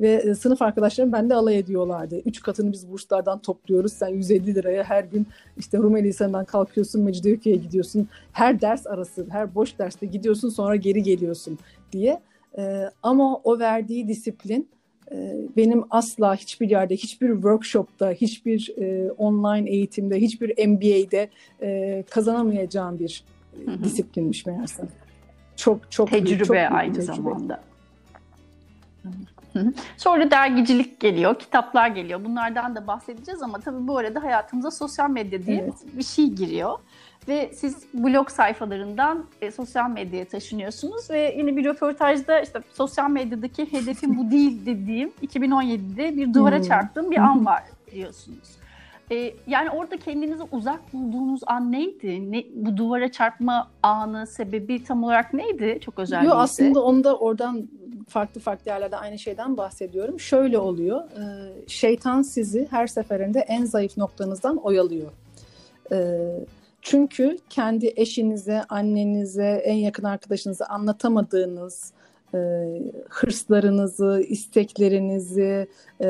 Ve 0.00 0.12
e, 0.12 0.34
sınıf 0.34 0.62
arkadaşlarım 0.62 1.12
bende 1.12 1.34
alay 1.34 1.58
ediyorlardı. 1.58 2.18
Üç 2.18 2.42
katını 2.42 2.72
biz 2.72 2.90
burslardan 2.90 3.38
topluyoruz. 3.38 3.92
Sen 3.92 4.08
150 4.08 4.54
liraya 4.54 4.84
her 4.84 5.04
gün 5.04 5.26
işte 5.56 5.78
Rumeli 5.78 6.08
Hisarı'ndan 6.08 6.44
kalkıyorsun, 6.44 7.02
Mecidiyeköy'e 7.02 7.56
gidiyorsun. 7.56 8.08
Her 8.32 8.60
ders 8.60 8.86
arası, 8.86 9.26
her 9.30 9.54
boş 9.54 9.78
derste 9.78 10.06
gidiyorsun 10.06 10.48
sonra 10.48 10.76
geri 10.76 11.02
geliyorsun 11.02 11.58
diye. 11.92 12.20
Ee, 12.58 12.90
ama 13.02 13.36
o 13.36 13.58
verdiği 13.58 14.08
disiplin 14.08 14.68
e, 15.12 15.36
benim 15.56 15.84
asla 15.90 16.34
hiçbir 16.34 16.70
yerde, 16.70 16.96
hiçbir 16.96 17.32
workshopta, 17.32 18.10
hiçbir 18.10 18.72
e, 18.78 19.10
online 19.10 19.70
eğitimde, 19.70 20.20
hiçbir 20.20 20.66
MBA'de 20.68 21.28
e, 21.62 22.02
kazanamayacağım 22.10 22.98
bir 22.98 23.24
hı 23.64 23.70
hı. 23.70 23.84
disiplinmiş 23.84 24.46
meğerse. 24.46 24.82
Çok 25.56 25.90
çok 25.90 26.10
tecrübe 26.10 26.26
büyük, 26.26 26.44
çok 26.44 26.56
aynı 26.56 26.94
tecrübe. 26.94 27.14
zamanda. 27.14 27.60
Sonra 29.96 30.30
dergicilik 30.30 31.00
geliyor, 31.00 31.38
kitaplar 31.38 31.88
geliyor. 31.88 32.24
Bunlardan 32.24 32.76
da 32.76 32.86
bahsedeceğiz 32.86 33.42
ama 33.42 33.60
tabii 33.60 33.88
bu 33.88 33.98
arada 33.98 34.22
hayatımıza 34.22 34.70
sosyal 34.70 35.10
medya 35.10 35.46
diye 35.46 35.58
evet. 35.58 35.74
bir 35.92 36.02
şey 36.02 36.26
giriyor. 36.26 36.78
Ve 37.28 37.50
siz 37.54 37.84
blog 37.94 38.30
sayfalarından 38.30 39.24
e, 39.40 39.50
sosyal 39.50 39.90
medyaya 39.90 40.24
taşınıyorsunuz 40.24 41.10
ve 41.10 41.34
yine 41.38 41.56
bir 41.56 41.64
röportajda 41.64 42.40
işte 42.40 42.60
sosyal 42.72 43.10
medyadaki 43.10 43.72
hedefim 43.72 44.18
bu 44.18 44.30
değil 44.30 44.66
dediğim 44.66 45.12
2017'de 45.22 46.16
bir 46.16 46.34
duvara 46.34 46.56
hmm. 46.56 46.62
çarptığım 46.62 47.10
bir 47.10 47.18
an 47.18 47.46
var 47.46 47.62
diyorsunuz. 47.92 48.59
E, 49.12 49.34
yani 49.46 49.70
orada 49.70 49.96
kendinizi 49.96 50.42
uzak 50.52 50.92
bulduğunuz 50.92 51.40
an 51.46 51.72
neydi? 51.72 52.32
Ne, 52.32 52.44
bu 52.54 52.76
duvara 52.76 53.12
çarpma 53.12 53.70
anı, 53.82 54.26
sebebi 54.26 54.84
tam 54.84 55.04
olarak 55.04 55.34
neydi? 55.34 55.78
Çok 55.80 55.98
özel 55.98 56.24
Yok 56.24 56.34
aslında 56.36 56.84
onda 56.84 57.16
oradan 57.18 57.68
farklı 58.08 58.40
farklı 58.40 58.70
yerlerde 58.70 58.96
aynı 58.96 59.18
şeyden 59.18 59.56
bahsediyorum. 59.56 60.20
Şöyle 60.20 60.58
oluyor, 60.58 61.00
e, 61.00 61.52
şeytan 61.68 62.22
sizi 62.22 62.68
her 62.70 62.86
seferinde 62.86 63.40
en 63.40 63.64
zayıf 63.64 63.96
noktanızdan 63.96 64.56
oyalıyor. 64.56 65.12
E, 65.92 66.18
çünkü 66.82 67.38
kendi 67.50 67.92
eşinize, 67.96 68.62
annenize, 68.68 69.62
en 69.64 69.74
yakın 69.74 70.04
arkadaşınıza 70.04 70.64
anlatamadığınız 70.64 71.92
e, 72.34 72.38
hırslarınızı, 73.08 74.24
isteklerinizi, 74.28 75.66
e, 76.02 76.08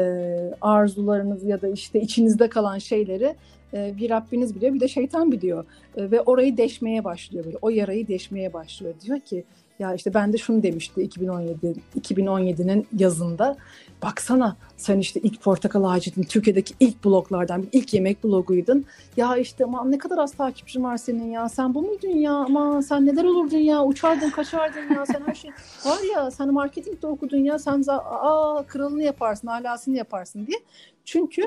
arzularınızı 0.61 1.47
ya 1.47 1.63
da 1.63 1.69
işte 1.69 2.01
içinizde 2.01 2.49
kalan 2.49 2.79
şeyleri 2.79 3.35
e, 3.75 3.95
bir 3.97 4.11
Rabbiniz 4.11 4.55
biliyor, 4.55 4.75
bir 4.75 4.81
de 4.81 4.89
şeytan 4.89 5.33
biliyor. 5.33 5.65
E, 5.97 6.11
ve 6.11 6.21
orayı 6.21 6.57
deşmeye 6.57 7.05
başlıyor 7.05 7.45
böyle. 7.45 7.57
O 7.63 7.69
yarayı 7.69 8.09
deşmeye 8.09 8.53
başlıyor. 8.53 8.95
Diyor 9.07 9.21
ki 9.21 9.45
ya 9.81 9.95
işte 9.95 10.15
ben 10.15 10.33
de 10.33 10.39
şunu 10.39 10.63
demişti 10.63 11.03
2017 11.03 11.75
2017'nin 12.01 12.87
yazında. 12.97 13.57
Baksana 14.03 14.57
sen 14.77 14.99
işte 14.99 15.21
ilk 15.21 15.43
portakal 15.43 15.85
ağacıydın. 15.85 16.23
Türkiye'deki 16.23 16.75
ilk 16.81 17.05
bloglardan, 17.05 17.67
ilk 17.73 17.95
yemek 17.95 18.25
bloguydun. 18.25 18.85
Ya 19.17 19.37
işte 19.37 19.65
aman 19.65 19.93
ne 19.93 19.99
kadar 19.99 20.19
az 20.19 20.33
takipçin 20.33 20.85
var 20.85 20.97
senin 20.97 21.31
ya. 21.31 21.49
Sen 21.49 21.75
bu 21.75 21.83
muydun 21.83 22.09
ya? 22.09 22.33
Aman 22.33 22.81
sen 22.81 23.07
neler 23.07 23.25
olurdun 23.25 23.59
ya? 23.59 23.85
Uçardın, 23.85 24.31
kaçardın 24.31 24.95
ya. 24.95 25.07
Sen 25.07 25.23
her 25.27 25.35
şey 25.35 25.51
var 25.87 26.15
ya 26.15 26.31
sen 26.31 26.53
marketing 26.53 27.03
de 27.03 27.07
okudun 27.07 27.39
ya. 27.39 27.59
Sen 27.59 27.85
aa 27.89 28.63
kralını 28.67 29.03
yaparsın, 29.03 29.49
alasını 29.49 29.97
yaparsın 29.97 30.47
diye. 30.47 30.59
Çünkü 31.05 31.43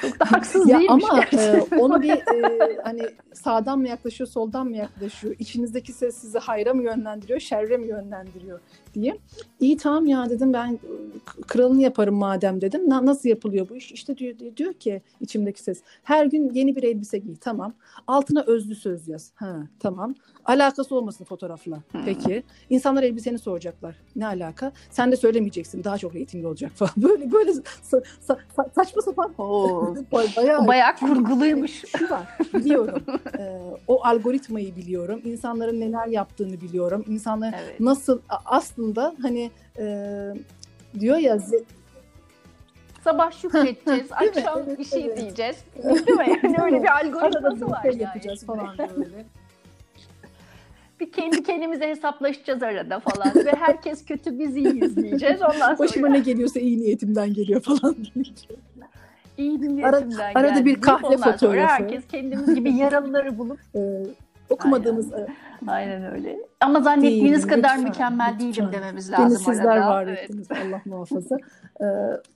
çok 0.00 0.20
da 0.20 0.32
haksız 0.32 0.68
ya 0.68 0.78
değilmiş. 0.78 1.04
Ama 1.10 1.24
e, 1.32 1.66
onu 1.78 2.02
bir 2.02 2.10
e, 2.10 2.78
hani 2.84 3.02
sağdan 3.32 3.78
mı 3.78 3.88
yaklaşıyor, 3.88 4.28
soldan 4.28 4.66
mı 4.66 4.76
yaklaşıyor? 4.76 5.36
İçinizdeki 5.38 5.92
ses 5.92 6.16
sizi 6.16 6.38
hayra 6.38 6.74
mı 6.74 6.82
yönlendiriyor, 6.82 7.40
şerre 7.40 7.76
mi 7.76 7.86
yönlendiriyor 7.86 8.60
diye. 8.94 9.18
İyi 9.60 9.76
tamam 9.76 10.06
ya 10.06 10.30
dedim 10.30 10.52
ben 10.52 10.78
kralını 11.46 11.82
yaparım 11.82 12.14
madem 12.14 12.60
dedim. 12.60 12.90
Na, 12.90 13.06
nasıl 13.06 13.28
yapılıyor 13.28 13.68
bu 13.68 13.76
iş? 13.76 13.92
İşte 13.92 14.16
diyor, 14.16 14.34
diyor 14.56 14.74
ki 14.74 15.02
içimdeki 15.20 15.62
ses. 15.62 15.82
Her 16.02 16.26
gün 16.26 16.50
yeni 16.50 16.76
bir 16.76 16.82
elbise 16.82 17.18
giy 17.18 17.36
tamam. 17.40 17.74
Altına 18.06 18.42
özlü 18.42 18.74
söz 18.74 19.08
yaz. 19.08 19.32
Ha 19.34 19.56
tamam. 19.80 20.14
Alakası 20.44 20.96
olmasın 20.96 21.24
fotoğrafla. 21.24 21.78
Hmm. 21.92 22.04
Peki. 22.04 22.42
İnsanlar 22.70 23.02
elbiseni 23.02 23.38
soracaklar. 23.38 23.94
Ne 24.16 24.26
alaka? 24.26 24.72
Sen 24.90 25.12
de 25.12 25.16
söylemeyeceksin. 25.16 25.84
Daha 25.84 25.98
çok 25.98 26.14
eğitimli 26.14 26.46
olacak 26.46 26.72
falan. 26.74 26.92
Böyle 26.96 27.32
böyle 27.32 27.52
sa, 27.82 28.02
sa, 28.20 28.38
saçma 28.74 29.02
sapan. 29.02 29.34
Oo. 29.38 29.94
bayağı, 30.12 30.66
bayağı 30.66 30.96
kurguluymuş. 31.00 31.84
Şu 31.98 32.10
var. 32.10 32.38
Biliyorum. 32.54 33.02
ee, 33.38 33.60
o 33.88 34.04
algoritmayı 34.04 34.76
biliyorum. 34.76 35.20
İnsanların 35.24 35.80
neler 35.80 36.06
yaptığını 36.06 36.60
biliyorum. 36.60 37.04
İnsanların 37.08 37.54
evet. 37.64 37.80
nasıl 37.80 38.20
aslında 38.44 39.14
hani 39.22 39.50
e, 39.78 40.06
diyor 41.00 41.16
ya 41.16 41.38
sabah 43.04 43.32
şükredeceğiz, 43.32 44.12
akşam 44.12 44.62
evet, 44.66 44.78
bir 44.78 44.84
şey 44.84 45.04
evet. 45.04 45.18
diyeceğiz. 45.18 45.56
Değil 45.84 46.18
mi? 46.18 46.40
Yani 46.42 46.56
öyle 46.62 46.82
bir 46.82 46.96
algoritması 46.96 47.70
var. 47.70 47.82
Şey 47.82 47.96
yapacağız 47.96 48.46
falan 48.46 48.78
böyle 48.78 49.24
bir 51.00 51.12
kendi 51.12 51.42
kendimize 51.42 51.88
hesaplaşacağız 51.88 52.62
arada 52.62 53.00
falan 53.00 53.46
ve 53.46 53.52
herkes 53.52 54.04
kötü 54.04 54.38
biz 54.38 54.56
iyiyiz 54.56 54.96
diyeceğiz. 54.96 55.42
Ondan 55.42 55.58
sonra... 55.58 55.78
Başıma 55.78 56.08
ne 56.08 56.18
geliyorsa 56.18 56.60
iyi 56.60 56.80
niyetimden 56.80 57.34
geliyor 57.34 57.60
falan 57.60 57.96
diyeceğiz. 58.14 58.46
İyi 59.38 59.60
niyetimden 59.60 60.18
Ara, 60.18 60.48
Arada 60.48 60.64
bir 60.64 60.80
kahve 60.80 61.16
fotoğrafı. 61.16 61.72
herkes 61.72 62.06
kendimiz 62.06 62.54
gibi 62.54 62.72
yaralıları 62.72 63.38
bulup 63.38 63.60
ee, 63.74 63.80
okumadığımız 64.50 65.12
Aynen. 65.12 65.28
Aynen 65.66 66.12
öyle. 66.14 66.38
Ama 66.60 66.80
zannettiğiniz 66.80 67.42
Değil, 67.42 67.56
kadar 67.56 67.76
lütfen, 67.76 67.82
mükemmel 67.82 68.34
lütfen. 68.34 68.52
değilim 68.52 68.68
dememiz 68.72 69.12
lazım 69.12 69.28
Beni 69.28 69.38
sizler 69.38 69.76
arada. 69.76 69.88
var 69.88 70.06
evet. 70.06 70.18
ettiniz 70.18 70.48
Allah 70.50 70.80
muhafaza. 70.84 71.36
Ee, 71.80 71.84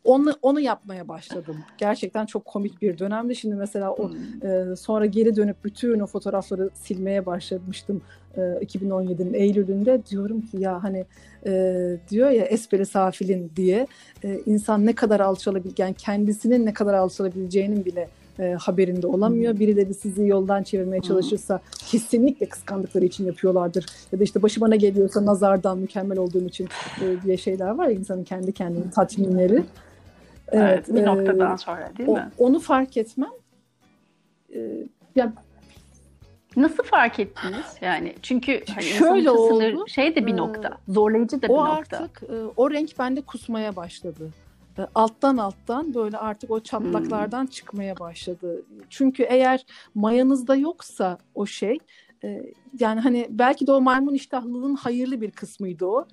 onu 0.05 0.33
onu 0.42 0.61
yapmaya 0.61 1.09
başladım. 1.09 1.57
Gerçekten 1.79 2.27
çok 2.27 2.44
komik 2.44 2.83
bir 2.83 2.99
dönemdi. 2.99 3.37
Şimdi 3.37 3.55
mesela 3.55 3.92
o 3.92 4.11
hmm. 4.11 4.73
e, 4.73 4.77
sonra 4.77 5.07
geri 5.07 5.37
dönüp 5.37 5.64
bütün 5.64 6.01
o 6.01 6.07
fotoğrafları 6.07 6.71
silmeye 6.75 7.27
başlamıştım. 7.27 8.03
E, 8.37 8.40
2017'nin 8.40 9.35
Eylül'ünde 9.35 10.07
diyorum 10.07 10.40
ki 10.40 10.57
ya 10.61 10.83
hani 10.83 11.05
e, 11.47 11.53
diyor 12.11 12.31
ya 12.31 12.44
Esperi 12.44 12.87
Safil'in 12.87 13.53
diye 13.57 13.87
e, 14.25 14.40
insan 14.47 14.87
ne 14.87 14.92
kadar 14.92 15.21
alçalabileceğini, 15.21 15.94
kendisinin 15.94 16.66
ne 16.66 16.73
kadar 16.73 16.94
alçalabileceğinin 16.94 17.85
bile 17.85 18.09
e, 18.38 18.53
haberinde 18.53 19.07
olamıyor. 19.07 19.59
Birileri 19.59 19.94
sizi 19.94 20.27
yoldan 20.27 20.62
çevirmeye 20.62 21.03
çalışırsa 21.03 21.61
kesinlikle 21.87 22.48
kıskandıkları 22.48 23.05
için 23.05 23.27
yapıyorlardır. 23.27 23.87
Ya 24.12 24.20
da 24.20 24.24
işte 24.24 24.42
başı 24.42 24.61
bana 24.61 24.77
geliyorsa 24.77 25.27
nazardan 25.27 25.79
mükemmel 25.79 26.18
olduğum 26.18 26.46
için 26.46 26.68
e, 27.03 27.22
diye 27.22 27.37
şeyler 27.37 27.70
var 27.70 27.87
ya 27.87 27.92
insanın 27.92 28.24
kendi 28.24 28.53
kendini 28.53 28.90
tatminleri. 28.90 29.55
Evet, 29.55 29.64
evet 30.53 30.88
bir 30.88 31.07
noktadan 31.07 31.55
e, 31.55 31.59
sonra 31.59 31.92
değil 31.98 32.09
mi? 32.09 32.29
Onu 32.38 32.59
fark 32.59 32.96
etmem. 32.96 33.31
E, 34.55 34.59
ya 35.16 35.33
Nasıl 36.57 36.83
fark 36.83 37.20
ettiniz? 37.20 37.66
Yani 37.81 38.14
çünkü 38.22 38.64
hani 38.74 38.83
şöyle 38.83 39.31
oldu. 39.31 39.70
Sınır, 39.70 39.88
şey 39.88 40.16
de 40.16 40.27
bir 40.27 40.37
nokta, 40.37 40.79
zorlayıcı 40.88 41.42
da 41.42 41.48
bir 41.48 41.53
o 41.53 41.66
nokta. 41.66 41.98
O 41.98 42.01
artık 42.01 42.22
o 42.57 42.70
renk 42.70 42.98
bende 42.98 43.20
kusmaya 43.20 43.77
başladı. 43.77 44.31
Alttan 44.95 45.37
alttan 45.37 45.95
böyle 45.95 46.19
artık 46.19 46.51
o 46.51 46.61
çatlaklardan 46.61 47.43
hmm. 47.43 47.51
çıkmaya 47.51 47.99
başladı. 47.99 48.62
Çünkü 48.91 49.23
eğer 49.23 49.67
mayanızda 49.95 50.57
yoksa 50.57 51.19
o 51.35 51.47
şey 51.47 51.79
e, 52.25 52.43
yani 52.81 53.01
hani 53.01 53.27
belki 53.31 53.67
de 53.67 53.73
o 53.73 53.81
maymun 53.81 54.14
iştahlılığın 54.14 54.75
hayırlı 54.75 55.21
bir 55.21 55.31
kısmıydı 55.31 55.87
o. 55.87 56.07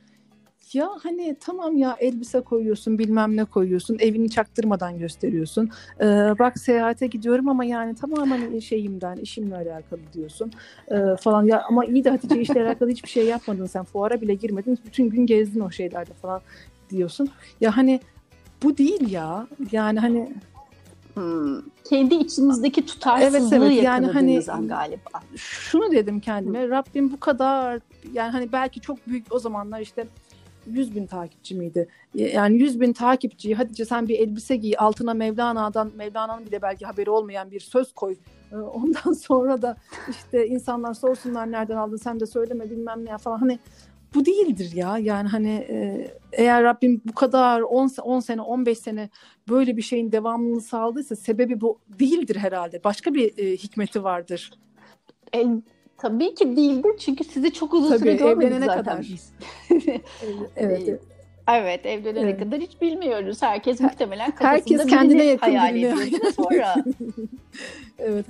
Ya 0.73 0.89
hani 1.03 1.35
tamam 1.39 1.77
ya 1.77 1.95
elbise 1.99 2.41
koyuyorsun 2.41 2.99
bilmem 2.99 3.37
ne 3.37 3.45
koyuyorsun 3.45 3.97
evini 3.99 4.29
çaktırmadan 4.29 4.99
gösteriyorsun. 4.99 5.69
Ee, 6.01 6.05
bak 6.39 6.59
seyahate 6.59 7.07
gidiyorum 7.07 7.49
ama 7.49 7.65
yani 7.65 7.95
tamamen 7.95 8.59
şeyimden 8.59 9.15
işimle 9.15 9.55
alakalı 9.55 9.99
diyorsun 10.13 10.51
ee, 10.91 10.95
falan. 11.19 11.43
Ya 11.43 11.63
ama 11.69 11.85
iyi 11.85 12.03
de 12.03 12.09
Hatice 12.09 12.41
işle 12.41 12.65
alakalı 12.65 12.89
hiçbir 12.89 13.09
şey 13.09 13.25
yapmadın 13.25 13.65
sen 13.65 13.83
fuara 13.83 14.21
bile 14.21 14.33
girmedin 14.33 14.79
bütün 14.85 15.09
gün 15.09 15.25
gezdin 15.25 15.59
o 15.59 15.71
şeylerde 15.71 16.13
falan 16.13 16.41
diyorsun. 16.89 17.29
Ya 17.61 17.77
hani 17.77 17.99
bu 18.63 18.77
değil 18.77 19.11
ya. 19.11 19.47
Yani 19.71 19.99
hani 19.99 20.33
Hmm. 21.15 21.61
Kendi 21.89 22.15
içinizdeki 22.15 22.85
tutarsızlığı 22.85 23.55
evet, 23.55 23.71
evet. 23.71 23.83
yani 23.83 24.07
hani 24.07 24.39
galiba. 24.67 25.09
Şunu 25.35 25.91
dedim 25.91 26.19
kendime. 26.19 26.63
Hmm. 26.63 26.71
Rabbim 26.71 27.11
bu 27.11 27.19
kadar 27.19 27.79
yani 28.13 28.31
hani 28.31 28.51
belki 28.51 28.81
çok 28.81 29.07
büyük 29.07 29.33
o 29.33 29.39
zamanlar 29.39 29.79
işte 29.79 30.07
100 30.67 30.95
bin 30.95 31.07
takipçi 31.07 31.55
miydi? 31.55 31.87
Yani 32.13 32.57
100 32.57 32.81
bin 32.81 32.93
takipçiyi 32.93 33.55
hadi 33.55 33.85
sen 33.85 34.07
bir 34.07 34.19
elbise 34.19 34.55
giy 34.55 34.73
altına 34.77 35.13
Mevlana'dan 35.13 35.91
Mevlana'nın 35.95 36.45
bile 36.45 36.61
belki 36.61 36.85
haberi 36.85 37.09
olmayan 37.09 37.51
bir 37.51 37.59
söz 37.59 37.93
koy. 37.93 38.15
Ee, 38.51 38.55
ondan 38.55 39.13
sonra 39.13 39.61
da 39.61 39.77
işte 40.09 40.47
insanlar 40.47 40.93
sorsunlar 40.93 41.51
nereden 41.51 41.77
aldın 41.77 41.97
sen 41.97 42.19
de 42.19 42.25
söyleme 42.25 42.69
bilmem 42.69 43.05
ne 43.05 43.17
falan. 43.17 43.37
Hani 43.37 43.59
bu 44.15 44.25
değildir 44.25 44.71
ya. 44.75 44.97
Yani 44.97 45.27
hani 45.29 45.49
e, 45.69 46.07
eğer 46.33 46.63
Rabbim 46.63 47.01
bu 47.05 47.13
kadar 47.13 47.61
10, 47.61 47.89
10 48.03 48.19
sene 48.19 48.41
15 48.41 48.77
sene 48.77 49.09
böyle 49.49 49.77
bir 49.77 49.81
şeyin 49.81 50.11
devamını 50.11 50.61
sağladıysa 50.61 51.15
sebebi 51.15 51.61
bu 51.61 51.79
değildir 51.99 52.35
herhalde. 52.35 52.83
Başka 52.83 53.13
bir 53.13 53.37
e, 53.37 53.51
hikmeti 53.57 54.03
vardır. 54.03 54.51
E, 55.35 55.45
tabii 55.97 56.35
ki 56.35 56.57
değildir 56.57 56.91
çünkü 56.99 57.23
sizi 57.23 57.53
çok 57.53 57.73
uzun 57.73 57.89
Tabii, 57.89 57.99
süre 57.99 58.13
görmedik 58.13 58.59
zaten 58.59 58.83
kadar. 58.83 58.99
biz. 59.01 59.33
evet. 60.55 60.81
evet. 60.87 61.01
Evet 61.47 61.85
evlenene 61.85 62.29
Evet. 62.29 62.39
kadar 62.39 62.59
hiç 62.59 62.81
bilmiyoruz. 62.81 63.41
Herkes 63.41 63.79
muhtemelen 63.79 64.31
kafasında 64.31 64.49
Herkes 64.49 64.85
kendine 64.85 65.23
yakın 65.23 65.47
hayal 65.47 65.75
ediyordu 65.75 66.31
sonra. 66.35 66.75
evet. 67.99 68.25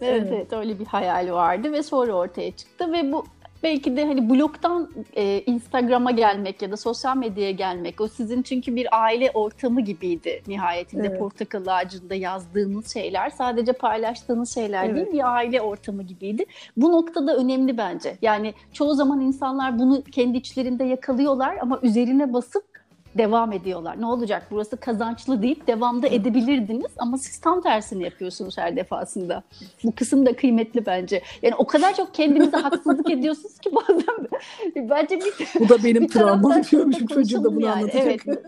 Evet. 0.00 0.28
evet 0.32 0.52
öyle 0.52 0.78
bir 0.78 0.84
hayal 0.86 1.32
vardı 1.32 1.72
ve 1.72 1.82
sonra 1.82 2.12
ortaya 2.12 2.56
çıktı 2.56 2.92
ve 2.92 3.12
bu 3.12 3.24
belki 3.62 3.96
de 3.96 4.06
hani 4.06 4.30
blogdan 4.30 4.90
e, 5.16 5.40
Instagram'a 5.40 6.10
gelmek 6.10 6.62
ya 6.62 6.70
da 6.72 6.76
sosyal 6.76 7.16
medyaya 7.16 7.50
gelmek 7.50 8.00
o 8.00 8.08
sizin 8.08 8.42
çünkü 8.42 8.76
bir 8.76 9.02
aile 9.02 9.30
ortamı 9.34 9.80
gibiydi 9.80 10.42
nihayetinde 10.46 11.06
Evet. 11.06 11.18
portakal 11.18 11.66
ağacında 11.66 12.14
yazdığınız 12.14 12.92
şeyler 12.92 13.30
sadece 13.30 13.72
paylaştığınız 13.72 14.54
şeyler 14.54 14.84
Evet. 14.84 14.96
değil 14.96 15.12
bir 15.12 15.34
aile 15.34 15.60
ortamı 15.60 16.02
gibiydi. 16.02 16.44
Bu 16.76 16.92
noktada 16.92 17.36
önemli 17.36 17.78
bence. 17.78 18.18
Yani 18.22 18.54
çoğu 18.72 18.94
zaman 18.94 19.20
insanlar 19.20 19.78
bunu 19.78 20.02
kendi 20.02 20.38
içlerinde 20.38 20.84
yakalıyorlar 20.84 21.56
ama 21.62 21.78
üzerine 21.82 22.32
basıp 22.32 22.77
devam 23.14 23.52
ediyorlar. 23.52 24.00
Ne 24.00 24.06
olacak? 24.06 24.46
Burası 24.50 24.76
kazançlı 24.76 25.42
deyip 25.42 25.66
devamda 25.66 26.06
edebilirdiniz 26.06 26.92
ama 26.98 27.18
siz 27.18 27.40
tam 27.40 27.60
tersini 27.60 28.04
yapıyorsunuz 28.04 28.58
her 28.58 28.76
defasında. 28.76 29.42
Bu 29.84 29.94
kısım 29.94 30.26
da 30.26 30.36
kıymetli 30.36 30.86
bence. 30.86 31.22
Yani 31.42 31.54
o 31.54 31.66
kadar 31.66 31.96
çok 31.96 32.14
kendinize 32.14 32.56
haksızlık 32.56 33.10
ediyorsunuz 33.10 33.58
ki 33.58 33.70
bazen 33.74 34.28
bence 34.76 35.20
bir 35.20 35.60
Bu 35.60 35.68
da 35.68 35.84
benim 35.84 36.06
travmam 36.06 36.64
şunu 36.64 36.92
diyormuş 36.92 37.10
da 37.10 37.14
çocuğum 37.14 37.44
da 37.44 37.56
bunu 37.56 37.64
yani, 37.64 37.74
anlatacak. 37.74 38.06
evet. 38.26 38.42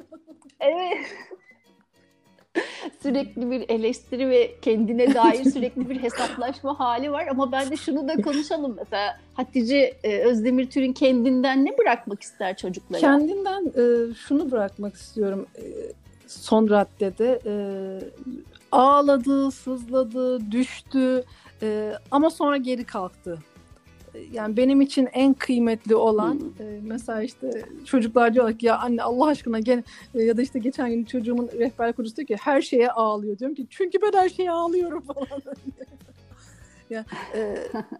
Evet. 0.60 0.98
Sürekli 3.02 3.50
bir 3.50 3.68
eleştiri 3.68 4.28
ve 4.28 4.54
kendine 4.62 5.14
dair 5.14 5.44
sürekli 5.44 5.90
bir 5.90 6.02
hesaplaşma 6.02 6.80
hali 6.80 7.12
var 7.12 7.26
ama 7.26 7.52
ben 7.52 7.70
de 7.70 7.76
şunu 7.76 8.08
da 8.08 8.22
konuşalım 8.22 8.76
mesela 8.78 9.18
Hatice 9.34 9.96
e, 10.02 10.18
Özdemir 10.18 10.70
Türün 10.70 10.92
kendinden 10.92 11.64
ne 11.64 11.78
bırakmak 11.78 12.22
ister 12.22 12.56
çocuklara? 12.56 13.00
Kendinden 13.00 13.64
e, 13.66 14.14
şunu 14.14 14.50
bırakmak 14.50 14.94
istiyorum 14.94 15.46
e, 15.56 15.62
son 16.26 16.70
raddede. 16.70 17.40
Ağladı, 18.72 19.50
sızladı, 19.50 20.50
düştü 20.50 21.24
ama 22.10 22.30
sonra 22.30 22.56
geri 22.56 22.84
kalktı. 22.84 23.38
Yani 24.32 24.56
benim 24.56 24.80
için 24.80 25.08
en 25.12 25.34
kıymetli 25.34 25.94
olan 25.94 26.40
e, 26.60 26.80
mesela 26.82 27.22
işte 27.22 27.64
çocuklar 27.84 28.34
diyorlar 28.34 28.58
ki 28.58 28.66
ya 28.66 28.78
anne 28.78 29.02
Allah 29.02 29.26
aşkına 29.26 29.60
gel 29.60 29.82
e, 30.14 30.22
ya 30.22 30.36
da 30.36 30.42
işte 30.42 30.58
geçen 30.58 30.90
gün 30.90 31.04
çocuğumun 31.04 31.48
rehber 31.58 31.92
kurucusu 31.92 32.16
diyor 32.16 32.26
ki 32.26 32.36
her 32.40 32.62
şeye 32.62 32.90
ağlıyor. 32.90 33.38
Diyorum 33.38 33.54
ki 33.54 33.66
çünkü 33.70 33.98
ben 34.02 34.18
her 34.18 34.28
şeye 34.28 34.50
ağlıyorum 34.50 35.00
falan. 35.06 35.42
Ya, 36.90 37.04
e, 37.34 37.56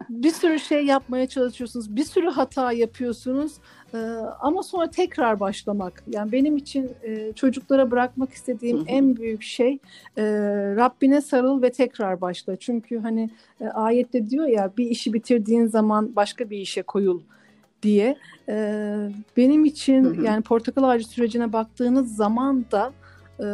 bir 0.08 0.30
sürü 0.30 0.58
şey 0.58 0.84
yapmaya 0.84 1.26
çalışıyorsunuz. 1.26 1.96
Bir 1.96 2.04
sürü 2.04 2.30
hata 2.30 2.72
yapıyorsunuz. 2.72 3.52
Ee, 3.94 3.98
ama 4.40 4.62
sonra 4.62 4.90
tekrar 4.90 5.40
başlamak. 5.40 6.02
Yani 6.06 6.32
benim 6.32 6.56
için 6.56 6.90
e, 7.02 7.32
çocuklara 7.32 7.90
bırakmak 7.90 8.32
istediğim 8.32 8.84
en 8.86 9.16
büyük 9.16 9.42
şey 9.42 9.78
e, 10.18 10.22
Rabbine 10.76 11.20
sarıl 11.20 11.62
ve 11.62 11.72
tekrar 11.72 12.20
başla. 12.20 12.56
Çünkü 12.56 12.98
hani 12.98 13.30
e, 13.60 13.68
ayette 13.68 14.30
diyor 14.30 14.46
ya 14.46 14.70
bir 14.78 14.86
işi 14.86 15.12
bitirdiğin 15.12 15.66
zaman 15.66 16.16
başka 16.16 16.50
bir 16.50 16.58
işe 16.58 16.82
koyul 16.82 17.20
diye. 17.82 18.16
E, 18.48 18.94
benim 19.36 19.64
için 19.64 20.22
yani 20.22 20.42
portakal 20.42 20.82
ağacı 20.82 21.08
sürecine 21.08 21.52
baktığınız 21.52 22.16
zaman 22.16 22.64
da 22.72 22.92
e, 23.40 23.46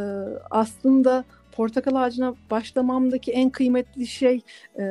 aslında 0.51 1.25
portakal 1.57 1.95
ağacına 1.95 2.35
başlamamdaki 2.51 3.33
en 3.33 3.51
kıymetli 3.51 4.07
şey 4.07 4.41
e, 4.79 4.85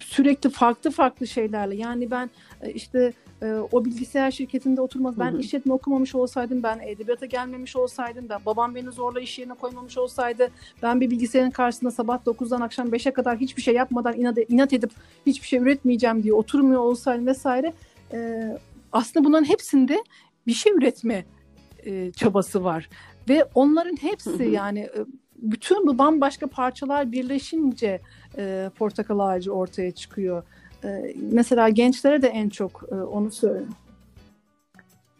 sürekli 0.00 0.50
farklı 0.50 0.90
farklı 0.90 1.26
şeylerle 1.26 1.76
yani 1.76 2.10
ben 2.10 2.30
e, 2.62 2.72
işte 2.72 3.12
e, 3.42 3.54
o 3.72 3.84
bilgisayar 3.84 4.30
şirketinde 4.30 4.80
oturmaz. 4.80 5.18
Ben 5.18 5.32
Hı 5.32 5.36
hı. 5.36 5.40
işletme 5.40 5.72
okumamış 5.72 6.14
olsaydım, 6.14 6.62
ben 6.62 6.78
edebiyata 6.78 7.26
gelmemiş 7.26 7.76
olsaydım, 7.76 8.28
ben 8.28 8.40
babam 8.46 8.74
beni 8.74 8.92
zorla 8.92 9.20
iş 9.20 9.38
yerine 9.38 9.54
koymamış 9.54 9.98
olsaydı, 9.98 10.48
ben 10.82 11.00
bir 11.00 11.10
bilgisayarın 11.10 11.50
karşısında 11.50 11.90
sabah 11.90 12.18
9'dan 12.26 12.60
akşam 12.60 12.88
5'e 12.88 13.12
kadar 13.12 13.38
hiçbir 13.38 13.62
şey 13.62 13.74
yapmadan 13.74 14.20
inat, 14.20 14.38
inat 14.48 14.72
edip 14.72 14.90
hiçbir 15.26 15.46
şey 15.46 15.58
üretmeyeceğim 15.58 16.22
diye 16.22 16.32
oturmuyor 16.32 16.80
olsaydım 16.80 17.26
vesaire. 17.26 17.72
e, 18.12 18.42
aslında 18.92 19.24
bunların 19.24 19.48
hepsinde 19.48 20.04
bir 20.46 20.52
şey 20.52 20.72
üretme 20.72 21.24
e, 21.86 22.12
çabası 22.12 22.64
var 22.64 22.88
ve 23.28 23.44
onların 23.54 23.96
hepsi 23.96 24.30
Hı 24.30 24.34
hı. 24.34 24.42
yani 24.42 24.80
e, 24.80 24.98
bütün 25.42 25.86
bu 25.86 25.98
bambaşka 25.98 26.46
parçalar 26.46 27.12
birleşince 27.12 28.00
e, 28.38 28.70
portakal 28.78 29.18
ağacı 29.18 29.52
ortaya 29.52 29.90
çıkıyor. 29.92 30.42
E, 30.84 31.14
mesela 31.32 31.68
gençlere 31.68 32.22
de 32.22 32.28
en 32.28 32.48
çok 32.48 32.82
e, 32.92 32.94
onu 32.94 33.30
söylüyorum. 33.30 33.74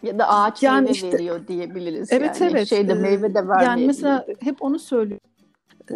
Ya 0.02 0.18
da 0.18 0.28
ağaç 0.28 0.62
Yani 0.62 0.81
meyve 0.81 0.92
işte- 0.92 1.12
veriyor 1.12 1.40
diyebiliriz. 1.48 2.12
Evet 2.12 2.40
yani. 2.40 2.50
evet. 2.52 2.68
Şeyde 2.68 2.94
meyve 2.94 3.35
de 3.35 3.35
vermeyebilir. 3.35 3.66
Yani 3.66 3.87
mesela 3.87 4.26
hep 4.40 4.62
onu 4.62 4.78
söylüyorum. 4.78 5.26
Ee, 5.90 5.94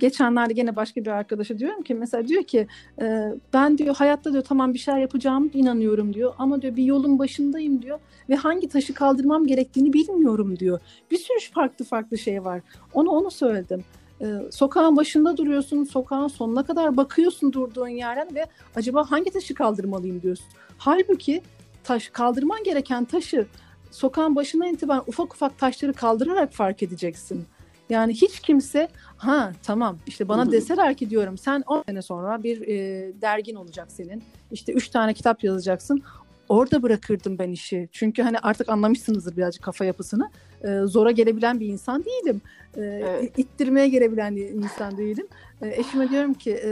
geçenlerde 0.00 0.52
gene 0.52 0.76
başka 0.76 1.00
bir 1.00 1.06
arkadaşa 1.06 1.58
diyorum 1.58 1.82
ki 1.82 1.94
mesela 1.94 2.28
diyor 2.28 2.42
ki 2.42 2.66
e, 3.00 3.32
ben 3.52 3.78
diyor 3.78 3.96
hayatta 3.96 4.32
diyor 4.32 4.44
tamam 4.44 4.74
bir 4.74 4.78
şeyler 4.78 5.00
yapacağım 5.00 5.50
inanıyorum 5.54 6.14
diyor 6.14 6.34
ama 6.38 6.62
diyor 6.62 6.76
bir 6.76 6.84
yolun 6.84 7.18
başındayım 7.18 7.82
diyor 7.82 7.98
ve 8.28 8.34
hangi 8.34 8.68
taşı 8.68 8.94
kaldırmam 8.94 9.46
gerektiğini 9.46 9.92
bilmiyorum 9.92 10.58
diyor. 10.58 10.80
Bir 11.10 11.18
sürü 11.18 11.52
farklı 11.54 11.84
farklı 11.84 12.18
şey 12.18 12.44
var. 12.44 12.60
Onu 12.92 13.10
onu 13.10 13.30
söyledim. 13.30 13.84
Ee, 14.20 14.26
sokağın 14.50 14.96
başında 14.96 15.36
duruyorsun, 15.36 15.84
sokağın 15.84 16.28
sonuna 16.28 16.62
kadar 16.62 16.96
bakıyorsun 16.96 17.52
durduğun 17.52 17.88
yerden 17.88 18.34
ve 18.34 18.46
acaba 18.76 19.10
hangi 19.10 19.30
taşı 19.30 19.54
kaldırmalıyım 19.54 20.22
diyorsun. 20.22 20.46
Halbuki 20.78 21.42
taş 21.84 22.08
kaldırman 22.08 22.64
gereken 22.64 23.04
taşı 23.04 23.46
sokağın 23.90 24.36
başına 24.36 24.68
itibaren 24.68 25.02
ufak 25.06 25.34
ufak 25.34 25.58
taşları 25.58 25.92
kaldırarak 25.92 26.52
fark 26.52 26.82
edeceksin. 26.82 27.46
Yani 27.90 28.12
hiç 28.14 28.40
kimse 28.40 28.88
ha 29.16 29.52
tamam 29.62 29.98
işte 30.06 30.28
bana 30.28 30.42
deseler 30.52 30.94
ki 30.94 31.10
diyorum 31.10 31.38
sen 31.38 31.62
10 31.66 31.82
sene 31.88 32.02
sonra 32.02 32.42
bir 32.42 32.68
e, 32.68 32.76
dergin 33.22 33.54
olacak 33.54 33.88
senin. 33.92 34.22
İşte 34.52 34.72
3 34.72 34.88
tane 34.88 35.14
kitap 35.14 35.44
yazacaksın. 35.44 36.02
Orada 36.48 36.82
bırakırdım 36.82 37.38
ben 37.38 37.50
işi. 37.50 37.88
Çünkü 37.92 38.22
hani 38.22 38.38
artık 38.38 38.68
anlamışsınızdır 38.68 39.36
birazcık 39.36 39.62
kafa 39.62 39.84
yapısını. 39.84 40.30
E, 40.64 40.80
zora 40.84 41.10
gelebilen 41.10 41.60
bir 41.60 41.66
insan 41.66 42.04
değilim. 42.04 42.40
E, 42.76 42.80
Evet. 42.80 43.38
ittirmeye 43.38 43.88
gelebilen 43.88 44.36
bir 44.36 44.48
insan 44.48 44.96
değilim. 44.98 45.26
E, 45.62 45.68
eşime 45.80 46.10
diyorum 46.10 46.34
ki 46.34 46.52
e, 46.64 46.70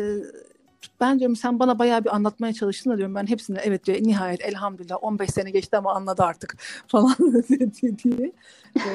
ben 1.00 1.18
diyorum 1.18 1.36
sen 1.36 1.58
bana 1.58 1.78
bayağı 1.78 2.04
bir 2.04 2.14
anlatmaya 2.14 2.52
çalıştın 2.52 2.90
da 2.90 2.96
diyorum 2.96 3.14
ben 3.14 3.26
hepsine 3.26 3.58
evet 3.64 3.84
diyor 3.86 3.98
nihayet 4.02 4.44
elhamdülillah 4.44 4.96
15 5.00 5.30
sene 5.30 5.50
geçti 5.50 5.76
ama 5.76 5.94
anladı 5.94 6.22
artık 6.22 6.56
falan 6.88 7.14
diye. 7.82 8.32
E, 8.76 8.90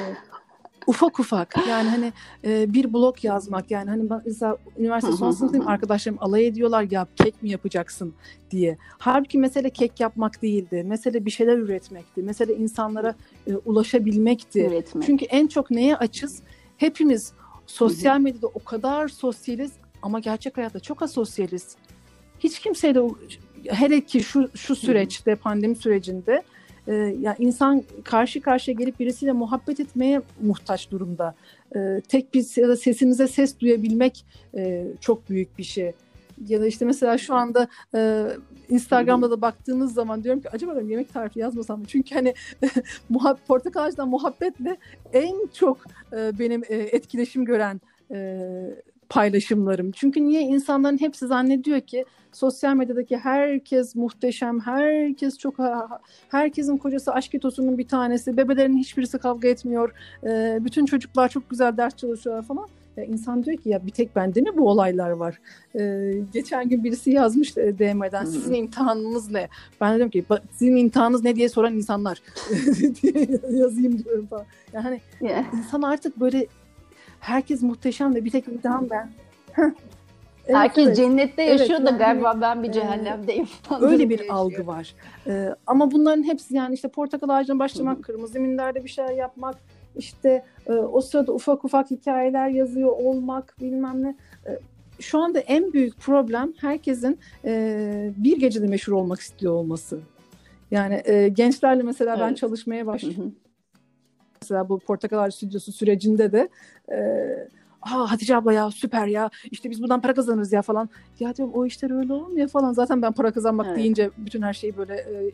ufak 0.86 1.20
ufak 1.20 1.54
yani 1.68 1.88
hani 1.88 2.12
e, 2.44 2.74
bir 2.74 2.92
blog 2.92 3.24
yazmak 3.24 3.70
yani 3.70 3.90
hani 3.90 4.10
ben 4.10 4.22
mesela 4.26 4.56
üniversite 4.78 5.12
son 5.12 5.30
sınıftayım 5.30 5.68
arkadaşlarım 5.68 6.18
alay 6.20 6.46
ediyorlar 6.46 6.86
ya 6.90 7.06
kek 7.16 7.42
mi 7.42 7.50
yapacaksın 7.50 8.14
diye. 8.50 8.78
Halbuki 8.98 9.38
mesele 9.38 9.70
kek 9.70 10.00
yapmak 10.00 10.42
değildi. 10.42 10.84
Mesele 10.86 11.24
bir 11.24 11.30
şeyler 11.30 11.58
üretmekti. 11.58 12.22
Mesele 12.22 12.54
insanlara 12.54 13.14
e, 13.46 13.56
ulaşabilmekti. 13.56 14.66
üretmek. 14.66 15.04
Çünkü 15.06 15.24
en 15.24 15.46
çok 15.46 15.70
neye 15.70 15.96
açız? 15.96 16.42
Hepimiz 16.76 17.32
sosyal 17.66 18.20
medyada 18.20 18.46
o 18.46 18.64
kadar 18.64 19.08
sosyaliz 19.08 19.72
ama 20.02 20.20
gerçek 20.20 20.56
hayatta 20.56 20.80
çok 20.80 21.02
asosyaliz. 21.02 21.76
Hiç 22.38 22.58
kimseyle 22.58 23.00
hele 23.68 24.00
ki 24.00 24.24
şu 24.24 24.50
şu 24.54 24.76
süreçte 24.76 25.34
pandemi 25.36 25.76
sürecinde 25.76 26.42
e, 26.86 26.94
ya 26.94 27.36
insan 27.38 27.82
karşı 28.04 28.40
karşıya 28.40 28.74
gelip 28.74 29.00
birisiyle 29.00 29.32
muhabbet 29.32 29.80
etmeye 29.80 30.22
muhtaç 30.40 30.90
durumda. 30.90 31.34
E, 31.76 32.00
tek 32.08 32.34
bir 32.34 32.60
ya 32.60 32.68
da 32.68 32.76
sesinize 32.76 33.28
ses 33.28 33.60
duyabilmek 33.60 34.24
e, 34.56 34.86
çok 35.00 35.28
büyük 35.28 35.58
bir 35.58 35.64
şey. 35.64 35.92
Ya 36.48 36.60
da 36.60 36.66
işte 36.66 36.84
mesela 36.84 37.18
şu 37.18 37.34
anda 37.34 37.68
e, 37.94 38.26
Instagram'da 38.68 39.30
da 39.30 39.40
baktığınız 39.40 39.94
zaman 39.94 40.24
diyorum 40.24 40.42
ki 40.42 40.50
acaba 40.50 40.76
ben 40.76 40.86
yemek 40.86 41.12
tarifi 41.12 41.38
yazmasam 41.38 41.80
mı? 41.80 41.86
Çünkü 41.88 42.14
hani 42.14 42.34
portakal 43.48 43.82
ağacından 43.82 44.08
muhabbetle 44.08 44.76
en 45.12 45.46
çok 45.54 45.78
e, 46.12 46.38
benim 46.38 46.62
e, 46.68 46.76
etkileşim 46.76 47.44
gören 47.44 47.80
e, 48.10 48.40
paylaşımlarım. 49.12 49.90
Çünkü 49.92 50.24
niye 50.24 50.42
insanların 50.42 51.00
hepsi 51.00 51.26
zannediyor 51.26 51.80
ki 51.80 52.04
sosyal 52.32 52.74
medyadaki 52.74 53.16
herkes 53.16 53.94
muhteşem, 53.94 54.60
herkes 54.60 55.38
çok 55.38 55.54
herkesin 56.28 56.76
kocası 56.76 57.12
aşk 57.12 57.34
etosunun 57.34 57.78
bir 57.78 57.88
tanesi, 57.88 58.36
bebelerin 58.36 58.76
hiçbirisi 58.76 59.18
kavga 59.18 59.48
etmiyor, 59.48 59.92
e, 60.24 60.58
bütün 60.60 60.86
çocuklar 60.86 61.28
çok 61.28 61.50
güzel 61.50 61.76
ders 61.76 61.96
çalışıyorlar 61.96 62.42
falan. 62.42 62.68
Ya 62.96 63.04
insan 63.04 63.44
diyor 63.44 63.56
ki 63.56 63.68
ya 63.68 63.86
bir 63.86 63.90
tek 63.90 64.16
bende 64.16 64.40
mi 64.40 64.50
bu 64.56 64.68
olaylar 64.68 65.10
var? 65.10 65.40
Ee, 65.80 66.12
geçen 66.32 66.68
gün 66.68 66.84
birisi 66.84 67.10
yazmış 67.10 67.56
e, 67.56 67.78
DM'den 67.78 68.24
sizin 68.24 68.54
imtihanınız 68.54 69.30
ne? 69.30 69.48
Ben 69.80 69.96
dedim 69.96 70.10
ki 70.10 70.24
sizin 70.52 70.76
imtihanınız 70.76 71.24
ne 71.24 71.36
diye 71.36 71.48
soran 71.48 71.74
insanlar 71.74 72.22
diye 73.02 73.28
yazayım 73.50 74.04
diyorum 74.04 74.26
falan. 74.26 74.44
Yani 74.72 74.82
hani 74.82 75.00
yeah. 75.20 75.44
insan 75.54 75.82
artık 75.82 76.20
böyle 76.20 76.46
herkes 77.22 77.62
muhteşem 77.62 78.14
de 78.14 78.24
bir 78.24 78.30
tek 78.30 78.48
imtihan 78.48 78.90
ben. 78.90 79.10
Evet, 80.46 80.56
Herkes 80.56 80.86
evet. 80.86 80.96
cennette 80.96 81.42
yaşıyor 81.42 81.78
evet, 81.82 81.92
da 81.92 81.96
galiba 81.96 82.28
yani, 82.28 82.40
ben 82.40 82.62
bir 82.62 82.68
e, 82.68 82.72
cehennemdeyim. 82.72 83.44
Falan 83.62 83.90
öyle 83.90 84.08
bir 84.08 84.18
yaşıyor. 84.18 84.34
algı 84.34 84.66
var. 84.66 84.94
Ee, 85.26 85.54
ama 85.66 85.90
bunların 85.90 86.22
hepsi 86.22 86.56
yani 86.56 86.74
işte 86.74 86.88
portakal 86.88 87.28
ağacına 87.28 87.58
başlamak, 87.58 87.98
Hı. 87.98 88.02
kırmızı 88.02 88.40
minderde 88.40 88.84
bir 88.84 88.88
şey 88.88 89.04
yapmak, 89.06 89.56
işte 89.96 90.44
e, 90.66 90.72
o 90.72 91.00
sırada 91.00 91.32
ufak 91.32 91.64
ufak 91.64 91.90
hikayeler 91.90 92.48
yazıyor 92.48 92.88
olmak 92.88 93.54
bilmem 93.60 94.02
ne. 94.02 94.16
E, 94.46 94.58
şu 95.00 95.18
anda 95.18 95.38
en 95.38 95.72
büyük 95.72 96.00
problem 96.00 96.52
herkesin 96.60 97.18
e, 97.44 98.12
bir 98.16 98.40
gecede 98.40 98.66
meşhur 98.66 98.92
olmak 98.92 99.20
istiyor 99.20 99.52
olması. 99.52 100.00
Yani 100.70 101.02
e, 101.04 101.28
gençlerle 101.28 101.82
mesela 101.82 102.16
evet. 102.16 102.24
ben 102.28 102.34
çalışmaya 102.34 102.86
başladım. 102.86 103.34
Mesela 104.42 104.68
bu 104.68 104.78
Portakal 104.78 105.18
Ağacı 105.18 105.36
Stüdyosu 105.36 105.72
sürecinde 105.72 106.32
de 106.32 106.48
e, 106.92 106.98
Aa 107.82 108.10
Hatice 108.10 108.36
abla 108.36 108.52
ya 108.52 108.70
süper 108.70 109.06
ya 109.06 109.30
işte 109.50 109.70
biz 109.70 109.82
buradan 109.82 110.00
para 110.00 110.14
kazanırız 110.14 110.52
ya 110.52 110.62
falan. 110.62 110.88
Ya 111.20 111.34
diyorum 111.36 111.54
o 111.54 111.66
işler 111.66 111.98
öyle 111.98 112.12
olmuyor 112.12 112.48
falan. 112.48 112.72
Zaten 112.72 113.02
ben 113.02 113.12
para 113.12 113.30
kazanmak 113.32 113.66
evet. 113.66 113.78
deyince 113.78 114.10
bütün 114.16 114.42
her 114.42 114.52
şeyi 114.52 114.76
böyle 114.76 114.94
e, 114.94 115.30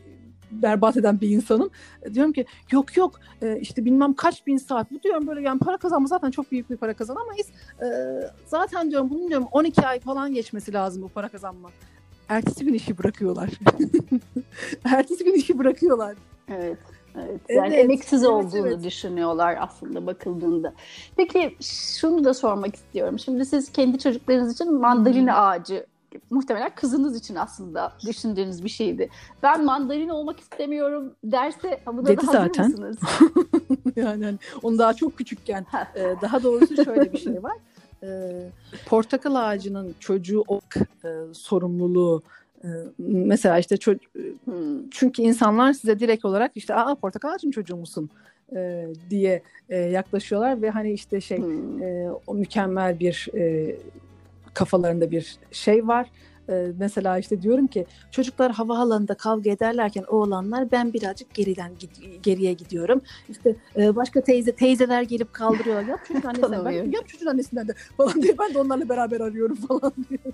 berbat 0.51 0.97
eden 0.97 1.21
bir 1.21 1.29
insanım. 1.29 1.69
Diyorum 2.13 2.33
ki 2.33 2.45
yok 2.71 2.97
yok 2.97 3.19
e, 3.41 3.59
işte 3.59 3.85
bilmem 3.85 4.13
kaç 4.13 4.47
bin 4.47 4.57
saat. 4.57 4.91
Bu 4.91 5.03
diyorum 5.03 5.27
böyle 5.27 5.41
yani 5.41 5.59
para 5.59 5.77
kazanma 5.77 6.07
zaten 6.07 6.31
çok 6.31 6.51
büyük 6.51 6.69
bir 6.69 6.77
para 6.77 6.93
kazanamayız. 6.93 7.47
E, 7.81 7.87
zaten 8.45 8.91
diyorum 8.91 9.09
bunun 9.09 9.29
diyorum 9.29 9.47
12 9.51 9.81
ay 9.81 9.99
falan 9.99 10.33
geçmesi 10.33 10.73
lazım 10.73 11.03
bu 11.03 11.09
para 11.09 11.29
kazanma. 11.29 11.69
Ertesi 12.29 12.65
gün 12.65 12.73
işi 12.73 12.97
bırakıyorlar. 12.97 13.49
Ertesi 14.83 15.23
gün 15.23 15.33
işi 15.33 15.59
bırakıyorlar. 15.59 16.15
Evet. 16.47 16.77
Evet, 17.15 17.41
yani 17.49 17.73
evet, 17.73 17.83
emeksiz 17.85 18.23
evet, 18.23 18.31
olduğunu 18.31 18.67
evet. 18.67 18.83
düşünüyorlar 18.83 19.57
aslında 19.59 20.07
bakıldığında. 20.07 20.73
Peki 21.17 21.55
şunu 21.99 22.23
da 22.23 22.33
sormak 22.33 22.75
istiyorum. 22.75 23.19
Şimdi 23.19 23.45
siz 23.45 23.71
kendi 23.71 23.99
çocuklarınız 23.99 24.53
için 24.53 24.73
mandalina 24.73 25.33
hmm. 25.33 25.43
ağacı 25.43 25.85
muhtemelen 26.29 26.75
kızınız 26.75 27.17
için 27.17 27.35
aslında 27.35 27.93
düşündüğünüz 28.05 28.63
bir 28.63 28.69
şeydi. 28.69 29.09
Ben 29.43 29.65
mandalina 29.65 30.15
olmak 30.15 30.39
istemiyorum 30.39 31.13
derse 31.23 31.81
buna 31.87 32.05
Dedi 32.05 32.27
da 32.27 32.31
zaten. 32.31 32.65
mısınız? 32.65 32.97
yani 33.95 34.25
hani 34.25 34.37
onu 34.63 34.77
daha 34.77 34.93
çok 34.93 35.17
küçükken 35.17 35.65
e, 35.95 36.15
daha 36.21 36.43
doğrusu 36.43 36.83
şöyle 36.83 37.13
bir 37.13 37.17
şey 37.17 37.43
var. 37.43 37.57
E, 38.03 38.09
portakal 38.85 39.35
ağacının 39.35 39.95
çocuğu 39.99 40.43
ok 40.47 40.75
e, 40.75 41.09
sorumluluğu 41.33 42.23
mesela 42.97 43.59
işte 43.59 43.75
hmm. 44.45 44.89
çünkü 44.89 45.21
insanlar 45.21 45.73
size 45.73 45.99
direkt 45.99 46.25
olarak 46.25 46.51
işte 46.55 46.75
aa 46.75 46.95
portakal 46.95 47.33
ağacın 47.33 47.51
çocuğu 47.51 47.75
musun 47.75 48.09
e, 48.55 48.87
diye 49.09 49.43
e, 49.69 49.77
yaklaşıyorlar 49.77 50.61
ve 50.61 50.69
hani 50.69 50.91
işte 50.91 51.21
şey 51.21 51.37
hmm. 51.37 51.83
e, 51.83 52.11
o 52.27 52.33
mükemmel 52.33 52.99
bir 52.99 53.27
e, 53.33 53.75
kafalarında 54.53 55.11
bir 55.11 55.37
şey 55.51 55.87
var. 55.87 56.09
Ee, 56.49 56.67
mesela 56.77 57.17
işte 57.17 57.41
diyorum 57.41 57.67
ki 57.67 57.85
çocuklar 58.11 58.51
havaalanında 58.51 59.13
kavga 59.13 59.51
ederlerken 59.51 60.03
oğlanlar 60.07 60.71
ben 60.71 60.93
birazcık 60.93 61.33
geriden 61.33 61.71
geriye 62.23 62.53
gidiyorum. 62.53 63.01
İşte 63.29 63.55
e, 63.77 63.95
başka 63.95 64.21
teyze 64.21 64.51
teyzeler 64.51 65.01
gelip 65.01 65.33
kaldırıyorlar. 65.33 65.83
Yap 65.83 66.05
çocuk 66.07 66.25
annesinden 66.25 66.65
ben 66.65 66.71
yap 66.71 67.07
çocuk 67.07 67.27
annesinden 67.27 67.67
de 67.67 67.73
falan 67.97 68.21
diye 68.21 68.37
ben 68.39 68.53
de 68.53 68.59
onlarla 68.59 68.89
beraber 68.89 69.19
arıyorum 69.19 69.55
falan 69.55 69.93
diyorum. 70.09 70.33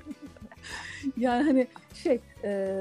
yani 1.18 1.44
hani 1.44 1.68
şey 1.94 2.20
e, 2.44 2.80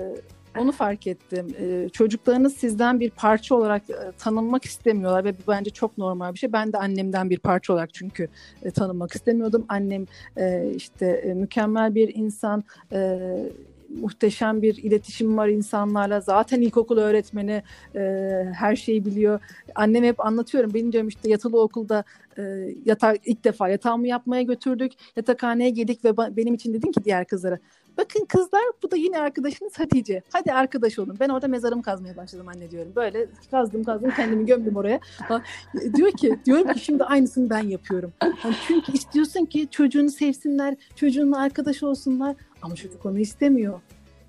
onu 0.59 0.72
fark 0.72 1.07
ettim. 1.07 1.47
Ee, 1.59 1.89
çocuklarınız 1.93 2.57
sizden 2.57 3.01
bir 3.01 3.11
parça 3.11 3.55
olarak 3.55 3.91
e, 3.91 4.12
tanınmak 4.18 4.64
istemiyorlar 4.64 5.24
ve 5.24 5.32
bu 5.32 5.43
bence 5.49 5.70
çok 5.70 5.99
normal 5.99 6.35
bir 6.35 6.39
şey. 6.39 6.53
Ben 6.53 6.72
de 6.72 6.78
annemden 6.78 7.30
bir 7.30 7.39
parça 7.39 7.72
olarak 7.72 7.95
çünkü 7.95 8.28
e, 8.62 8.70
tanınmak 8.70 9.14
istemiyordum. 9.14 9.64
Annem 9.68 10.07
e, 10.37 10.72
işte 10.76 11.07
e, 11.07 11.35
mükemmel 11.35 11.95
bir 11.95 12.14
insan, 12.14 12.64
e, 12.93 13.18
muhteşem 14.01 14.62
bir 14.62 14.76
iletişim 14.76 15.36
var 15.36 15.49
insanlarla. 15.49 16.20
Zaten 16.20 16.61
ilkokul 16.61 16.99
öğretmeni 16.99 17.62
e, 17.95 18.01
her 18.55 18.76
şeyi 18.76 19.05
biliyor. 19.05 19.40
Annem 19.74 20.05
hep 20.05 20.26
anlatıyorum. 20.26 20.74
Benim 20.74 20.92
diyorum 20.92 21.09
işte 21.09 21.30
yatılı 21.30 21.61
okulda 21.61 22.05
e, 22.38 22.42
yatak 22.84 23.16
ilk 23.24 23.45
defa 23.45 23.68
yatağımı 23.68 24.09
yapmaya 24.09 24.42
götürdük. 24.42 24.92
Yatakhaneye 25.16 25.70
girdik 25.70 26.05
ve 26.05 26.16
benim 26.16 26.55
için 26.55 26.74
dedim 26.74 26.92
ki 26.92 27.05
diğer 27.05 27.24
kızlara 27.24 27.59
Bakın 27.99 28.24
kızlar 28.24 28.62
bu 28.82 28.90
da 28.90 28.97
yine 28.97 29.18
arkadaşınız 29.18 29.78
Hatice. 29.78 30.22
Hadi 30.32 30.53
arkadaş 30.53 30.99
olun. 30.99 31.16
Ben 31.20 31.28
orada 31.28 31.49
mezarımı 31.49 31.82
kazmaya 31.82 32.16
başladım 32.16 32.49
anne 32.49 32.70
diyorum. 32.70 32.92
Böyle 32.97 33.26
kazdım 33.51 33.84
kazdım 33.84 34.11
kendimi 34.16 34.47
gömdüm 34.47 34.76
oraya. 34.76 35.01
diyor 35.95 36.12
ki 36.12 36.38
diyorum 36.47 36.72
ki 36.72 36.80
şimdi 36.80 37.05
aynısını 37.05 37.51
ben 37.51 37.68
yapıyorum. 37.68 38.12
Yani 38.22 38.55
çünkü 38.66 38.92
istiyorsun 38.92 39.45
ki 39.45 39.68
çocuğunu 39.70 40.11
sevsinler, 40.11 40.76
çocuğunla 40.97 41.38
arkadaş 41.38 41.82
olsunlar 41.82 42.36
ama 42.65 42.75
çocuk 42.75 43.07
onu 43.07 43.19
istemiyor. 43.19 43.81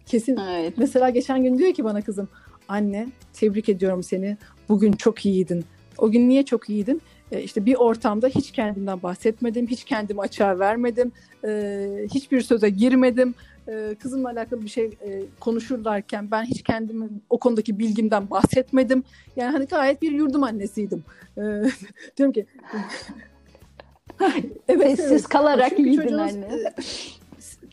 Kesin. 0.05 0.37
Evet. 0.37 0.73
Mesela 0.77 1.09
geçen 1.09 1.43
gün 1.43 1.57
diyor 1.57 1.73
ki 1.73 1.83
bana 1.83 2.01
kızım 2.01 2.29
anne 2.67 3.07
tebrik 3.33 3.69
ediyorum 3.69 4.03
seni. 4.03 4.37
Bugün 4.69 4.91
çok 4.91 5.25
iyiydin. 5.25 5.65
O 5.97 6.11
gün 6.11 6.29
niye 6.29 6.45
çok 6.45 6.69
iyiydin? 6.69 7.01
E, 7.31 7.43
işte 7.43 7.65
bir 7.65 7.75
ortamda 7.75 8.27
hiç 8.27 8.51
kendimden 8.51 9.03
bahsetmedim, 9.03 9.67
hiç 9.67 9.83
kendimi 9.83 10.21
açığa 10.21 10.59
vermedim, 10.59 11.11
e, 11.45 11.87
hiçbir 12.13 12.41
söze 12.41 12.69
girmedim 12.69 13.35
e, 13.67 13.95
kızımla 13.99 14.29
alakalı 14.29 14.61
bir 14.61 14.69
şey 14.69 14.85
e, 14.85 15.21
konuşurlarken 15.39 16.31
ben 16.31 16.43
hiç 16.43 16.63
kendimi 16.63 17.09
o 17.29 17.39
konudaki 17.39 17.79
bilgimden 17.79 18.29
bahsetmedim. 18.29 19.03
Yani 19.35 19.51
hani 19.51 19.65
gayet 19.65 20.01
bir 20.01 20.11
yurdum 20.11 20.43
annesiydim. 20.43 21.03
E, 21.37 21.41
diyorum 22.17 22.33
ki 22.33 22.45
evet, 24.67 24.97
Sessiz 24.97 25.11
evet. 25.11 25.27
kalarak 25.27 25.79
iyiydin 25.79 26.13
anne. 26.13 26.73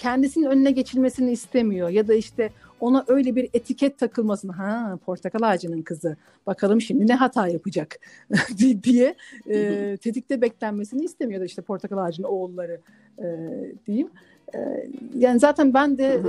Kendisinin 0.03 0.47
önüne 0.47 0.71
geçilmesini 0.71 1.33
istemiyor 1.33 1.89
ya 1.89 2.09
da 2.09 2.15
işte 2.15 2.51
ona 2.81 3.05
öyle 3.09 3.37
bir 3.37 3.49
etiket 3.55 3.99
takılmasını 3.99 4.53
ha 4.53 4.99
portakal 5.05 5.43
ağacının 5.43 5.83
kızı 5.83 6.17
bakalım 6.47 6.81
şimdi 6.81 7.07
ne 7.07 7.15
hata 7.15 7.49
yapacak 7.49 7.99
diye 8.83 9.15
e, 9.51 9.97
tetikte 9.97 10.41
beklenmesini 10.41 11.05
istemiyor 11.05 11.41
da 11.41 11.45
işte 11.45 11.63
portakal 11.63 11.99
ağacının 11.99 12.29
oğulları 12.29 12.81
e, 13.19 13.27
diyeyim. 13.87 14.11
Ee, 14.55 14.89
yani 15.15 15.39
zaten 15.41 15.75
ben 15.75 15.99
de 15.99 16.07
e, 16.15 16.23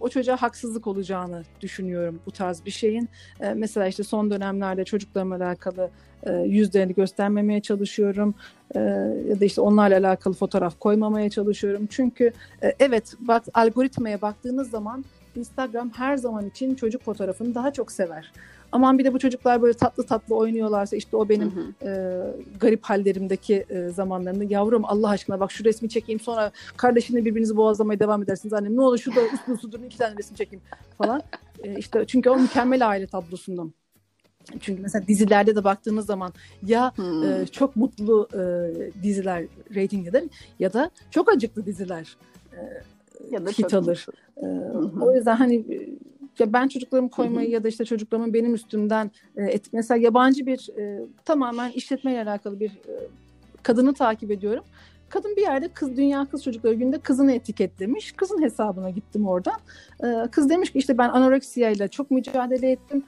o 0.00 0.08
çocuğa 0.08 0.36
haksızlık 0.36 0.86
olacağını 0.86 1.42
düşünüyorum 1.60 2.20
bu 2.26 2.30
tarz 2.30 2.64
bir 2.64 2.70
şeyin. 2.70 3.08
E, 3.40 3.54
mesela 3.54 3.86
işte 3.86 4.02
son 4.02 4.30
dönemlerde 4.30 4.84
çocuklarımla 4.84 5.36
alakalı 5.36 5.90
e, 6.22 6.32
yüzlerini 6.32 6.94
göstermemeye 6.94 7.60
çalışıyorum. 7.60 8.34
E, 8.74 8.80
ya 9.28 9.40
da 9.40 9.44
işte 9.44 9.60
onlarla 9.60 9.98
alakalı 10.08 10.34
fotoğraf 10.34 10.78
koymamaya 10.78 11.30
çalışıyorum. 11.30 11.86
Çünkü 11.90 12.32
e, 12.62 12.74
evet 12.78 13.14
bak 13.20 13.44
algoritmaya 13.54 14.22
baktığınız 14.22 14.70
zaman 14.70 15.04
Instagram 15.36 15.90
her 15.90 16.16
zaman 16.16 16.46
için 16.46 16.74
çocuk 16.74 17.02
fotoğrafını 17.02 17.54
daha 17.54 17.72
çok 17.72 17.92
sever. 17.92 18.32
Aman 18.72 18.98
bir 18.98 19.04
de 19.04 19.14
bu 19.14 19.18
çocuklar 19.18 19.62
böyle 19.62 19.74
tatlı 19.74 20.06
tatlı 20.06 20.36
oynuyorlarsa 20.36 20.96
işte 20.96 21.16
o 21.16 21.28
benim 21.28 21.50
hı 21.50 21.60
hı. 21.60 21.88
E, 21.88 22.58
garip 22.60 22.84
hallerimdeki 22.84 23.64
e, 23.70 23.88
zamanlarında 23.88 24.44
yavrum 24.44 24.84
Allah 24.84 25.08
aşkına 25.08 25.40
bak 25.40 25.52
şu 25.52 25.64
resmi 25.64 25.88
çekeyim 25.88 26.20
sonra 26.20 26.52
kardeşinle 26.76 27.24
birbirinizi 27.24 27.56
boğazlamaya 27.56 28.00
devam 28.00 28.22
edersiniz 28.22 28.52
annem 28.52 28.76
ne 28.76 28.80
olur 28.80 28.98
şurada 28.98 29.20
uslu 29.20 29.52
uslu 29.52 29.72
durun 29.72 29.82
iki 29.82 29.98
tane 29.98 30.16
resim 30.16 30.36
çekeyim 30.36 30.62
falan. 30.98 31.22
E, 31.62 31.78
işte 31.78 32.04
çünkü 32.06 32.30
o 32.30 32.38
mükemmel 32.38 32.88
aile 32.88 33.06
tablosundan. 33.06 33.72
Çünkü 34.60 34.82
mesela 34.82 35.06
dizilerde 35.08 35.56
de 35.56 35.64
baktığınız 35.64 36.06
zaman 36.06 36.32
ya 36.66 36.92
hmm. 36.96 37.24
e, 37.24 37.46
çok 37.46 37.76
mutlu 37.76 38.28
e, 38.34 38.42
diziler 39.02 39.44
rating 39.74 40.08
eder 40.08 40.24
ya 40.58 40.72
da 40.72 40.90
çok 41.10 41.32
acıklı 41.32 41.66
diziler 41.66 42.16
e, 42.52 42.58
ya 43.30 43.46
da 43.46 43.50
hit 43.50 43.74
alır. 43.74 44.06
E, 44.36 44.46
o 45.00 45.14
yüzden 45.14 45.36
hani 45.36 45.64
ya 46.38 46.52
ben 46.52 46.68
çocuklarımı 46.68 47.10
koymayı 47.10 47.46
hı 47.46 47.50
hı. 47.50 47.54
ya 47.54 47.64
da 47.64 47.68
işte 47.68 47.84
çocuklarımın 47.84 48.34
benim 48.34 48.54
üstümden 48.54 49.10
e, 49.36 49.44
et, 49.44 49.72
mesela 49.72 49.98
yabancı 49.98 50.46
bir 50.46 50.78
e, 50.78 51.06
tamamen 51.24 51.70
işletmeyle 51.70 52.22
alakalı 52.22 52.60
bir 52.60 52.70
e, 52.70 52.94
kadını 53.62 53.94
takip 53.94 54.30
ediyorum. 54.30 54.64
Kadın 55.10 55.36
bir 55.36 55.42
yerde 55.42 55.68
kız 55.68 55.96
Dünya 55.96 56.26
Kız 56.30 56.44
Çocukları 56.44 56.74
Günü'nde 56.74 56.98
kızını 56.98 57.32
etiketlemiş. 57.32 58.12
Kızın 58.12 58.42
hesabına 58.42 58.90
gittim 58.90 59.28
oradan. 59.28 59.54
Ee, 60.04 60.28
kız 60.30 60.50
demiş 60.50 60.72
ki 60.72 60.78
işte 60.78 60.98
ben 60.98 61.08
anoreksiya 61.08 61.70
ile 61.70 61.88
çok 61.88 62.10
mücadele 62.10 62.70
ettim 62.70 63.04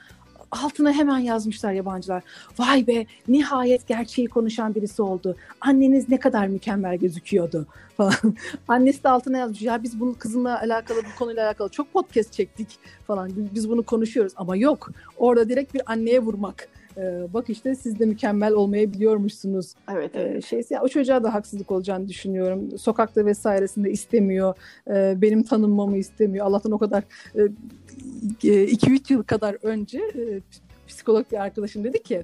altına 0.53 0.93
hemen 0.93 1.19
yazmışlar 1.19 1.73
yabancılar. 1.73 2.23
Vay 2.59 2.87
be 2.87 3.07
nihayet 3.29 3.87
gerçeği 3.87 4.29
konuşan 4.29 4.75
birisi 4.75 5.03
oldu. 5.03 5.37
Anneniz 5.61 6.09
ne 6.09 6.21
kadar 6.21 6.47
mükemmel 6.47 6.97
gözüküyordu 6.97 7.67
falan. 7.97 8.37
Annesi 8.69 9.05
de 9.05 9.09
altına 9.09 9.39
yazmış. 9.39 9.63
Ya 9.63 9.83
biz 9.83 10.01
bunu 10.01 10.15
kızımla 10.19 10.61
alakalı 10.61 10.99
bu 10.99 11.19
konuyla 11.19 11.47
alakalı 11.47 11.69
çok 11.69 11.93
podcast 11.93 12.33
çektik 12.33 12.69
falan. 13.07 13.31
Biz 13.37 13.69
bunu 13.69 13.83
konuşuyoruz 13.83 14.33
ama 14.37 14.57
yok. 14.57 14.91
Orada 15.17 15.49
direkt 15.49 15.75
bir 15.75 15.83
anneye 15.87 16.21
vurmak 16.21 16.69
E, 16.97 17.35
bak 17.35 17.51
işte 17.51 17.75
siz 17.75 17.99
de 17.99 18.05
mükemmel 18.05 18.53
olmayabiliyormuşsunuz. 18.53 19.75
Evet. 19.93 20.11
evet. 20.15 20.37
E, 20.37 20.41
şeysi, 20.41 20.81
o 20.81 20.89
çocuğa 20.89 21.25
da 21.25 21.35
haksızlık 21.35 21.71
olacağını 21.71 22.09
düşünüyorum. 22.09 22.79
Sokakta 22.79 23.27
vesairesinde 23.27 23.91
istemiyor. 23.91 24.55
E, 24.91 25.15
benim 25.23 25.43
tanınmamı 25.43 25.97
istemiyor. 25.97 26.47
Allah'tan 26.47 26.73
o 26.73 26.79
kadar 26.79 27.03
2-3 27.35 29.13
e, 29.13 29.15
yıl 29.15 29.23
kadar 29.23 29.57
önce 29.63 29.99
e, 29.99 30.41
psikolog 30.89 31.33
bir 31.33 31.43
arkadaşım 31.43 31.85
dedi 31.85 32.03
ki 32.03 32.23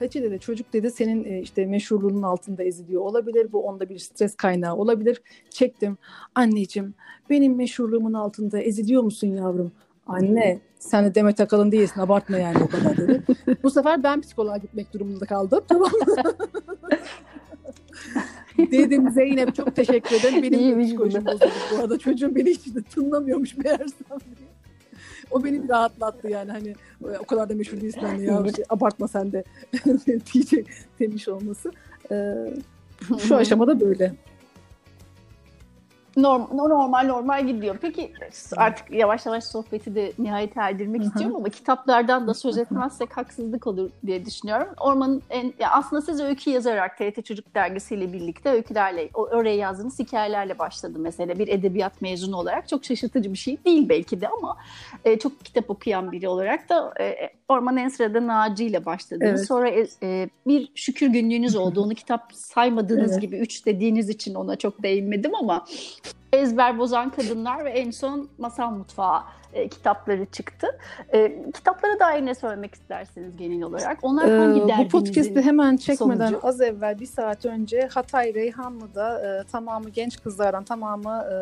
Hacı 0.00 0.22
dedi 0.22 0.40
çocuk 0.40 0.72
dedi 0.72 0.90
senin 0.90 1.24
e, 1.24 1.40
işte 1.40 1.66
meşhurluğunun 1.66 2.22
altında 2.22 2.62
eziliyor 2.62 3.02
olabilir. 3.02 3.52
Bu 3.52 3.62
onda 3.62 3.88
bir 3.88 3.98
stres 3.98 4.36
kaynağı 4.36 4.76
olabilir. 4.76 5.22
Çektim. 5.50 5.98
Anneciğim 6.34 6.94
benim 7.30 7.56
meşhurluğumun 7.56 8.12
altında 8.12 8.60
eziliyor 8.60 9.02
musun 9.02 9.28
yavrum? 9.28 9.72
Anne 10.06 10.60
sen 10.80 11.04
de 11.04 11.14
Demet 11.14 11.40
Akalın 11.40 11.72
değilsin 11.72 12.00
abartma 12.00 12.38
yani 12.38 12.58
o 12.58 12.68
kadar 12.68 12.96
dedi. 12.96 13.22
Bu 13.62 13.70
sefer 13.70 14.02
ben 14.02 14.20
psikoloğa 14.20 14.56
gitmek 14.56 14.94
durumunda 14.94 15.26
kaldım. 15.26 15.60
Tamam 15.68 15.90
Dedim 18.70 19.10
Zeynep 19.10 19.54
çok 19.54 19.76
teşekkür 19.76 20.16
ederim. 20.16 20.42
Benim 20.42 20.78
de 20.78 20.84
psikolojim 20.84 21.26
bozuldu 21.26 21.50
bu 21.72 21.76
arada. 21.76 21.98
Çocuğum 21.98 22.34
beni 22.34 22.50
hiç 22.50 22.74
de 22.74 22.82
tınlamıyormuş 22.82 23.56
meğersem 23.56 24.20
diye. 24.36 24.50
O 25.30 25.44
beni 25.44 25.62
bir 25.64 25.68
rahatlattı 25.68 26.28
yani 26.28 26.50
hani 26.50 26.74
o 27.20 27.24
kadar 27.24 27.48
da 27.48 27.54
meşhur 27.54 27.80
değilsin 27.80 28.00
anne 28.00 28.22
ya 28.22 28.44
şey, 28.56 28.64
abartma 28.68 29.08
sen 29.08 29.32
de 29.32 29.44
diyecek 30.34 30.66
demiş 31.00 31.28
olması. 31.28 31.70
Ee, 32.12 32.34
şu 33.18 33.36
aşamada 33.36 33.80
böyle 33.80 34.14
normal 36.16 36.68
normal 36.68 37.06
normal 37.06 37.46
gidiyor. 37.46 37.76
Peki 37.80 38.12
artık 38.56 38.90
yavaş 38.90 39.26
yavaş 39.26 39.44
sohbeti 39.44 39.94
de 39.94 40.12
nihayet 40.18 40.56
erdirmek 40.56 41.02
istiyorum 41.02 41.36
ama 41.36 41.48
kitaplardan 41.48 42.26
da 42.26 42.34
söz 42.34 42.58
etmezsek 42.58 43.16
haksızlık 43.16 43.66
olur 43.66 43.90
diye 44.06 44.26
düşünüyorum. 44.26 44.68
Orman'ın 44.80 45.22
en, 45.30 45.52
ya 45.58 45.70
aslında 45.70 46.02
siz 46.02 46.20
öykü 46.20 46.50
yazarak 46.50 46.98
TRT 46.98 47.24
Çocuk 47.24 47.54
Dergisi'yle 47.54 48.12
birlikte 48.12 48.50
öykülerle, 48.50 49.08
oraya 49.14 49.56
yazdığınız 49.56 49.98
hikayelerle 49.98 50.58
başladı 50.58 50.98
mesela 50.98 51.38
bir 51.38 51.48
edebiyat 51.48 52.02
mezunu 52.02 52.36
olarak. 52.36 52.68
Çok 52.68 52.84
şaşırtıcı 52.84 53.32
bir 53.32 53.38
şey 53.38 53.64
değil 53.64 53.88
belki 53.88 54.20
de 54.20 54.28
ama 54.28 54.56
e, 55.04 55.18
çok 55.18 55.44
kitap 55.44 55.70
okuyan 55.70 56.12
biri 56.12 56.28
olarak 56.28 56.68
da 56.68 56.94
e, 57.00 57.30
Orman 57.50 57.76
en 57.76 57.88
sırada 57.88 58.26
Naci 58.26 58.64
ile 58.64 58.84
başladınız. 58.84 59.30
Evet. 59.30 59.46
Sonra 59.46 59.68
e, 59.68 59.86
e 60.02 60.28
bir 60.46 60.68
şükür 60.74 61.06
günlüğünüz 61.06 61.56
olduğunu 61.56 61.94
kitap 61.94 62.30
saymadığınız 62.32 63.12
evet. 63.12 63.22
gibi 63.22 63.38
üç 63.38 63.66
dediğiniz 63.66 64.08
için 64.08 64.34
ona 64.34 64.56
çok 64.56 64.82
değinmedim 64.82 65.34
ama 65.34 65.64
ezber 66.32 66.78
bozan 66.78 67.10
kadınlar 67.10 67.64
ve 67.64 67.70
en 67.70 67.90
son 67.90 68.28
masal 68.38 68.70
mutfağı 68.70 69.20
e, 69.52 69.68
kitapları 69.68 70.26
çıktı. 70.26 70.66
E, 71.12 71.42
kitaplara 71.54 72.00
dair 72.00 72.26
ne 72.26 72.34
söylemek 72.34 72.74
istersiniz 72.74 73.36
genel 73.36 73.62
olarak? 73.62 73.98
Onlar 74.02 74.28
ee, 74.28 74.38
hangi 74.38 74.60
derdinizin 74.60 74.84
Bu 74.84 74.88
podcast'i 74.88 75.42
hemen 75.42 75.76
çekmeden 75.76 76.28
sonucu? 76.28 76.46
az 76.46 76.60
evvel 76.60 77.00
bir 77.00 77.06
saat 77.06 77.46
önce 77.46 77.88
Hatay 77.94 78.34
Reyhanlı'da 78.34 79.40
e, 79.40 79.44
tamamı 79.44 79.90
genç 79.90 80.22
kızlardan 80.22 80.64
tamamı 80.64 81.24
e, 81.32 81.36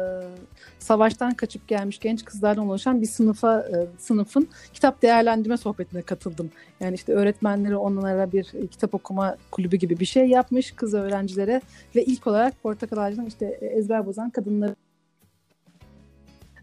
savaştan 0.78 1.34
kaçıp 1.34 1.68
gelmiş 1.68 1.98
genç 1.98 2.24
kızlardan 2.24 2.68
oluşan 2.68 3.02
bir 3.02 3.06
sınıfa 3.06 3.60
e, 3.60 3.86
sınıfın 3.98 4.48
kitap 4.72 5.02
değerlendirme 5.02 5.56
sohbetine 5.56 6.02
katıldım. 6.02 6.50
Yani 6.80 6.94
işte 6.94 7.12
öğretmenleri 7.12 7.76
onlara 7.76 8.32
bir 8.32 8.44
kitap 8.70 8.94
okuma 8.94 9.36
kulübü 9.50 9.76
gibi 9.76 10.00
bir 10.00 10.04
şey 10.04 10.28
yapmış 10.28 10.72
kız 10.72 10.94
öğrencilere 10.94 11.60
ve 11.96 12.04
ilk 12.04 12.26
olarak 12.26 12.62
Portakal 12.62 12.96
Ağacı'nın 12.96 13.26
işte 13.26 13.46
ezber 13.46 14.06
bozan 14.06 14.30
kadınları 14.48 14.76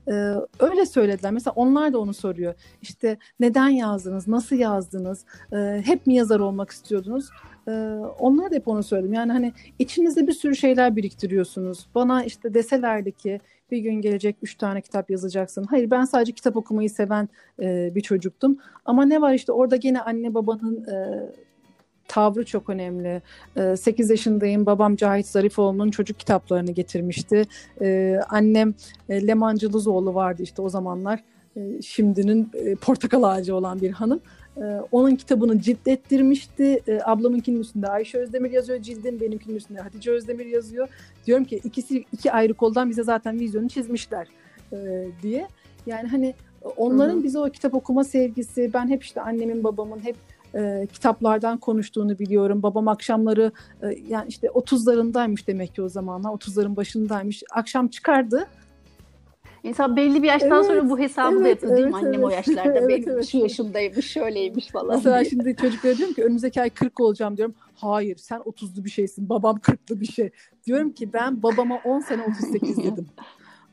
ee, 0.07 0.35
öyle 0.59 0.85
söylediler. 0.85 1.31
Mesela 1.31 1.53
onlar 1.55 1.93
da 1.93 1.99
onu 1.99 2.13
soruyor. 2.13 2.53
İşte 2.81 3.17
neden 3.39 3.69
yazdınız? 3.69 4.27
Nasıl 4.27 4.55
yazdınız? 4.55 5.25
Ee, 5.53 5.81
hep 5.85 6.07
mi 6.07 6.15
yazar 6.15 6.39
olmak 6.39 6.69
istiyordunuz? 6.69 7.29
Ee, 7.67 7.71
onlar 8.19 8.51
da 8.51 8.55
hep 8.55 8.67
onu 8.67 8.83
söyledim. 8.83 9.13
Yani 9.13 9.31
hani 9.31 9.53
içinizde 9.79 10.27
bir 10.27 10.31
sürü 10.31 10.55
şeyler 10.55 10.95
biriktiriyorsunuz. 10.95 11.87
Bana 11.95 12.23
işte 12.23 12.53
deselerdi 12.53 13.11
ki 13.11 13.39
bir 13.71 13.77
gün 13.77 13.93
gelecek 13.93 14.35
üç 14.41 14.55
tane 14.55 14.81
kitap 14.81 15.09
yazacaksın. 15.09 15.63
Hayır 15.63 15.91
ben 15.91 16.05
sadece 16.05 16.31
kitap 16.31 16.57
okumayı 16.57 16.89
seven 16.89 17.29
e, 17.61 17.95
bir 17.95 18.01
çocuktum. 18.01 18.57
Ama 18.85 19.05
ne 19.05 19.21
var 19.21 19.33
işte 19.33 19.51
orada 19.51 19.75
gene 19.75 20.01
anne 20.01 20.33
babanın 20.33 20.83
e, 20.83 21.29
tavrı 22.07 22.45
çok 22.45 22.69
önemli. 22.69 23.21
8 23.77 24.09
ee, 24.09 24.13
yaşındayım. 24.13 24.65
Babam 24.65 24.95
Cahit 24.95 25.27
Zarifoğlu'nun 25.27 25.91
çocuk 25.91 26.19
kitaplarını 26.19 26.71
getirmişti. 26.71 27.43
Ee, 27.81 28.19
annem 28.29 28.73
e, 29.09 29.27
Leman 29.27 29.55
Cılızoğlu 29.55 30.15
vardı 30.15 30.43
işte 30.43 30.61
o 30.61 30.69
zamanlar. 30.69 31.23
Ee, 31.57 31.81
şimdinin 31.81 32.51
e, 32.53 32.75
portakal 32.75 33.23
ağacı 33.23 33.55
olan 33.55 33.81
bir 33.81 33.91
hanım. 33.91 34.19
Onun 34.91 35.15
kitabını 35.15 35.59
ciltlettirmişti. 35.59 36.79
Ablamınkinin 37.05 37.59
üstünde 37.59 37.87
Ayşe 37.87 38.17
Özdemir 38.17 38.51
yazıyor 38.51 38.81
cildin. 38.81 39.19
Benimkinin 39.19 39.55
üstünde 39.55 39.79
Hatice 39.79 40.11
Özdemir 40.11 40.45
yazıyor. 40.45 40.87
Diyorum 41.25 41.45
ki 41.45 41.61
ikisi 41.63 42.05
iki 42.11 42.31
ayrı 42.31 42.53
koldan 42.53 42.89
bize 42.89 43.03
zaten 43.03 43.39
vizyonu 43.39 43.69
çizmişler 43.69 44.27
diye. 45.21 45.47
Yani 45.85 46.07
hani 46.07 46.33
onların 46.77 47.23
bize 47.23 47.39
o 47.39 47.49
kitap 47.49 47.73
okuma 47.73 48.03
sevgisi, 48.03 48.71
ben 48.73 48.87
hep 48.87 49.03
işte 49.03 49.21
annemin 49.21 49.63
babamın 49.63 49.99
hep 49.99 50.15
e, 50.55 50.87
kitaplardan 50.93 51.57
konuştuğunu 51.57 52.19
biliyorum. 52.19 52.63
Babam 52.63 52.87
akşamları 52.87 53.51
e, 53.81 53.87
yani 54.07 54.25
işte 54.27 54.47
30'larındaymış 54.47 55.47
demek 55.47 55.75
ki 55.75 55.81
o 55.81 55.89
zamanlar. 55.89 56.29
30'ların 56.29 56.75
başındaymış. 56.75 57.43
Akşam 57.51 57.87
çıkardı. 57.87 58.47
İnsan 59.63 59.95
belli 59.95 60.23
bir 60.23 60.27
yaştan 60.27 60.51
evet, 60.51 60.65
sonra 60.65 60.89
bu 60.89 60.99
hesabı 60.99 61.35
evet, 61.35 61.43
da 61.43 61.49
yapıyor 61.49 61.77
değil 61.77 61.87
mi? 61.87 61.95
Annem 61.95 62.13
evet. 62.13 62.23
o 62.23 62.29
yaşlarda 62.29 62.73
evet, 62.79 62.89
benim 62.89 63.09
evet. 63.09 63.27
şu 63.27 63.37
yaşımdaymış, 63.37 64.11
şöyleymiş 64.11 64.67
falan. 64.67 64.95
Mesela 64.95 65.19
diye. 65.19 65.29
şimdi 65.29 65.55
çocuklara 65.55 65.97
diyorum 65.97 66.13
ki 66.13 66.23
önümüzdeki 66.23 66.61
ay 66.61 66.69
40 66.69 66.99
olacağım 66.99 67.37
diyorum. 67.37 67.55
Hayır 67.75 68.17
sen 68.17 68.39
30'lu 68.39 68.85
bir 68.85 68.89
şeysin. 68.89 69.29
Babam 69.29 69.57
40'lı 69.57 70.01
bir 70.01 70.05
şey. 70.05 70.29
Diyorum 70.65 70.91
ki 70.91 71.13
ben 71.13 71.43
babama 71.43 71.79
10 71.85 71.99
sene 71.99 72.23
38 72.23 72.77
dedim. 72.77 73.07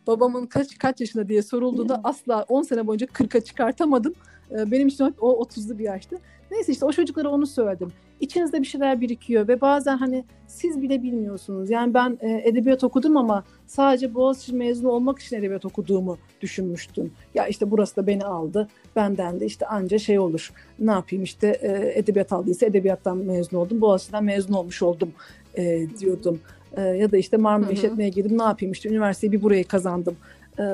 Babamın 0.06 0.46
kaç 0.46 0.78
kaç 0.78 1.00
yaşında 1.00 1.28
diye 1.28 1.42
sorulduğunda 1.42 2.00
asla 2.04 2.42
10 2.48 2.62
sene 2.62 2.86
boyunca 2.86 3.06
40'a 3.06 3.40
çıkartamadım. 3.40 4.14
Ee, 4.50 4.70
benim 4.70 4.88
için 4.88 5.14
o 5.20 5.44
30'lu 5.44 5.78
bir 5.78 5.84
yaştı. 5.84 6.18
Neyse 6.52 6.72
işte 6.72 6.84
o 6.84 6.92
çocuklara 6.92 7.28
onu 7.28 7.46
söyledim. 7.46 7.92
İçinizde 8.20 8.60
bir 8.60 8.66
şeyler 8.66 9.00
birikiyor 9.00 9.48
ve 9.48 9.60
bazen 9.60 9.96
hani 9.96 10.24
siz 10.46 10.82
bile 10.82 11.02
bilmiyorsunuz. 11.02 11.70
Yani 11.70 11.94
ben 11.94 12.18
e, 12.20 12.42
edebiyat 12.44 12.84
okudum 12.84 13.16
ama 13.16 13.44
sadece 13.66 14.14
Boğaziçi 14.14 14.54
mezunu 14.54 14.90
olmak 14.90 15.18
için 15.18 15.36
edebiyat 15.36 15.64
okuduğumu 15.64 16.18
düşünmüştüm. 16.40 17.12
Ya 17.34 17.46
işte 17.46 17.70
burası 17.70 17.96
da 17.96 18.06
beni 18.06 18.24
aldı. 18.24 18.68
Benden 18.96 19.40
de 19.40 19.46
işte 19.46 19.66
anca 19.66 19.98
şey 19.98 20.18
olur. 20.18 20.52
Ne 20.78 20.90
yapayım 20.90 21.24
işte 21.24 21.48
e, 21.48 21.98
edebiyat 21.98 22.32
aldıysa 22.32 22.66
edebiyattan 22.66 23.16
mezun 23.16 23.56
oldum. 23.56 23.80
Boğaziçi'den 23.80 24.24
mezun 24.24 24.54
olmuş 24.54 24.82
oldum 24.82 25.12
e, 25.54 25.86
diyordum. 25.98 26.40
E, 26.76 26.82
ya 26.82 27.12
da 27.12 27.16
işte 27.16 27.36
Marmara 27.36 27.72
İşletme'ye 27.72 28.10
girdim 28.10 28.38
ne 28.38 28.42
yapayım 28.42 28.72
işte 28.72 28.88
üniversiteyi 28.88 29.32
bir 29.32 29.42
burayı 29.42 29.64
kazandım. 29.64 30.16
E, 30.58 30.64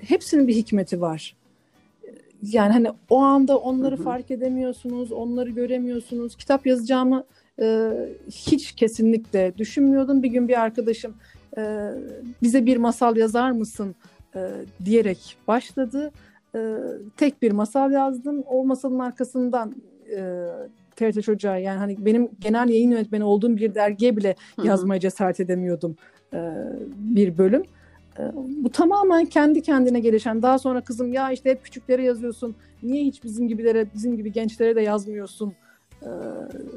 hepsinin 0.00 0.48
bir 0.48 0.54
hikmeti 0.54 1.00
var 1.00 1.41
yani 2.42 2.72
hani 2.72 2.88
o 3.10 3.18
anda 3.18 3.58
onları 3.58 3.96
fark 3.96 4.30
edemiyorsunuz, 4.30 5.12
onları 5.12 5.50
göremiyorsunuz. 5.50 6.36
Kitap 6.36 6.66
yazacağımı 6.66 7.24
e, 7.60 7.90
hiç 8.30 8.72
kesinlikle 8.72 9.52
düşünmüyordum. 9.58 10.22
Bir 10.22 10.28
gün 10.28 10.48
bir 10.48 10.60
arkadaşım 10.60 11.14
e, 11.58 11.90
bize 12.42 12.66
bir 12.66 12.76
masal 12.76 13.16
yazar 13.16 13.50
mısın 13.50 13.94
e, 14.34 14.50
diyerek 14.84 15.36
başladı. 15.48 16.10
E, 16.54 16.76
tek 17.16 17.42
bir 17.42 17.52
masal 17.52 17.92
yazdım. 17.92 18.42
O 18.46 18.64
masalın 18.64 18.98
arkasından 18.98 19.74
e, 20.16 20.46
TRT 20.96 21.22
Çocuğa 21.22 21.56
yani 21.56 21.78
hani 21.78 21.96
benim 21.98 22.28
genel 22.40 22.68
yayın 22.68 22.90
yönetmeni 22.90 23.24
olduğum 23.24 23.56
bir 23.56 23.74
dergiye 23.74 24.16
bile 24.16 24.34
yazmaya 24.64 25.00
cesaret 25.00 25.40
edemiyordum 25.40 25.96
e, 26.34 26.38
bir 26.96 27.38
bölüm. 27.38 27.62
Ee, 28.18 28.22
bu 28.34 28.70
tamamen 28.70 29.24
kendi 29.24 29.62
kendine 29.62 30.00
gelişen. 30.00 30.42
Daha 30.42 30.58
sonra 30.58 30.80
kızım 30.80 31.12
ya 31.12 31.32
işte 31.32 31.50
hep 31.50 31.64
küçüklere 31.64 32.04
yazıyorsun. 32.04 32.54
Niye 32.82 33.04
hiç 33.04 33.24
bizim 33.24 33.48
gibilere, 33.48 33.86
bizim 33.94 34.16
gibi 34.16 34.32
gençlere 34.32 34.76
de 34.76 34.80
yazmıyorsun 34.80 35.52
e, 36.02 36.10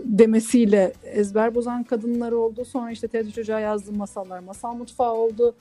demesiyle 0.04 0.94
ezber 1.04 1.56
bozan 1.56 1.84
kadınlar 1.84 2.32
oldu. 2.32 2.66
Sonra 2.66 2.92
işte 2.92 3.08
teyze 3.08 3.32
çocuğa 3.32 3.60
yazdığım 3.60 3.98
masallar 3.98 4.40
masal 4.40 4.74
mutfağı 4.74 5.14
oldu. 5.14 5.56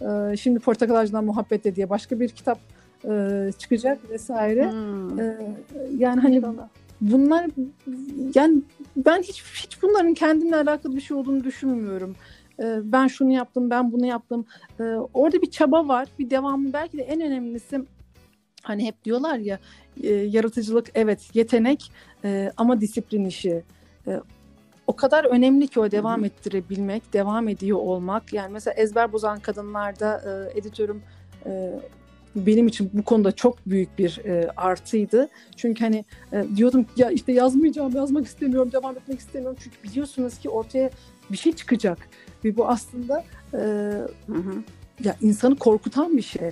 E, 0.00 0.36
şimdi 0.36 0.58
Portakal 0.58 0.94
Ağacı'ndan 0.94 1.24
Muhabbet 1.24 1.76
diye 1.76 1.90
başka 1.90 2.20
bir 2.20 2.28
kitap 2.28 2.58
e, 3.04 3.50
çıkacak 3.58 4.10
vesaire. 4.10 4.70
Hmm. 4.70 5.18
yani 5.98 6.20
hani 6.20 6.42
bunlar 7.00 7.50
yani 8.34 8.62
ben 8.96 9.22
hiç 9.22 9.44
hiç 9.54 9.82
bunların 9.82 10.14
kendimle 10.14 10.56
alakalı 10.56 10.96
bir 10.96 11.00
şey 11.00 11.16
olduğunu 11.16 11.44
düşünmüyorum. 11.44 12.16
Ee, 12.60 12.78
ben 12.84 13.06
şunu 13.06 13.32
yaptım, 13.32 13.70
ben 13.70 13.92
bunu 13.92 14.06
yaptım. 14.06 14.46
Ee, 14.80 14.82
orada 15.14 15.42
bir 15.42 15.50
çaba 15.50 15.88
var, 15.88 16.08
bir 16.18 16.30
devamı. 16.30 16.72
Belki 16.72 16.98
de 16.98 17.02
en 17.02 17.20
önemlisi 17.20 17.80
hani 18.62 18.86
hep 18.86 19.04
diyorlar 19.04 19.38
ya 19.38 19.58
e, 20.02 20.12
yaratıcılık 20.12 20.86
evet 20.94 21.30
yetenek 21.34 21.92
e, 22.24 22.52
ama 22.56 22.80
disiplin 22.80 23.24
işi. 23.24 23.62
E, 24.06 24.20
o 24.86 24.96
kadar 24.96 25.24
önemli 25.24 25.68
ki 25.68 25.80
o 25.80 25.90
devam 25.90 26.24
ettirebilmek, 26.24 27.12
devam 27.12 27.48
ediyor 27.48 27.78
olmak. 27.78 28.32
Yani 28.32 28.52
mesela 28.52 28.74
ezber 28.74 29.12
bozan 29.12 29.40
kadınlarda 29.40 30.22
editörüm 30.54 31.02
benim 32.36 32.68
için 32.68 32.90
bu 32.92 33.02
konuda 33.02 33.32
çok 33.32 33.66
büyük 33.66 33.98
bir 33.98 34.20
e, 34.24 34.50
artıydı. 34.56 35.28
Çünkü 35.56 35.84
hani 35.84 36.04
e, 36.32 36.44
diyordum 36.56 36.86
ya 36.96 37.10
işte 37.10 37.32
yazmayacağım, 37.32 37.96
yazmak 37.96 38.26
istemiyorum, 38.26 38.72
devam 38.72 38.96
etmek 38.96 39.18
istemiyorum. 39.18 39.58
Çünkü 39.60 39.76
biliyorsunuz 39.82 40.38
ki 40.38 40.48
ortaya 40.48 40.90
bir 41.30 41.36
şey 41.36 41.52
çıkacak. 41.52 41.98
Ve 42.44 42.56
bu 42.56 42.68
aslında 42.68 43.24
e, 43.54 43.56
hı 44.26 44.32
hı. 44.32 44.62
ya 45.04 45.16
insanı 45.20 45.56
korkutan 45.56 46.16
bir 46.16 46.22
şey. 46.22 46.50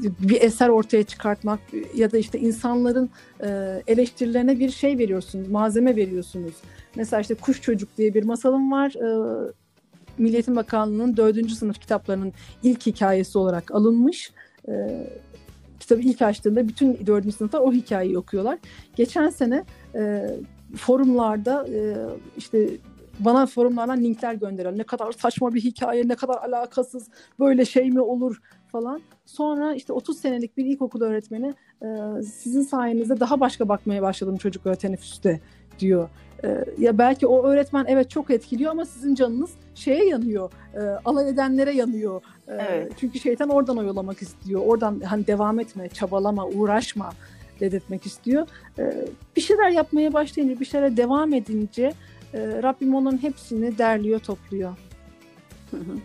Bir 0.00 0.40
eser 0.40 0.68
ortaya 0.68 1.02
çıkartmak 1.02 1.60
ya 1.94 2.12
da 2.12 2.18
işte 2.18 2.38
insanların 2.38 3.10
eleştirilerine 3.86 4.58
bir 4.58 4.70
şey 4.70 4.98
veriyorsunuz, 4.98 5.48
malzeme 5.48 5.96
veriyorsunuz. 5.96 6.54
Mesela 6.94 7.20
işte 7.20 7.34
Kuş 7.34 7.62
Çocuk 7.62 7.96
diye 7.98 8.14
bir 8.14 8.24
masalım 8.24 8.72
var. 8.72 8.94
Milliyetin 10.18 10.56
Bakanlığı'nın 10.56 11.16
dördüncü 11.16 11.54
sınıf 11.54 11.80
kitaplarının 11.80 12.32
ilk 12.62 12.86
hikayesi 12.86 13.38
olarak 13.38 13.74
alınmış. 13.74 14.32
Kitabı 15.80 16.00
ilk 16.00 16.22
açtığında 16.22 16.68
bütün 16.68 17.06
dördüncü 17.06 17.36
sınıflar 17.36 17.60
o 17.60 17.72
hikayeyi 17.72 18.18
okuyorlar. 18.18 18.58
Geçen 18.96 19.30
sene 19.30 19.64
forumlarda 20.76 21.66
işte 22.36 22.68
bana 23.20 23.46
forumlardan 23.46 24.04
linkler 24.04 24.34
gönderen 24.34 24.78
ne 24.78 24.82
kadar 24.82 25.12
saçma 25.12 25.54
bir 25.54 25.60
hikaye, 25.60 26.08
ne 26.08 26.14
kadar 26.14 26.36
alakasız, 26.36 27.08
böyle 27.40 27.64
şey 27.64 27.90
mi 27.90 28.00
olur 28.00 28.40
falan. 28.72 29.00
Sonra 29.26 29.74
işte 29.74 29.92
30 29.92 30.18
senelik 30.18 30.56
bir 30.56 30.64
ilkokul 30.64 31.00
öğretmeni 31.00 31.54
e, 31.82 31.86
sizin 32.22 32.62
sayenizde 32.62 33.20
daha 33.20 33.40
başka 33.40 33.68
bakmaya 33.68 34.02
başladım 34.02 34.36
çocuklara 34.36 34.74
teneffüste 34.74 35.40
diyor. 35.78 36.08
E, 36.44 36.64
ya 36.78 36.98
belki 36.98 37.26
o 37.26 37.46
öğretmen 37.46 37.84
evet 37.88 38.10
çok 38.10 38.30
etkiliyor 38.30 38.70
ama 38.70 38.84
sizin 38.84 39.14
canınız 39.14 39.50
şeye 39.74 40.06
yanıyor, 40.06 40.52
e, 40.74 40.80
alay 41.04 41.28
edenlere 41.28 41.72
yanıyor. 41.72 42.22
E, 42.48 42.54
evet. 42.54 42.92
Çünkü 43.00 43.20
şeytan 43.20 43.48
oradan 43.48 43.78
oyalamak 43.78 44.22
istiyor. 44.22 44.62
Oradan 44.66 45.00
hani 45.00 45.26
devam 45.26 45.60
etme, 45.60 45.88
çabalama, 45.88 46.46
uğraşma 46.46 47.12
dedirtmek 47.60 48.06
istiyor. 48.06 48.46
E, 48.78 49.06
bir 49.36 49.40
şeyler 49.40 49.70
yapmaya 49.70 50.12
başlayınca, 50.12 50.60
bir 50.60 50.64
şeylere 50.64 50.96
devam 50.96 51.34
edince 51.34 51.92
Rabbim 52.34 52.94
onun 52.94 53.22
hepsini 53.22 53.78
derliyor, 53.78 54.20
topluyor. 54.20 54.76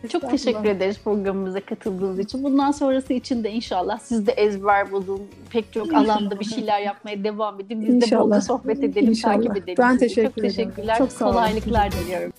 Çok 0.10 0.30
teşekkür 0.30 0.66
ederiz 0.66 1.00
programımıza 1.04 1.60
katıldığınız 1.60 2.20
için. 2.20 2.44
Bundan 2.44 2.72
sonrası 2.72 3.14
için 3.14 3.44
de 3.44 3.52
inşallah 3.52 4.00
siz 4.00 4.28
de 4.28 4.32
ezber 4.32 4.92
bulun. 4.92 5.22
Pek 5.50 5.74
çok 5.74 5.88
inşallah. 5.88 6.16
alanda 6.16 6.40
bir 6.40 6.46
şeyler 6.46 6.80
yapmaya 6.80 7.24
devam 7.24 7.60
edin. 7.60 7.82
Biz 7.82 7.96
inşallah. 7.96 8.22
de 8.22 8.30
bolca 8.30 8.42
sohbet 8.42 8.84
edelim, 8.84 9.10
inşallah. 9.10 9.36
takip 9.36 9.58
edelim. 9.58 9.76
Ben 9.80 9.98
teşekkür 9.98 10.28
Çok 10.28 10.36
teşekkürler. 10.36 10.98
Çok 10.98 11.12
sağ 11.12 11.26
olun. 11.26 11.34
Kolaylıklar 11.34 11.92
diliyorum. 11.92 12.34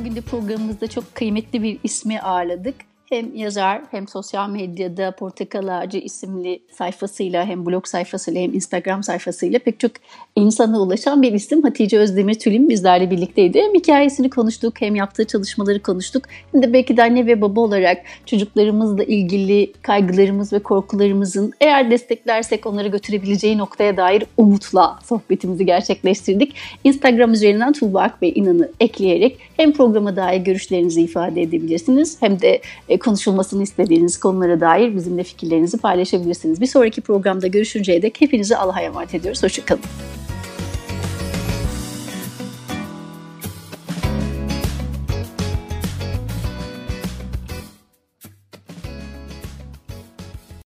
Bugün 0.00 0.16
de 0.16 0.20
programımızda 0.20 0.86
çok 0.86 1.14
kıymetli 1.14 1.62
bir 1.62 1.78
ismi 1.84 2.20
ağırladık 2.20 2.74
hem 3.08 3.34
yazar 3.34 3.82
hem 3.90 4.08
sosyal 4.08 4.50
medyada 4.50 5.10
Portakal 5.10 5.68
Ağacı 5.68 5.98
isimli 5.98 6.60
sayfasıyla 6.72 7.46
hem 7.46 7.66
blog 7.66 7.86
sayfasıyla 7.86 8.40
hem 8.40 8.54
Instagram 8.54 9.02
sayfasıyla 9.02 9.58
pek 9.58 9.80
çok 9.80 9.90
insana 10.36 10.80
ulaşan 10.80 11.22
bir 11.22 11.32
isim 11.32 11.62
Hatice 11.62 11.98
Özdemir 11.98 12.34
Tülin 12.34 12.68
bizlerle 12.68 13.10
birlikteydi. 13.10 13.60
Hem 13.62 13.74
hikayesini 13.74 14.30
konuştuk 14.30 14.80
hem 14.80 14.94
yaptığı 14.94 15.24
çalışmaları 15.24 15.82
konuştuk. 15.82 16.24
Hem 16.52 16.62
de 16.62 16.72
belki 16.72 16.96
de 16.96 17.02
anne 17.02 17.26
ve 17.26 17.40
baba 17.40 17.60
olarak 17.60 18.02
çocuklarımızla 18.26 19.04
ilgili 19.04 19.72
kaygılarımız 19.82 20.52
ve 20.52 20.58
korkularımızın 20.58 21.52
eğer 21.60 21.90
desteklersek 21.90 22.66
onları 22.66 22.88
götürebileceği 22.88 23.58
noktaya 23.58 23.96
dair 23.96 24.24
umutla 24.36 24.98
sohbetimizi 25.04 25.66
gerçekleştirdik. 25.66 26.54
Instagram 26.84 27.32
üzerinden 27.32 27.72
Tuğba 27.72 28.02
Akbey 28.02 28.32
İnan'ı 28.34 28.70
ekleyerek 28.80 29.38
hem 29.56 29.72
programa 29.72 30.16
dair 30.16 30.40
görüşlerinizi 30.40 31.02
ifade 31.02 31.42
edebilirsiniz 31.42 32.22
hem 32.22 32.40
de 32.40 32.60
e, 32.88 32.95
konuşulmasını 32.98 33.62
istediğiniz 33.62 34.20
konulara 34.20 34.60
dair 34.60 34.94
bizimle 34.94 35.24
fikirlerinizi 35.24 35.78
paylaşabilirsiniz. 35.78 36.60
Bir 36.60 36.66
sonraki 36.66 37.00
programda 37.00 37.46
görüşünceye 37.46 38.02
dek 38.02 38.20
hepinizi 38.20 38.56
Allah'a 38.56 38.80
emanet 38.80 39.14
ediyoruz. 39.14 39.42
Hoşçakalın. 39.42 39.82